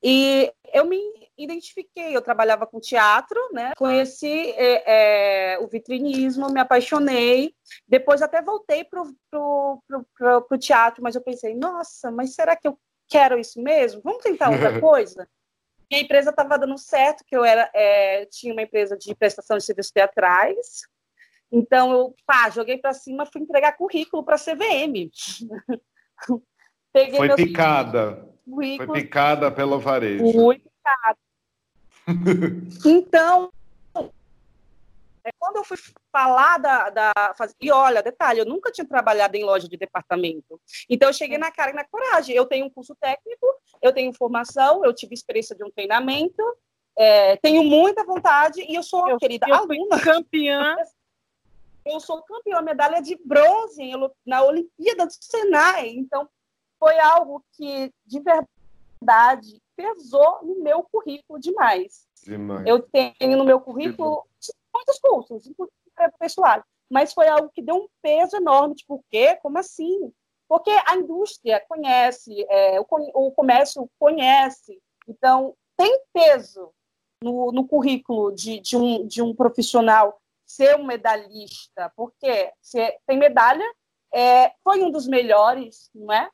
e 0.04 0.52
eu 0.74 0.86
me 0.86 1.00
identifiquei. 1.40 2.16
Eu 2.16 2.22
trabalhava 2.22 2.68
com 2.68 2.80
teatro, 2.80 3.40
né? 3.52 3.74
Conheci 3.78 4.52
é, 4.52 5.54
é, 5.54 5.60
o 5.60 5.68
vitrinismo, 5.68 6.52
me 6.52 6.60
apaixonei. 6.60 7.54
Depois 7.88 8.22
até 8.22 8.42
voltei 8.42 8.84
para 8.84 9.02
o 9.02 10.58
teatro, 10.60 11.02
mas 11.02 11.16
eu 11.16 11.22
pensei, 11.22 11.56
nossa, 11.56 12.12
mas 12.12 12.36
será 12.36 12.56
que 12.56 12.68
eu 12.68 12.78
quero 13.08 13.40
isso 13.40 13.62
mesmo? 13.62 14.02
Vamos 14.04 14.24
tentar 14.24 14.50
outra 14.50 14.80
coisa? 14.82 15.28
a 15.92 15.98
empresa 15.98 16.30
estava 16.30 16.58
dando 16.58 16.78
certo, 16.78 17.24
que 17.26 17.36
eu 17.36 17.44
era 17.44 17.70
é, 17.74 18.26
tinha 18.28 18.54
uma 18.54 18.62
empresa 18.62 18.96
de 18.96 19.16
prestação 19.16 19.58
de 19.58 19.64
serviços 19.64 19.92
teatrais. 19.92 20.82
Então 21.52 21.92
eu 21.92 22.16
pá, 22.28 22.50
joguei 22.50 22.78
para 22.78 22.94
cima, 22.94 23.26
fui 23.26 23.42
entregar 23.42 23.76
currículo 23.76 24.24
para 24.24 24.36
a 24.36 24.40
CVM. 24.40 25.10
Peguei 26.94 27.18
Foi 27.18 27.36
picada. 27.36 28.28
Foi 28.46 28.88
picada 28.94 29.52
pelo 29.52 29.80
varejo. 29.80 30.32
Fui 30.32 30.60
picada. 30.60 31.18
Então, 32.86 33.52
é, 35.24 35.32
quando 35.38 35.58
eu 35.58 35.64
fui 35.64 35.78
falar 36.12 36.58
da, 36.58 36.90
da. 36.90 37.12
E 37.62 37.72
olha, 37.72 38.02
detalhe, 38.02 38.40
eu 38.40 38.46
nunca 38.46 38.72
tinha 38.72 38.88
trabalhado 38.88 39.36
em 39.36 39.44
loja 39.44 39.68
de 39.68 39.78
departamento. 39.78 40.60
Então, 40.90 41.10
eu 41.10 41.14
cheguei 41.14 41.38
na 41.38 41.52
cara 41.52 41.72
e 41.72 41.76
na 41.76 41.84
coragem. 41.84 42.36
Eu 42.36 42.46
tenho 42.46 42.66
um 42.66 42.70
curso 42.70 42.96
técnico, 42.96 43.46
eu 43.82 43.94
tenho 43.94 44.14
formação, 44.14 44.84
eu 44.84 44.94
tive 44.94 45.14
experiência 45.14 45.56
de 45.56 45.64
um 45.64 45.70
treinamento, 45.70 46.42
é, 46.98 47.38
tenho 47.38 47.64
muita 47.64 48.04
vontade 48.04 48.62
e 48.68 48.76
eu 48.76 48.84
sou 48.84 49.10
eu, 49.10 49.18
querida 49.18 49.46
eu 49.48 49.56
aluna. 49.56 50.00
campeã. 50.02 50.76
Eu 51.86 52.00
sou 52.00 52.22
campeã, 52.22 52.62
medalha 52.62 53.02
de 53.02 53.18
bronze 53.26 53.90
na 54.24 54.44
Olimpíada 54.44 55.08
do 55.08 55.14
Senai. 55.14 55.90
Então, 55.90 56.30
foi 56.78 57.00
algo 57.00 57.44
que, 57.54 57.92
de 58.06 58.22
verdade, 58.22 59.60
pesou 59.80 60.40
no 60.44 60.62
meu 60.62 60.84
currículo 60.84 61.40
demais. 61.40 62.06
demais. 62.26 62.68
Eu 62.68 62.82
tenho 62.82 63.38
no 63.38 63.46
meu 63.46 63.62
currículo 63.62 64.26
muitos 64.74 65.00
cursos, 65.00 65.48
inclusive 65.48 65.74
pessoal, 66.20 66.64
mas 66.90 67.14
foi 67.14 67.28
algo 67.28 67.50
que 67.50 67.62
deu 67.62 67.76
um 67.76 67.88
peso 68.02 68.36
enorme, 68.36 68.76
tipo, 68.76 68.96
o 68.96 69.04
quê? 69.10 69.38
Como 69.42 69.58
assim? 69.58 70.12
Porque 70.50 70.70
a 70.86 70.96
indústria 70.98 71.64
conhece, 71.68 72.46
é, 72.50 72.80
o, 72.80 72.86
o, 72.90 73.32
comércio 73.32 73.90
conhece, 73.98 74.82
então 75.08 75.56
tem 75.78 76.02
peso 76.14 76.74
no, 77.24 77.52
no 77.52 77.68
currículo 77.68 78.34
de, 78.34 78.60
de, 78.60 78.76
um, 78.76 79.06
de 79.08 79.22
um 79.22 79.34
profissional 79.34 80.20
ser 80.46 80.76
um 80.76 80.84
medalhista, 80.84 81.92
porque 81.96 82.52
se 82.62 82.80
tem 83.06 83.18
medalha, 83.18 83.64
é, 84.14 84.52
foi 84.64 84.84
um 84.84 84.90
dos 84.90 85.08
melhores, 85.08 85.90
não 85.94 86.12
é? 86.12 86.30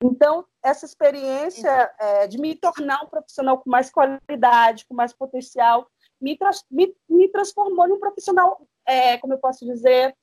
Então, 0.00 0.46
essa 0.62 0.86
experiência 0.86 1.92
é, 1.98 2.26
de 2.26 2.38
me 2.38 2.54
tornar 2.54 3.02
um 3.02 3.08
profissional 3.08 3.58
com 3.58 3.68
mais 3.68 3.90
qualidade, 3.90 4.86
com 4.86 4.94
mais 4.94 5.12
potencial, 5.12 5.88
me, 6.20 6.36
tra 6.36 6.50
me, 6.70 6.94
me 7.08 7.28
transformou 7.28 7.88
em 7.88 7.92
um 7.92 8.00
profissional, 8.00 8.60
é, 8.86 9.18
como 9.18 9.34
eu 9.34 9.38
posso 9.38 9.64
dizer, 9.64 10.14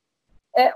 é, 0.55 0.73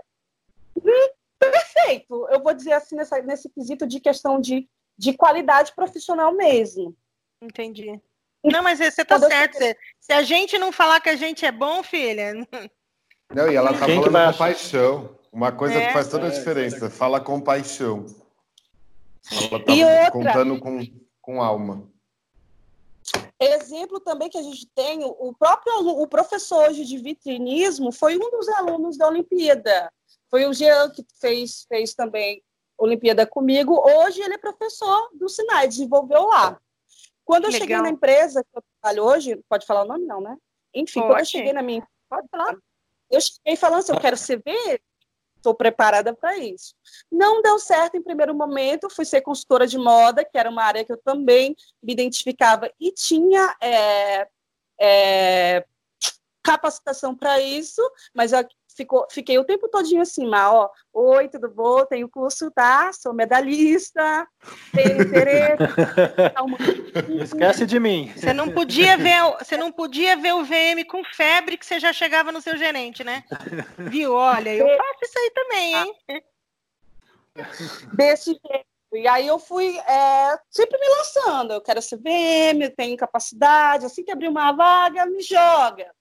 perfeito. 1.39 2.27
Eu 2.29 2.41
vou 2.41 2.53
dizer 2.53 2.73
assim, 2.73 2.95
nessa, 2.95 3.21
nesse 3.21 3.49
quesito 3.49 3.87
de 3.87 3.99
questão 3.99 4.39
de, 4.39 4.67
de 4.97 5.13
qualidade 5.13 5.73
profissional 5.73 6.33
mesmo. 6.33 6.95
Entendi. 7.41 8.01
Não, 8.43 8.63
mas 8.63 8.79
você 8.79 9.01
está 9.01 9.19
certo. 9.19 9.57
Se, 9.57 9.77
se 9.99 10.13
a 10.13 10.21
gente 10.21 10.57
não 10.57 10.71
falar 10.71 11.01
que 11.01 11.09
a 11.09 11.15
gente 11.15 11.45
é 11.45 11.51
bom, 11.51 11.83
filha. 11.83 12.33
Não, 13.31 13.47
e 13.47 13.55
ela 13.55 13.71
está 13.71 13.85
falando 13.85 14.31
com 14.31 14.37
paixão. 14.37 15.15
Uma 15.31 15.51
coisa 15.51 15.75
é, 15.75 15.87
que 15.87 15.93
faz 15.93 16.07
toda 16.07 16.27
a 16.27 16.31
diferença. 16.31 16.89
Fala 16.89 17.21
com 17.21 17.39
paixão. 17.39 18.07
Ela 19.31 19.63
tá 19.63 19.73
e 19.73 19.83
outra, 19.83 20.11
contando 20.11 20.59
com, 20.59 20.79
com 21.21 21.41
alma. 21.41 21.89
Exemplo 23.39 23.99
também 23.99 24.29
que 24.29 24.37
a 24.37 24.41
gente 24.41 24.67
tem, 24.67 25.03
o 25.03 25.33
próprio 25.33 25.73
o 25.79 26.07
professor 26.07 26.69
hoje 26.69 26.83
de 26.85 26.97
vitrinismo 26.97 27.91
foi 27.91 28.17
um 28.17 28.31
dos 28.31 28.47
alunos 28.49 28.97
da 28.97 29.07
Olimpíada. 29.07 29.91
Foi 30.29 30.45
o 30.45 30.53
Jean 30.53 30.89
que 30.89 31.05
fez, 31.19 31.65
fez 31.67 31.93
também 31.93 32.43
Olimpíada 32.77 33.25
comigo. 33.25 33.79
Hoje 33.79 34.21
ele 34.21 34.33
é 34.35 34.37
professor 34.37 35.09
do 35.13 35.29
Sinai, 35.29 35.67
desenvolveu 35.67 36.27
lá. 36.27 36.59
Quando 37.23 37.45
eu 37.45 37.51
Legal. 37.51 37.61
cheguei 37.61 37.81
na 37.81 37.89
empresa 37.89 38.43
que 38.43 38.57
eu 38.57 38.63
trabalho 38.81 39.03
hoje, 39.03 39.43
pode 39.47 39.65
falar 39.65 39.83
o 39.83 39.87
nome 39.87 40.05
não, 40.05 40.19
né? 40.19 40.35
Enfim, 40.73 40.99
pode. 40.99 41.13
quando 41.13 41.19
eu 41.19 41.25
cheguei 41.25 41.53
na 41.53 41.61
minha... 41.61 41.87
Pode 42.09 42.27
falar? 42.29 42.57
eu 43.09 43.21
cheguei 43.21 43.55
falando 43.55 43.79
assim, 43.79 43.91
eu 43.91 43.99
quero 43.99 44.17
ser 44.17 44.41
ver, 44.45 44.81
estou 45.39 45.55
preparada 45.55 46.13
para 46.13 46.37
isso. 46.37 46.75
Não 47.11 47.41
deu 47.41 47.57
certo 47.57 47.97
em 47.97 48.03
primeiro 48.03 48.35
momento, 48.35 48.89
fui 48.89 49.05
ser 49.05 49.21
consultora 49.21 49.65
de 49.65 49.77
moda, 49.77 50.23
que 50.23 50.37
era 50.37 50.49
uma 50.49 50.63
área 50.63 50.85
que 50.85 50.91
eu 50.91 50.97
também 50.97 51.55
me 51.81 51.93
identificava 51.93 52.71
e 52.79 52.91
tinha 52.91 53.55
é, 53.61 54.27
é, 54.79 55.65
capacitação 56.43 57.15
para 57.15 57.39
isso, 57.39 57.81
mas 58.13 58.33
eu 58.33 58.45
ficou, 58.79 59.05
fiquei 59.11 59.37
o 59.37 59.43
tempo 59.43 59.67
todinho 59.67 60.01
assim, 60.01 60.25
ó, 60.33 60.69
oi, 60.93 61.27
tudo 61.27 61.49
bom? 61.49 61.85
Tenho 61.85 62.07
curso, 62.07 62.49
tá? 62.51 62.91
Sou 62.93 63.13
medalhista, 63.13 64.25
tenho 64.73 65.01
interesse. 65.01 65.63
Esquece 67.23 67.65
de 67.65 67.79
mim. 67.79 68.11
Você 68.15 68.33
não 68.33 68.49
podia 68.49 68.97
ver, 68.97 69.21
você 69.37 69.57
não 69.57 69.71
podia 69.71 70.15
ver 70.15 70.33
o 70.33 70.45
VM 70.45 70.85
com 70.87 71.03
febre 71.03 71.57
que 71.57 71.65
você 71.65 71.79
já 71.79 71.91
chegava 71.91 72.31
no 72.31 72.41
seu 72.41 72.57
gerente, 72.57 73.03
né? 73.03 73.23
Viu? 73.77 74.13
Olha, 74.13 74.55
eu 74.55 74.65
faço 74.65 74.99
isso 75.03 75.19
aí 75.19 75.31
também, 75.31 75.75
hein? 75.75 76.23
Desse 77.93 78.31
jeito. 78.31 78.69
E 78.91 79.07
aí 79.07 79.27
eu 79.27 79.37
fui 79.37 79.77
é, 79.77 80.39
sempre 80.49 80.79
me 80.79 80.87
lançando. 80.87 81.53
Eu 81.53 81.61
quero 81.61 81.81
ser 81.81 81.97
VM, 81.97 82.63
eu 82.63 82.75
tenho 82.75 82.97
capacidade. 82.97 83.85
Assim 83.85 84.03
que 84.03 84.11
abrir 84.11 84.27
uma 84.27 84.51
vaga, 84.51 85.05
me 85.05 85.21
joga. 85.21 85.91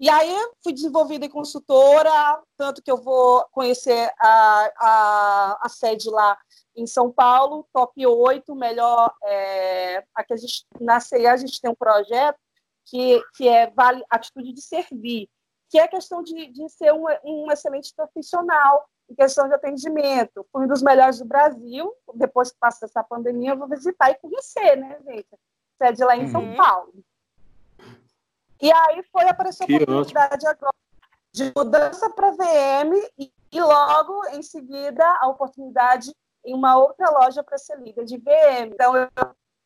E 0.00 0.10
aí 0.10 0.34
fui 0.62 0.72
desenvolvida 0.72 1.24
em 1.24 1.30
consultora, 1.30 2.42
tanto 2.56 2.82
que 2.82 2.90
eu 2.90 2.96
vou 2.96 3.44
conhecer 3.52 4.10
a, 4.18 4.72
a, 4.78 5.58
a 5.62 5.68
sede 5.68 6.10
lá 6.10 6.36
em 6.76 6.86
São 6.86 7.12
Paulo, 7.12 7.66
top 7.72 8.04
8, 8.04 8.54
melhor. 8.54 9.14
É, 9.22 10.04
aqui 10.14 10.34
a 10.34 10.36
gente, 10.36 10.66
na 10.80 10.98
CEA 10.98 11.32
a 11.32 11.36
gente 11.36 11.60
tem 11.60 11.70
um 11.70 11.76
projeto 11.76 12.38
que, 12.86 13.22
que 13.34 13.48
é 13.48 13.70
vale, 13.70 14.04
atitude 14.10 14.52
de 14.52 14.60
servir, 14.60 15.28
que 15.70 15.78
é 15.78 15.86
questão 15.86 16.22
de, 16.22 16.52
de 16.52 16.68
ser 16.70 16.92
um, 16.92 17.04
um 17.24 17.50
excelente 17.50 17.92
profissional 17.94 18.84
em 19.08 19.14
questão 19.14 19.48
de 19.48 19.54
atendimento. 19.54 20.46
Fui 20.50 20.64
um 20.64 20.68
dos 20.68 20.82
melhores 20.82 21.18
do 21.18 21.24
Brasil. 21.24 21.92
Depois 22.14 22.50
que 22.50 22.58
passa 22.58 22.86
essa 22.86 23.02
pandemia, 23.04 23.50
eu 23.50 23.58
vou 23.58 23.68
visitar 23.68 24.10
e 24.10 24.16
conhecer, 24.16 24.76
né, 24.76 24.98
gente? 25.06 25.28
Sede 25.80 26.04
lá 26.04 26.16
em 26.16 26.24
uhum. 26.24 26.30
São 26.30 26.54
Paulo. 26.56 26.92
E 28.60 28.72
aí 28.72 29.02
foi 29.10 29.28
aparecer 29.28 29.64
a 29.64 29.82
oportunidade 29.82 30.46
agora 30.46 30.74
de 31.32 31.52
mudança 31.54 32.08
para 32.10 32.30
VM 32.30 32.94
e, 33.18 33.32
e, 33.50 33.60
logo 33.60 34.24
em 34.28 34.42
seguida 34.42 35.04
a 35.20 35.26
oportunidade 35.26 36.14
em 36.44 36.54
uma 36.54 36.76
outra 36.76 37.10
loja 37.10 37.42
para 37.42 37.58
ser 37.58 37.78
líder 37.80 38.04
de 38.04 38.16
VM. 38.18 38.72
Então 38.72 38.96
eu 38.96 39.08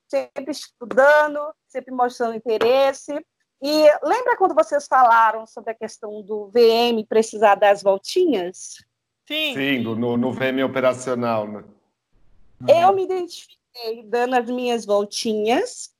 sempre 0.08 0.50
estudando, 0.50 1.40
sempre 1.66 1.92
mostrando 1.92 2.34
interesse. 2.34 3.12
E 3.60 3.84
lembra 4.02 4.36
quando 4.36 4.54
vocês 4.54 4.86
falaram 4.86 5.46
sobre 5.46 5.72
a 5.72 5.74
questão 5.74 6.22
do 6.22 6.48
VM 6.48 7.04
precisar 7.06 7.56
das 7.56 7.82
voltinhas? 7.82 8.76
Sim. 9.26 9.54
Sim, 9.54 9.78
no, 9.80 10.16
no 10.16 10.32
VM 10.32 10.64
operacional. 10.64 11.46
Né? 11.46 11.64
Eu 12.66 12.94
me 12.94 13.04
identifiquei 13.04 14.04
dando 14.06 14.36
as 14.36 14.48
minhas 14.48 14.86
voltinhas 14.86 15.94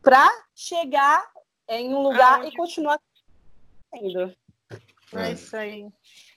para 0.00 0.26
chegar 0.54 1.22
em 1.68 1.94
um 1.94 2.00
lugar 2.00 2.46
e 2.46 2.54
continuar 2.56 2.98
sendo. 3.94 4.34
É 5.14 5.32
isso 5.32 5.56
aí. 5.56 5.86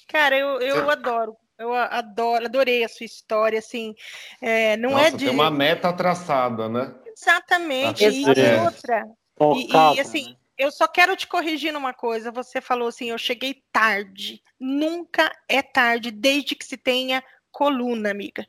Cara, 0.07 0.37
eu, 0.37 0.59
eu 0.59 0.89
adoro. 0.89 1.35
Eu 1.57 1.73
adoro, 1.75 2.45
adorei 2.45 2.83
a 2.83 2.89
sua 2.89 3.05
história, 3.05 3.59
assim, 3.59 3.93
é, 4.41 4.75
não 4.77 4.91
Nossa, 4.91 5.09
é 5.09 5.11
de... 5.11 5.25
tem 5.25 5.29
uma 5.33 5.51
meta 5.51 5.93
traçada, 5.93 6.67
né? 6.67 6.91
Exatamente, 7.05 8.03
e, 8.03 8.23
é. 8.39 8.63
outra, 8.63 9.07
e, 9.55 9.71
e, 9.71 9.99
assim, 9.99 10.29
né? 10.31 10.35
eu 10.57 10.71
só 10.71 10.87
quero 10.87 11.15
te 11.15 11.27
corrigir 11.27 11.71
numa 11.71 11.93
coisa, 11.93 12.31
você 12.31 12.59
falou 12.59 12.87
assim, 12.87 13.11
eu 13.11 13.17
cheguei 13.19 13.63
tarde, 13.71 14.41
nunca 14.59 15.31
é 15.47 15.61
tarde, 15.61 16.09
desde 16.09 16.55
que 16.55 16.65
se 16.65 16.77
tenha 16.77 17.23
coluna, 17.51 18.09
amiga. 18.09 18.47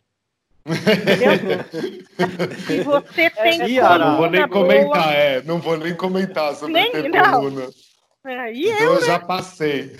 Se 2.66 2.82
você 2.82 3.30
tem 3.30 3.78
é, 3.78 3.98
não 3.98 4.16
vou 4.16 4.30
nem 4.30 4.48
comentar, 4.48 4.84
boa, 4.84 5.12
é, 5.12 5.42
não 5.42 5.58
vou 5.58 5.76
nem 5.76 5.94
comentar 5.94 6.54
sobre 6.54 6.74
nem, 6.74 6.92
ter 6.92 7.08
não. 7.08 7.40
coluna. 7.40 7.68
É, 8.24 8.52
então 8.52 8.80
eu, 8.80 8.94
eu 8.94 9.00
né? 9.00 9.06
já 9.06 9.18
passei. 9.18 9.96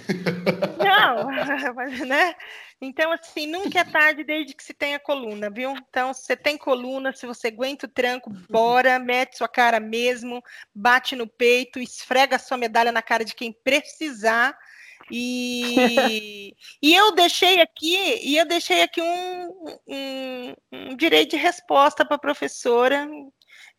Não, 0.79 1.27
mas, 1.75 1.99
né? 2.01 2.35
Então, 2.81 3.13
assim, 3.13 3.47
nunca 3.47 3.81
é 3.81 3.85
tarde 3.85 4.25
desde 4.25 4.55
que 4.55 4.63
se 4.63 4.75
tenha 4.75 4.99
coluna, 4.99 5.49
viu? 5.49 5.73
Então, 5.89 6.13
se 6.13 6.23
você 6.23 6.37
tem 6.37 6.59
coluna, 6.59 7.13
se 7.13 7.27
você 7.27 7.49
aguenta 7.49 7.87
o 7.87 7.89
tranco, 7.89 8.31
bora, 8.51 8.99
mete 8.99 9.39
sua 9.39 9.49
cara 9.49 9.79
mesmo, 9.79 10.43
bate 10.75 11.15
no 11.15 11.29
peito, 11.29 11.79
esfrega 11.79 12.37
a 12.37 12.41
sua 12.41 12.57
medalha 12.57 12.91
na 12.91 13.01
cara 13.01 13.25
de 13.25 13.37
quem 13.37 13.53
precisar, 13.53 14.57
e, 15.15 16.57
e 16.81 16.95
eu 16.95 17.13
deixei 17.13 17.61
aqui, 17.61 17.97
e 18.27 18.39
eu 18.39 18.47
deixei 18.47 18.83
aqui 18.83 19.03
um, 19.03 19.79
um, 19.87 20.55
um 20.73 20.97
direito 20.97 21.33
de 21.33 21.37
resposta 21.37 22.05
para 22.05 22.17
a 22.17 22.21
professora. 22.21 23.07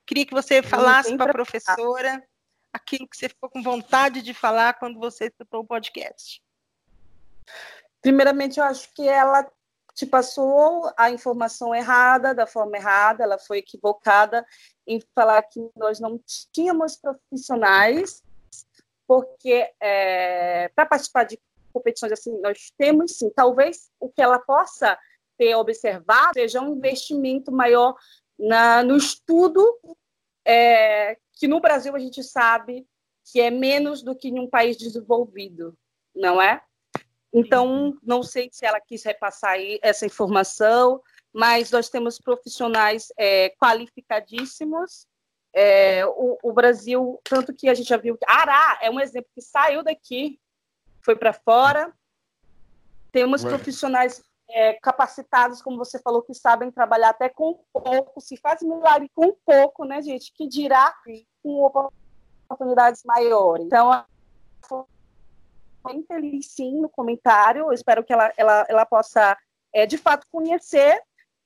Queria 0.06 0.28
que 0.28 0.34
você 0.34 0.62
falasse 0.62 1.18
para 1.18 1.32
a 1.32 1.34
professora 1.34 2.24
aquilo 2.72 3.08
que 3.08 3.18
você 3.18 3.30
ficou 3.30 3.50
com 3.50 3.64
vontade 3.64 4.22
de 4.22 4.34
falar 4.34 4.76
quando 4.76 5.00
você 5.00 5.26
escutou 5.26 5.62
o 5.62 5.68
podcast. 5.68 6.40
Primeiramente, 8.00 8.60
eu 8.60 8.66
acho 8.66 8.94
que 8.94 9.08
ela 9.08 9.50
te 9.96 10.06
passou 10.06 10.92
a 10.98 11.10
informação 11.10 11.74
errada, 11.74 12.34
da 12.34 12.46
forma 12.46 12.78
errada, 12.78 13.24
ela 13.24 13.40
foi 13.40 13.60
equivocada 13.60 14.46
em 14.86 15.02
falar 15.16 15.42
que 15.44 15.60
nós 15.76 16.00
não 16.00 16.20
tínhamos 16.52 16.96
profissionais 16.96 18.24
porque 19.14 19.72
é, 19.80 20.70
para 20.70 20.88
participar 20.88 21.24
de 21.26 21.40
competições 21.72 22.12
assim, 22.12 22.36
nós 22.42 22.72
temos 22.76 23.18
sim, 23.18 23.30
talvez 23.30 23.92
o 24.00 24.10
que 24.10 24.22
ela 24.22 24.40
possa 24.40 24.98
ter 25.38 25.56
observado 25.56 26.34
seja 26.34 26.60
um 26.60 26.76
investimento 26.76 27.52
maior 27.52 27.96
na, 28.38 28.82
no 28.82 28.98
estudo, 28.98 29.64
é, 30.44 31.16
que 31.34 31.48
no 31.48 31.60
Brasil 31.60 31.96
a 31.96 32.00
gente 32.00 32.24
sabe 32.24 32.88
que 33.32 33.40
é 33.40 33.52
menos 33.52 34.02
do 34.02 34.16
que 34.16 34.30
em 34.30 34.40
um 34.40 34.50
país 34.50 34.78
desenvolvido, 34.78 35.78
não 36.16 36.42
é? 36.42 36.60
Então, 37.32 37.96
não 38.02 38.24
sei 38.24 38.50
se 38.52 38.66
ela 38.66 38.82
quis 38.82 39.04
repassar 39.04 39.58
essa 39.82 40.08
informação, 40.08 41.02
mas 41.32 41.70
nós 41.70 41.88
temos 41.88 42.20
profissionais 42.20 43.12
é, 43.18 43.52
qualificadíssimos 43.62 45.08
é, 45.54 46.06
o, 46.06 46.38
o, 46.42 46.52
Brasil, 46.52 47.20
tanto 47.24 47.54
que 47.54 47.70
a 47.70 47.74
gente 47.74 47.88
já 47.88 47.98
viu 47.98 48.18
que 48.18 48.26
Ará 48.28 48.80
é 48.82 48.90
um 48.90 49.00
exemplo 49.00 49.30
que 49.36 49.42
saiu 49.42 49.84
daqui, 49.84 50.40
foi 51.02 51.16
para 51.16 51.32
fora. 51.32 51.94
Temos 53.12 53.44
Ué. 53.44 53.50
profissionais 53.50 54.24
é, 54.50 54.74
capacitados, 54.74 55.62
como 55.62 55.78
você 55.78 56.00
falou, 56.00 56.24
que 56.24 56.34
sabem 56.34 56.72
trabalhar 56.72 57.10
até 57.10 57.30
com 57.30 57.64
pouco, 57.72 58.20
se 58.20 58.36
faz 58.38 58.62
milagre 58.62 59.10
com 59.14 59.36
pouco, 59.46 59.86
né, 59.86 60.02
gente? 60.02 60.34
Que 60.34 60.48
dirá 60.48 60.94
com 61.44 61.72
oportunidades 62.50 63.04
maiores. 63.04 63.68
Então, 63.68 64.06
bem 65.86 66.04
feliz 66.04 66.48
sim 66.48 66.80
no 66.82 66.90
comentário. 66.90 67.66
Eu 67.66 67.74
espero 67.74 68.04
que 68.04 68.12
ela, 68.12 68.32
ela, 68.38 68.66
ela 68.68 68.86
possa, 68.86 69.38
é, 69.72 69.86
de 69.86 69.98
fato, 69.98 70.26
conhecer 70.32 71.02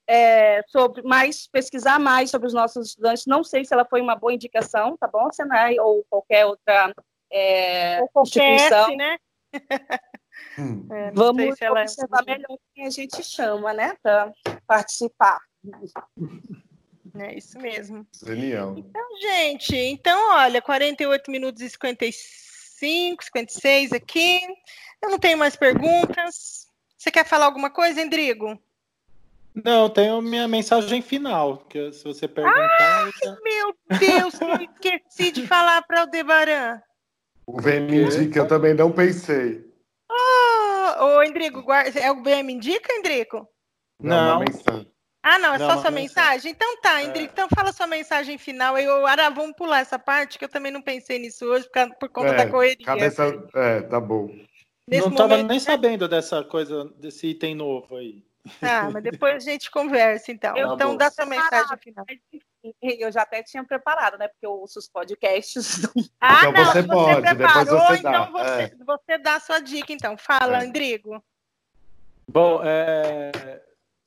é, 0.07 0.63
sobre 0.67 1.01
mais 1.03 1.47
pesquisar 1.47 1.99
mais 1.99 2.31
sobre 2.31 2.47
os 2.47 2.53
nossos 2.53 2.89
estudantes. 2.89 3.25
Não 3.25 3.43
sei 3.43 3.65
se 3.65 3.73
ela 3.73 3.85
foi 3.85 4.01
uma 4.01 4.15
boa 4.15 4.33
indicação, 4.33 4.95
tá 4.97 5.07
bom, 5.07 5.31
Senai 5.31 5.77
ou 5.79 6.05
qualquer 6.09 6.45
outra 6.45 6.93
é, 7.31 8.01
ou 8.01 8.07
qualquer 8.09 8.55
instituição, 8.55 8.95
né? 8.95 9.17
Hum. 10.57 10.87
É, 10.91 11.11
Vamos 11.11 11.57
se 11.57 11.65
ela... 11.65 11.79
É 11.79 11.83
observar 11.83 12.23
melhor 12.23 12.57
quem 12.73 12.85
a 12.85 12.89
gente 12.91 13.23
chama, 13.23 13.73
né, 13.73 13.95
para 14.03 14.31
participar. 14.67 15.39
É 17.19 17.35
isso 17.35 17.57
mesmo. 17.59 18.05
Genial. 18.23 18.75
Então, 18.77 19.19
gente, 19.19 19.75
então, 19.75 20.33
olha, 20.33 20.61
48 20.61 21.31
minutos 21.31 21.61
e 21.61 21.69
55, 21.69 23.23
56 23.23 23.93
aqui. 23.93 24.39
Eu 25.01 25.09
não 25.09 25.17
tenho 25.17 25.37
mais 25.37 25.55
perguntas. 25.55 26.67
Você 26.97 27.11
quer 27.11 27.25
falar 27.25 27.45
alguma 27.45 27.69
coisa, 27.69 28.01
Endrigo? 28.01 28.59
Não, 29.63 29.89
tenho 29.89 30.21
minha 30.21 30.47
mensagem 30.47 31.01
final, 31.01 31.57
que 31.69 31.91
se 31.91 32.03
você 32.03 32.27
perguntar. 32.27 33.05
Ai, 33.05 33.11
já... 33.23 33.37
meu 33.43 33.75
Deus, 33.99 34.41
eu 34.41 34.55
esqueci 34.55 35.31
de 35.31 35.47
falar 35.47 35.81
para 35.83 36.03
o 36.03 36.07
Debaran. 36.07 36.79
O 37.45 37.61
VM 37.61 37.91
Indica, 37.91 38.39
eu 38.39 38.47
também 38.47 38.73
não 38.73 38.91
pensei. 38.91 39.65
Oh, 40.11 41.03
ô, 41.03 41.23
Endrico, 41.23 41.63
guarda... 41.63 41.99
é 41.99 42.11
o 42.11 42.21
VM 42.21 42.49
Indica, 42.49 42.93
Endrico? 42.93 43.47
Não. 44.01 44.39
não. 44.39 44.45
Ah, 45.23 45.39
não, 45.39 45.55
é 45.55 45.57
não, 45.57 45.69
só 45.69 45.81
sua 45.81 45.91
mensagem? 45.91 46.51
Então 46.51 46.79
tá, 46.81 47.01
Endrico, 47.03 47.29
é. 47.29 47.33
então 47.33 47.47
fala 47.53 47.73
sua 47.73 47.87
mensagem 47.87 48.37
final. 48.37 48.77
Eu, 48.77 49.05
Ara, 49.05 49.29
vamos 49.29 49.55
pular 49.55 49.79
essa 49.79 49.97
parte, 49.97 50.37
que 50.37 50.45
eu 50.45 50.49
também 50.49 50.71
não 50.71 50.81
pensei 50.81 51.19
nisso 51.19 51.45
hoje, 51.45 51.67
por, 51.69 51.95
por 51.95 52.09
conta 52.09 52.29
é, 52.29 52.35
da 52.35 52.49
correria. 52.49 52.85
Cabeça... 52.85 53.23
É, 53.55 53.81
tá 53.81 53.99
bom. 53.99 54.27
Nesse 54.87 55.03
não 55.03 55.11
estava 55.11 55.29
momento... 55.35 55.49
nem 55.49 55.59
sabendo 55.59 56.07
dessa 56.07 56.43
coisa, 56.43 56.85
desse 56.97 57.27
item 57.27 57.55
novo 57.55 57.97
aí. 57.97 58.26
Ah, 58.61 58.89
mas 58.91 59.03
depois 59.03 59.35
a 59.35 59.39
gente 59.39 59.69
conversa, 59.71 60.31
então. 60.31 60.55
Eu, 60.55 60.73
então, 60.73 60.95
dá 60.95 61.09
sua 61.09 61.25
mensagem 61.25 61.77
final. 61.77 62.05
Eu 62.81 63.11
já 63.11 63.21
até 63.21 63.41
tinha 63.43 63.63
preparado, 63.63 64.17
né? 64.17 64.27
Porque 64.27 64.45
eu 64.45 64.51
ouço 64.51 64.79
os 64.79 64.87
podcasts. 64.87 65.81
Do... 65.81 65.91
Ah, 66.19 66.39
então 66.39 66.51
não, 66.51 66.65
você, 66.65 66.81
você 66.81 66.87
pode, 66.87 67.21
preparou, 67.21 67.65
depois 67.65 67.87
você 67.87 68.03
dá. 68.03 68.09
Então 68.09 68.31
você, 68.31 68.61
é. 68.61 68.85
você 68.85 69.17
dá 69.17 69.35
a 69.35 69.39
sua 69.39 69.59
dica, 69.59 69.93
então. 69.93 70.17
Fala, 70.17 70.61
é. 70.61 70.65
Andrigo. 70.65 71.23
Bom, 72.29 72.61
é, 72.63 73.61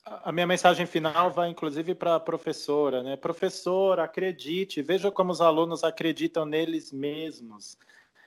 a 0.05 0.31
minha 0.31 0.45
mensagem 0.45 0.85
final 0.85 1.31
vai 1.31 1.49
inclusive 1.49 1.95
para 1.95 2.15
a 2.15 2.19
professora, 2.19 3.01
né? 3.01 3.15
Professora, 3.15 4.03
acredite, 4.03 4.81
veja 4.81 5.11
como 5.11 5.31
os 5.31 5.41
alunos 5.41 5.83
acreditam 5.83 6.45
neles 6.45 6.91
mesmos. 6.91 7.77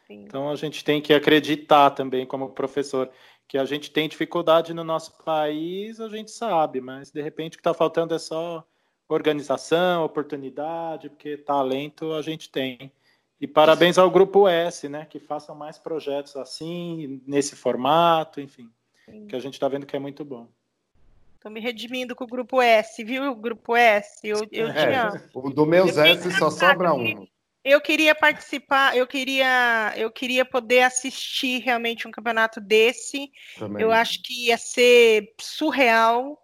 Sim. 0.06 0.24
Então 0.24 0.50
a 0.50 0.56
gente 0.56 0.84
tem 0.84 1.00
que 1.00 1.14
acreditar 1.14 1.90
também 1.90 2.26
como 2.26 2.50
professor 2.50 3.10
que 3.46 3.58
a 3.58 3.64
gente 3.64 3.90
tem 3.90 4.08
dificuldade 4.08 4.72
no 4.74 4.84
nosso 4.84 5.16
país, 5.24 6.00
a 6.00 6.08
gente 6.08 6.30
sabe, 6.30 6.80
mas 6.80 7.10
de 7.10 7.22
repente 7.22 7.54
o 7.54 7.56
que 7.56 7.60
está 7.60 7.74
faltando 7.74 8.14
é 8.14 8.18
só 8.18 8.66
organização, 9.08 10.04
oportunidade, 10.04 11.08
porque 11.10 11.36
talento 11.36 12.12
a 12.12 12.22
gente 12.22 12.50
tem. 12.50 12.92
E 13.40 13.46
parabéns 13.46 13.98
ao 13.98 14.10
Grupo 14.10 14.48
S, 14.48 14.88
né, 14.88 15.04
que 15.04 15.18
façam 15.18 15.54
mais 15.54 15.78
projetos 15.78 16.36
assim, 16.36 17.20
nesse 17.26 17.54
formato, 17.54 18.40
enfim, 18.40 18.70
Sim. 19.04 19.26
que 19.26 19.36
a 19.36 19.40
gente 19.40 19.54
está 19.54 19.68
vendo 19.68 19.86
que 19.86 19.96
é 19.96 19.98
muito 19.98 20.24
bom. 20.24 20.48
Estou 21.34 21.52
me 21.52 21.60
redimindo 21.60 22.16
com 22.16 22.24
o 22.24 22.28
Grupo 22.28 22.62
S, 22.62 23.04
viu, 23.04 23.34
Grupo 23.34 23.76
S? 23.76 24.26
Eu, 24.26 24.48
eu 24.50 24.68
é, 24.68 25.28
O 25.34 25.50
do 25.50 25.66
meus 25.66 25.98
S 25.98 26.30
só 26.38 26.48
sobra 26.48 26.94
um. 26.94 27.26
Eu 27.64 27.80
queria 27.80 28.14
participar, 28.14 28.94
eu 28.94 29.06
queria, 29.06 29.94
eu 29.96 30.10
queria 30.10 30.44
poder 30.44 30.82
assistir 30.82 31.62
realmente 31.62 32.06
um 32.06 32.10
campeonato 32.10 32.60
desse. 32.60 33.32
Também. 33.58 33.82
Eu 33.82 33.90
acho 33.90 34.22
que 34.22 34.48
ia 34.48 34.58
ser 34.58 35.32
surreal. 35.40 36.38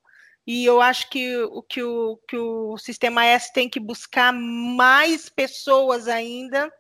E 0.47 0.65
eu 0.65 0.81
acho 0.81 1.11
que 1.11 1.37
o 1.37 1.63
que 1.63 1.83
o, 1.83 2.19
que 2.27 2.37
o 2.37 2.79
Sistema 2.79 3.25
S 3.27 3.53
tem 3.53 3.69
que 3.69 3.79
buscar 3.79 4.33
mais 4.33 5.29
pessoas 5.29 6.09
ainda 6.09 6.73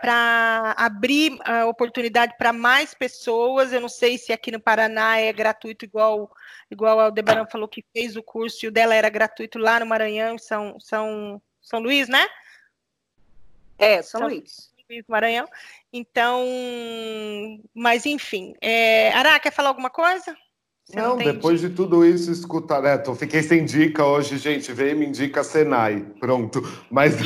para 0.00 0.74
abrir 0.76 1.38
a 1.44 1.66
oportunidade 1.66 2.36
para 2.36 2.52
mais 2.52 2.92
pessoas. 2.92 3.72
Eu 3.72 3.80
não 3.80 3.88
sei 3.88 4.18
se 4.18 4.32
aqui 4.32 4.50
no 4.50 4.60
Paraná 4.60 5.18
é 5.18 5.32
gratuito, 5.32 5.86
igual, 5.86 6.30
igual 6.70 6.98
o 6.98 7.00
Aldebaran 7.00 7.46
falou 7.46 7.66
que 7.66 7.84
fez 7.92 8.14
o 8.14 8.22
curso, 8.22 8.64
e 8.64 8.68
o 8.68 8.72
dela 8.72 8.94
era 8.94 9.08
gratuito 9.08 9.58
lá 9.58 9.80
no 9.80 9.86
Maranhão, 9.86 10.36
São, 10.36 10.78
São, 10.78 11.40
São 11.62 11.80
Luís, 11.80 12.06
né? 12.06 12.26
É, 13.78 14.02
São, 14.02 14.20
São 14.20 14.28
Luís. 14.28 14.72
Luís 14.90 15.04
Maranhão. 15.08 15.46
Então, 15.92 16.44
mas 17.74 18.06
enfim. 18.06 18.54
É... 18.60 19.12
Ará, 19.12 19.38
quer 19.38 19.52
falar 19.52 19.68
alguma 19.68 19.90
coisa? 19.90 20.36
Você 20.84 20.96
não, 20.96 21.16
não 21.16 21.16
depois 21.16 21.60
de 21.60 21.70
tudo 21.70 22.04
isso, 22.04 22.30
escuta, 22.30 22.78
né? 22.80 22.98
Tô, 22.98 23.14
fiquei 23.14 23.42
sem 23.42 23.64
dica 23.64 24.04
hoje, 24.04 24.36
gente. 24.36 24.70
Veio 24.72 24.96
me 24.96 25.06
indica 25.06 25.42
Senai. 25.42 26.00
Pronto. 26.20 26.60
Mas. 26.90 27.16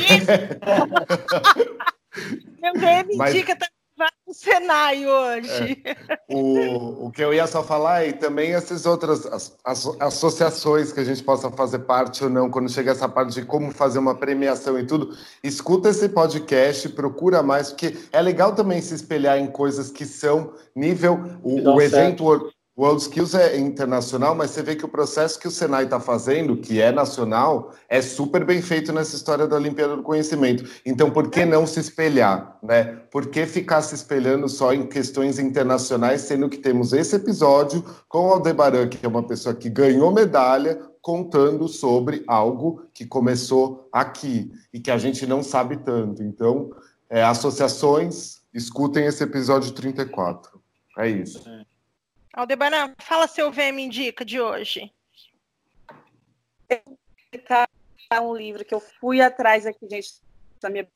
Meu 2.61 2.73
veio 2.79 3.07
me 3.07 3.17
Mas... 3.17 3.35
indica 3.35 3.53
também 3.55 3.78
vai 3.99 4.09
no 4.25 4.33
Senai 4.33 5.05
hoje. 5.05 5.83
É. 5.83 6.17
O, 6.33 7.07
o 7.07 7.11
que 7.11 7.21
eu 7.21 7.33
ia 7.33 7.45
só 7.45 7.61
falar 7.61 8.07
é 8.07 8.13
também 8.13 8.53
essas 8.53 8.85
outras 8.85 9.25
as, 9.25 9.57
as, 9.63 9.85
associações 9.99 10.93
que 10.93 11.01
a 11.01 11.03
gente 11.03 11.21
possa 11.21 11.51
fazer 11.51 11.79
parte 11.79 12.23
ou 12.23 12.29
não, 12.29 12.49
quando 12.49 12.69
chega 12.69 12.91
essa 12.91 13.09
parte 13.09 13.33
de 13.33 13.45
como 13.45 13.71
fazer 13.71 13.99
uma 13.99 14.15
premiação 14.15 14.79
e 14.79 14.85
tudo, 14.85 15.15
escuta 15.43 15.89
esse 15.89 16.07
podcast, 16.07 16.87
procura 16.89 17.43
mais, 17.43 17.69
porque 17.69 17.97
é 18.11 18.21
legal 18.21 18.55
também 18.55 18.81
se 18.81 18.95
espelhar 18.95 19.37
em 19.37 19.47
coisas 19.47 19.91
que 19.91 20.05
são 20.05 20.53
nível. 20.73 21.19
O, 21.43 21.75
o 21.75 21.81
evento. 21.81 22.51
O 22.79 22.83
World 22.83 23.01
Skills 23.01 23.35
é 23.35 23.57
internacional, 23.57 24.33
mas 24.33 24.51
você 24.51 24.63
vê 24.63 24.73
que 24.73 24.85
o 24.85 24.87
processo 24.87 25.37
que 25.37 25.49
o 25.49 25.51
Senai 25.51 25.83
está 25.83 25.99
fazendo, 25.99 26.55
que 26.55 26.79
é 26.79 26.93
nacional, 26.93 27.73
é 27.89 28.01
super 28.01 28.45
bem 28.45 28.61
feito 28.61 28.93
nessa 28.93 29.17
história 29.17 29.45
da 29.45 29.57
Olimpíada 29.57 29.97
do 29.97 30.01
Conhecimento. 30.01 30.63
Então, 30.85 31.11
por 31.11 31.29
que 31.29 31.43
não 31.43 31.67
se 31.67 31.81
espelhar? 31.81 32.57
Né? 32.63 32.85
Por 33.11 33.27
que 33.27 33.45
ficar 33.45 33.81
se 33.81 33.95
espelhando 33.95 34.47
só 34.47 34.73
em 34.73 34.87
questões 34.87 35.39
internacionais, 35.39 36.21
sendo 36.21 36.47
que 36.47 36.57
temos 36.57 36.93
esse 36.93 37.17
episódio 37.17 37.83
com 38.07 38.29
o 38.29 38.31
Aldebaran, 38.31 38.87
que 38.87 39.05
é 39.05 39.09
uma 39.09 39.27
pessoa 39.27 39.53
que 39.53 39.69
ganhou 39.69 40.09
medalha, 40.13 40.79
contando 41.01 41.67
sobre 41.67 42.23
algo 42.25 42.85
que 42.93 43.05
começou 43.05 43.89
aqui 43.91 44.53
e 44.73 44.79
que 44.79 44.89
a 44.89 44.97
gente 44.97 45.27
não 45.27 45.43
sabe 45.43 45.75
tanto. 45.75 46.23
Então, 46.23 46.69
é, 47.09 47.25
associações, 47.25 48.37
escutem 48.53 49.05
esse 49.05 49.21
episódio 49.21 49.73
34. 49.73 50.61
É 50.97 51.09
isso. 51.09 51.43
É. 51.45 51.68
Aldebaran, 52.39 52.95
fala 52.99 53.27
seu 53.27 53.51
VM 53.51 53.79
indica 53.79 54.23
de 54.23 54.39
hoje. 54.39 54.93
É 58.09 58.19
um 58.21 58.33
livro 58.33 58.63
que 58.63 58.73
eu 58.73 58.79
fui 58.79 59.19
atrás 59.19 59.65
aqui, 59.65 59.87
gente, 59.89 60.21
da 60.61 60.69
minha 60.69 60.87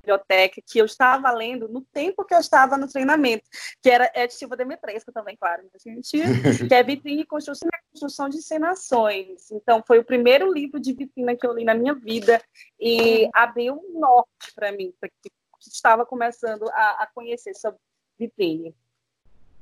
biblioteca, 0.00 0.62
que 0.64 0.78
eu 0.78 0.86
estava 0.86 1.30
lendo 1.32 1.68
no 1.68 1.80
tempo 1.80 2.24
que 2.24 2.32
eu 2.32 2.38
estava 2.38 2.76
no 2.76 2.86
treinamento, 2.86 3.44
que 3.82 3.90
era 3.90 4.08
é 4.14 4.28
de 4.28 4.34
Silva 4.34 4.56
Demetresco 4.56 5.10
também, 5.10 5.36
claro, 5.36 5.64
né, 5.64 5.70
gente, 5.84 6.18
que 6.68 6.72
é 6.72 6.82
Vitrine 6.84 7.22
e 7.22 7.26
Construção, 7.26 7.68
Construção 7.90 8.28
de 8.28 8.36
Encenações. 8.36 9.50
Então, 9.50 9.82
foi 9.84 9.98
o 9.98 10.04
primeiro 10.04 10.52
livro 10.52 10.78
de 10.78 10.92
vitrina 10.92 11.34
que 11.34 11.44
eu 11.44 11.52
li 11.52 11.64
na 11.64 11.74
minha 11.74 11.94
vida 11.94 12.40
e 12.78 13.28
abriu 13.34 13.74
um 13.74 13.98
norte 13.98 14.54
para 14.54 14.70
mim, 14.70 14.94
porque 15.00 15.30
estava 15.60 16.06
começando 16.06 16.68
a, 16.70 17.02
a 17.02 17.10
conhecer 17.12 17.54
sobre 17.56 17.80
vitrine. 18.16 18.72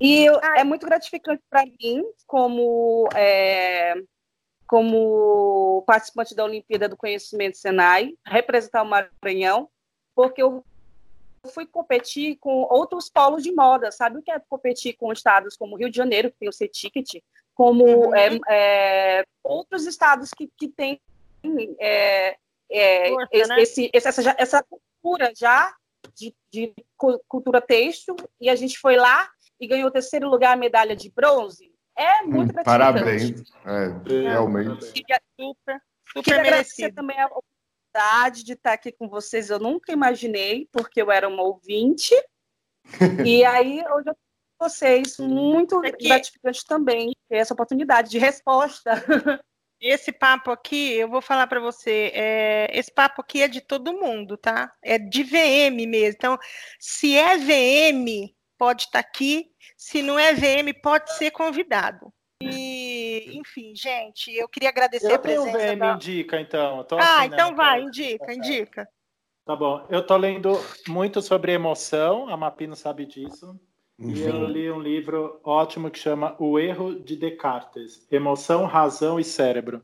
E 0.00 0.26
é 0.56 0.64
muito 0.64 0.86
gratificante 0.86 1.42
para 1.48 1.64
mim, 1.64 2.04
como, 2.26 3.08
é, 3.14 3.94
como 4.66 5.82
participante 5.86 6.34
da 6.34 6.44
Olimpíada 6.44 6.88
do 6.88 6.96
Conhecimento 6.96 7.56
Senai, 7.56 8.14
representar 8.26 8.82
o 8.82 8.86
Maranhão, 8.86 9.68
porque 10.14 10.42
eu 10.42 10.64
fui 11.52 11.66
competir 11.66 12.36
com 12.38 12.66
outros 12.70 13.08
polos 13.08 13.42
de 13.42 13.52
moda. 13.52 13.90
Sabe 13.92 14.18
o 14.18 14.22
que 14.22 14.30
é 14.30 14.38
competir 14.38 14.94
com 14.94 15.12
estados 15.12 15.56
como 15.56 15.76
Rio 15.76 15.90
de 15.90 15.96
Janeiro, 15.96 16.30
que 16.30 16.38
tem 16.38 16.48
o 16.48 16.52
C-Ticket, 16.52 17.22
como 17.54 17.84
uhum. 17.84 18.14
é, 18.14 18.40
é, 18.50 19.24
outros 19.42 19.86
estados 19.86 20.30
que, 20.30 20.50
que 20.56 20.68
têm 20.68 21.00
é, 21.78 22.36
é, 22.70 23.10
esse, 23.30 23.48
né? 23.48 23.62
esse, 23.62 23.90
essa, 23.92 24.34
essa 24.38 24.62
cultura 24.62 25.32
já 25.36 25.72
de, 26.14 26.34
de 26.50 26.74
cultura 27.28 27.60
têxtil, 27.60 28.16
e 28.40 28.48
a 28.48 28.56
gente 28.56 28.78
foi 28.78 28.96
lá 28.96 29.30
e 29.60 29.66
ganhou 29.66 29.90
terceiro 29.90 30.28
lugar 30.28 30.52
a 30.52 30.56
medalha 30.56 30.96
de 30.96 31.10
bronze. 31.10 31.72
É 31.96 32.22
muito 32.22 32.50
hum, 32.58 32.62
Parabéns, 32.64 33.42
é, 33.64 34.28
realmente. 34.28 34.92
Queria 34.92 35.20
super, 35.40 35.80
super 36.12 36.40
agradecer 36.40 36.92
também 36.92 37.18
a 37.20 37.26
oportunidade 37.26 38.44
de 38.44 38.52
estar 38.54 38.72
aqui 38.72 38.90
com 38.90 39.08
vocês. 39.08 39.48
Eu 39.48 39.60
nunca 39.60 39.92
imaginei, 39.92 40.68
porque 40.72 41.00
eu 41.00 41.10
era 41.10 41.28
uma 41.28 41.42
ouvinte. 41.42 42.14
e 43.26 43.44
aí, 43.44 43.82
hoje 43.92 44.08
eu 44.08 44.14
com 44.56 44.68
vocês, 44.68 45.18
muito 45.18 45.78
aqui. 45.78 46.08
gratificante 46.08 46.64
também 46.66 47.12
ter 47.28 47.36
essa 47.36 47.54
oportunidade 47.54 48.10
de 48.10 48.18
resposta. 48.18 48.92
Esse 49.80 50.12
papo 50.12 50.50
aqui, 50.50 50.94
eu 50.94 51.08
vou 51.10 51.20
falar 51.20 51.46
para 51.46 51.60
você, 51.60 52.10
é, 52.14 52.70
esse 52.72 52.90
papo 52.90 53.20
aqui 53.20 53.42
é 53.42 53.48
de 53.48 53.60
todo 53.60 53.92
mundo, 53.92 54.34
tá? 54.34 54.72
É 54.82 54.98
de 54.98 55.22
VM 55.22 55.86
mesmo. 55.86 56.16
Então, 56.16 56.38
se 56.78 57.14
é 57.14 57.36
VM, 57.36 58.33
pode 58.58 58.84
estar 58.84 59.02
tá 59.02 59.08
aqui, 59.08 59.50
se 59.76 60.02
não 60.02 60.18
é 60.18 60.32
VM, 60.32 60.72
pode 60.82 61.12
ser 61.16 61.30
convidado. 61.30 62.12
E, 62.42 63.38
enfim, 63.38 63.74
gente, 63.74 64.34
eu 64.34 64.48
queria 64.48 64.68
agradecer 64.68 65.10
eu 65.10 65.16
a 65.16 65.18
presença. 65.18 65.58
Tenho 65.58 65.76
VM 65.76 65.78
da... 65.78 65.94
indica, 65.94 66.40
então. 66.40 66.86
ah, 66.98 67.26
então 67.26 67.54
vai, 67.54 67.82
indica, 67.82 68.32
indica. 68.32 68.88
Tá 69.44 69.54
bom. 69.54 69.86
Eu 69.90 70.06
tô 70.06 70.16
lendo 70.16 70.52
muito 70.88 71.20
sobre 71.20 71.52
emoção, 71.52 72.28
a 72.28 72.36
Mapino 72.36 72.74
sabe 72.74 73.06
disso. 73.06 73.58
Uhum. 73.98 74.10
E 74.10 74.22
eu 74.22 74.46
li 74.46 74.70
um 74.70 74.80
livro 74.80 75.40
ótimo 75.44 75.90
que 75.90 75.98
chama 75.98 76.34
O 76.38 76.58
Erro 76.58 76.98
de 76.98 77.16
Descartes: 77.16 78.06
Emoção, 78.10 78.64
Razão 78.64 79.20
e 79.20 79.24
Cérebro 79.24 79.82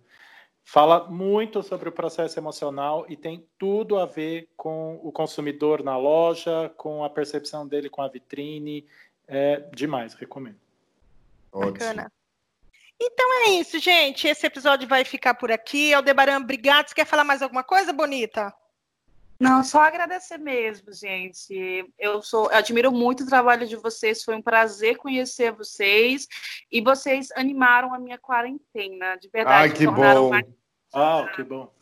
fala 0.70 1.08
muito 1.08 1.64
sobre 1.64 1.88
o 1.88 1.92
processo 1.92 2.38
emocional 2.38 3.04
e 3.08 3.16
tem 3.16 3.44
tudo 3.58 3.98
a 3.98 4.06
ver 4.06 4.48
com 4.56 5.00
o 5.02 5.10
consumidor 5.10 5.82
na 5.82 5.96
loja, 5.98 6.72
com 6.76 7.02
a 7.02 7.10
percepção 7.10 7.66
dele 7.66 7.90
com 7.90 8.00
a 8.00 8.08
vitrine. 8.08 8.86
É 9.26 9.64
demais, 9.74 10.14
recomendo. 10.14 10.60
Bacana. 11.52 12.12
Então 13.00 13.46
é 13.46 13.50
isso, 13.54 13.80
gente. 13.80 14.28
Esse 14.28 14.46
episódio 14.46 14.86
vai 14.86 15.04
ficar 15.04 15.34
por 15.34 15.50
aqui. 15.50 15.92
Aldebaran, 15.92 16.38
obrigado. 16.38 16.88
Você 16.88 16.94
quer 16.94 17.06
falar 17.06 17.24
mais 17.24 17.42
alguma 17.42 17.64
coisa, 17.64 17.92
Bonita? 17.92 18.54
Não, 19.40 19.64
só 19.64 19.80
agradecer 19.80 20.38
mesmo, 20.38 20.92
gente. 20.92 21.84
Eu 21.98 22.22
sou, 22.22 22.48
eu 22.48 22.58
admiro 22.58 22.92
muito 22.92 23.24
o 23.24 23.26
trabalho 23.26 23.66
de 23.66 23.74
vocês. 23.74 24.22
Foi 24.22 24.36
um 24.36 24.42
prazer 24.42 24.98
conhecer 24.98 25.50
vocês 25.50 26.28
e 26.70 26.80
vocês 26.80 27.32
animaram 27.32 27.92
a 27.92 27.98
minha 27.98 28.18
quarentena. 28.18 29.16
De 29.16 29.28
verdade, 29.30 29.72
Ai, 29.72 29.76
que 29.76 29.86
bom. 29.86 30.28
Mais 30.28 30.59
ah, 30.94 31.30
que 31.34 31.42
bom. 31.42 31.72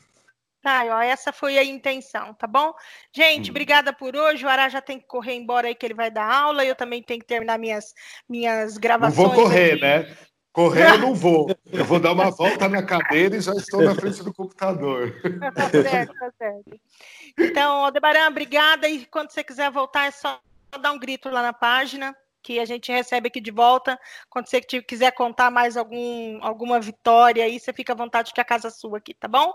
Tá, 0.60 0.84
ó, 0.84 1.00
essa 1.00 1.32
foi 1.32 1.56
a 1.56 1.64
intenção, 1.64 2.34
tá 2.34 2.46
bom? 2.46 2.74
Gente, 3.14 3.48
hum. 3.48 3.52
obrigada 3.52 3.92
por 3.92 4.16
hoje. 4.16 4.44
O 4.44 4.48
Ará 4.48 4.68
já 4.68 4.80
tem 4.80 4.98
que 4.98 5.06
correr 5.06 5.34
embora 5.34 5.68
aí, 5.68 5.74
que 5.74 5.86
ele 5.86 5.94
vai 5.94 6.10
dar 6.10 6.30
aula. 6.30 6.64
Eu 6.64 6.74
também 6.74 7.02
tenho 7.02 7.20
que 7.20 7.26
terminar 7.26 7.58
minhas, 7.58 7.94
minhas 8.28 8.76
gravações. 8.76 9.16
Não 9.16 9.34
vou 9.34 9.44
correr, 9.44 9.72
aqui. 9.72 9.82
né? 9.82 10.16
Correr 10.52 10.90
eu 10.90 10.98
não 10.98 11.14
vou. 11.14 11.46
Eu 11.70 11.84
vou 11.84 12.00
dar 12.00 12.12
uma 12.12 12.30
volta 12.30 12.68
na 12.68 12.82
cadeira 12.82 13.36
e 13.36 13.40
já 13.40 13.52
estou 13.52 13.82
na 13.82 13.94
frente 13.94 14.24
do 14.24 14.34
computador. 14.34 15.14
Tá 15.54 15.70
certo, 15.70 16.14
tá 16.14 16.32
certo. 16.36 16.80
Então, 17.38 17.84
Aldebaran, 17.84 18.28
obrigada. 18.28 18.88
E 18.88 19.06
quando 19.06 19.30
você 19.30 19.44
quiser 19.44 19.70
voltar, 19.70 20.06
é 20.06 20.10
só 20.10 20.40
dar 20.80 20.90
um 20.90 20.98
grito 20.98 21.28
lá 21.28 21.42
na 21.42 21.52
página, 21.52 22.16
que 22.48 22.58
a 22.58 22.64
gente 22.64 22.90
recebe 22.90 23.28
aqui 23.28 23.42
de 23.42 23.50
volta. 23.50 24.00
Quando 24.30 24.46
você 24.46 24.62
quiser 24.62 25.12
contar 25.12 25.50
mais 25.50 25.76
algum, 25.76 26.42
alguma 26.42 26.80
vitória 26.80 27.44
aí, 27.44 27.60
você 27.60 27.74
fica 27.74 27.92
à 27.92 27.96
vontade 27.96 28.32
que 28.32 28.40
a 28.40 28.44
casa 28.44 28.68
é 28.68 28.70
sua 28.70 28.96
aqui, 28.96 29.12
tá 29.12 29.28
bom? 29.28 29.52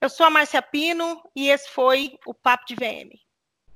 Eu 0.00 0.08
sou 0.08 0.24
a 0.24 0.30
Márcia 0.30 0.62
Pino 0.62 1.20
e 1.34 1.50
esse 1.50 1.68
foi 1.70 2.16
o 2.24 2.32
Papo 2.32 2.66
de 2.66 2.76
VM. 2.76 3.18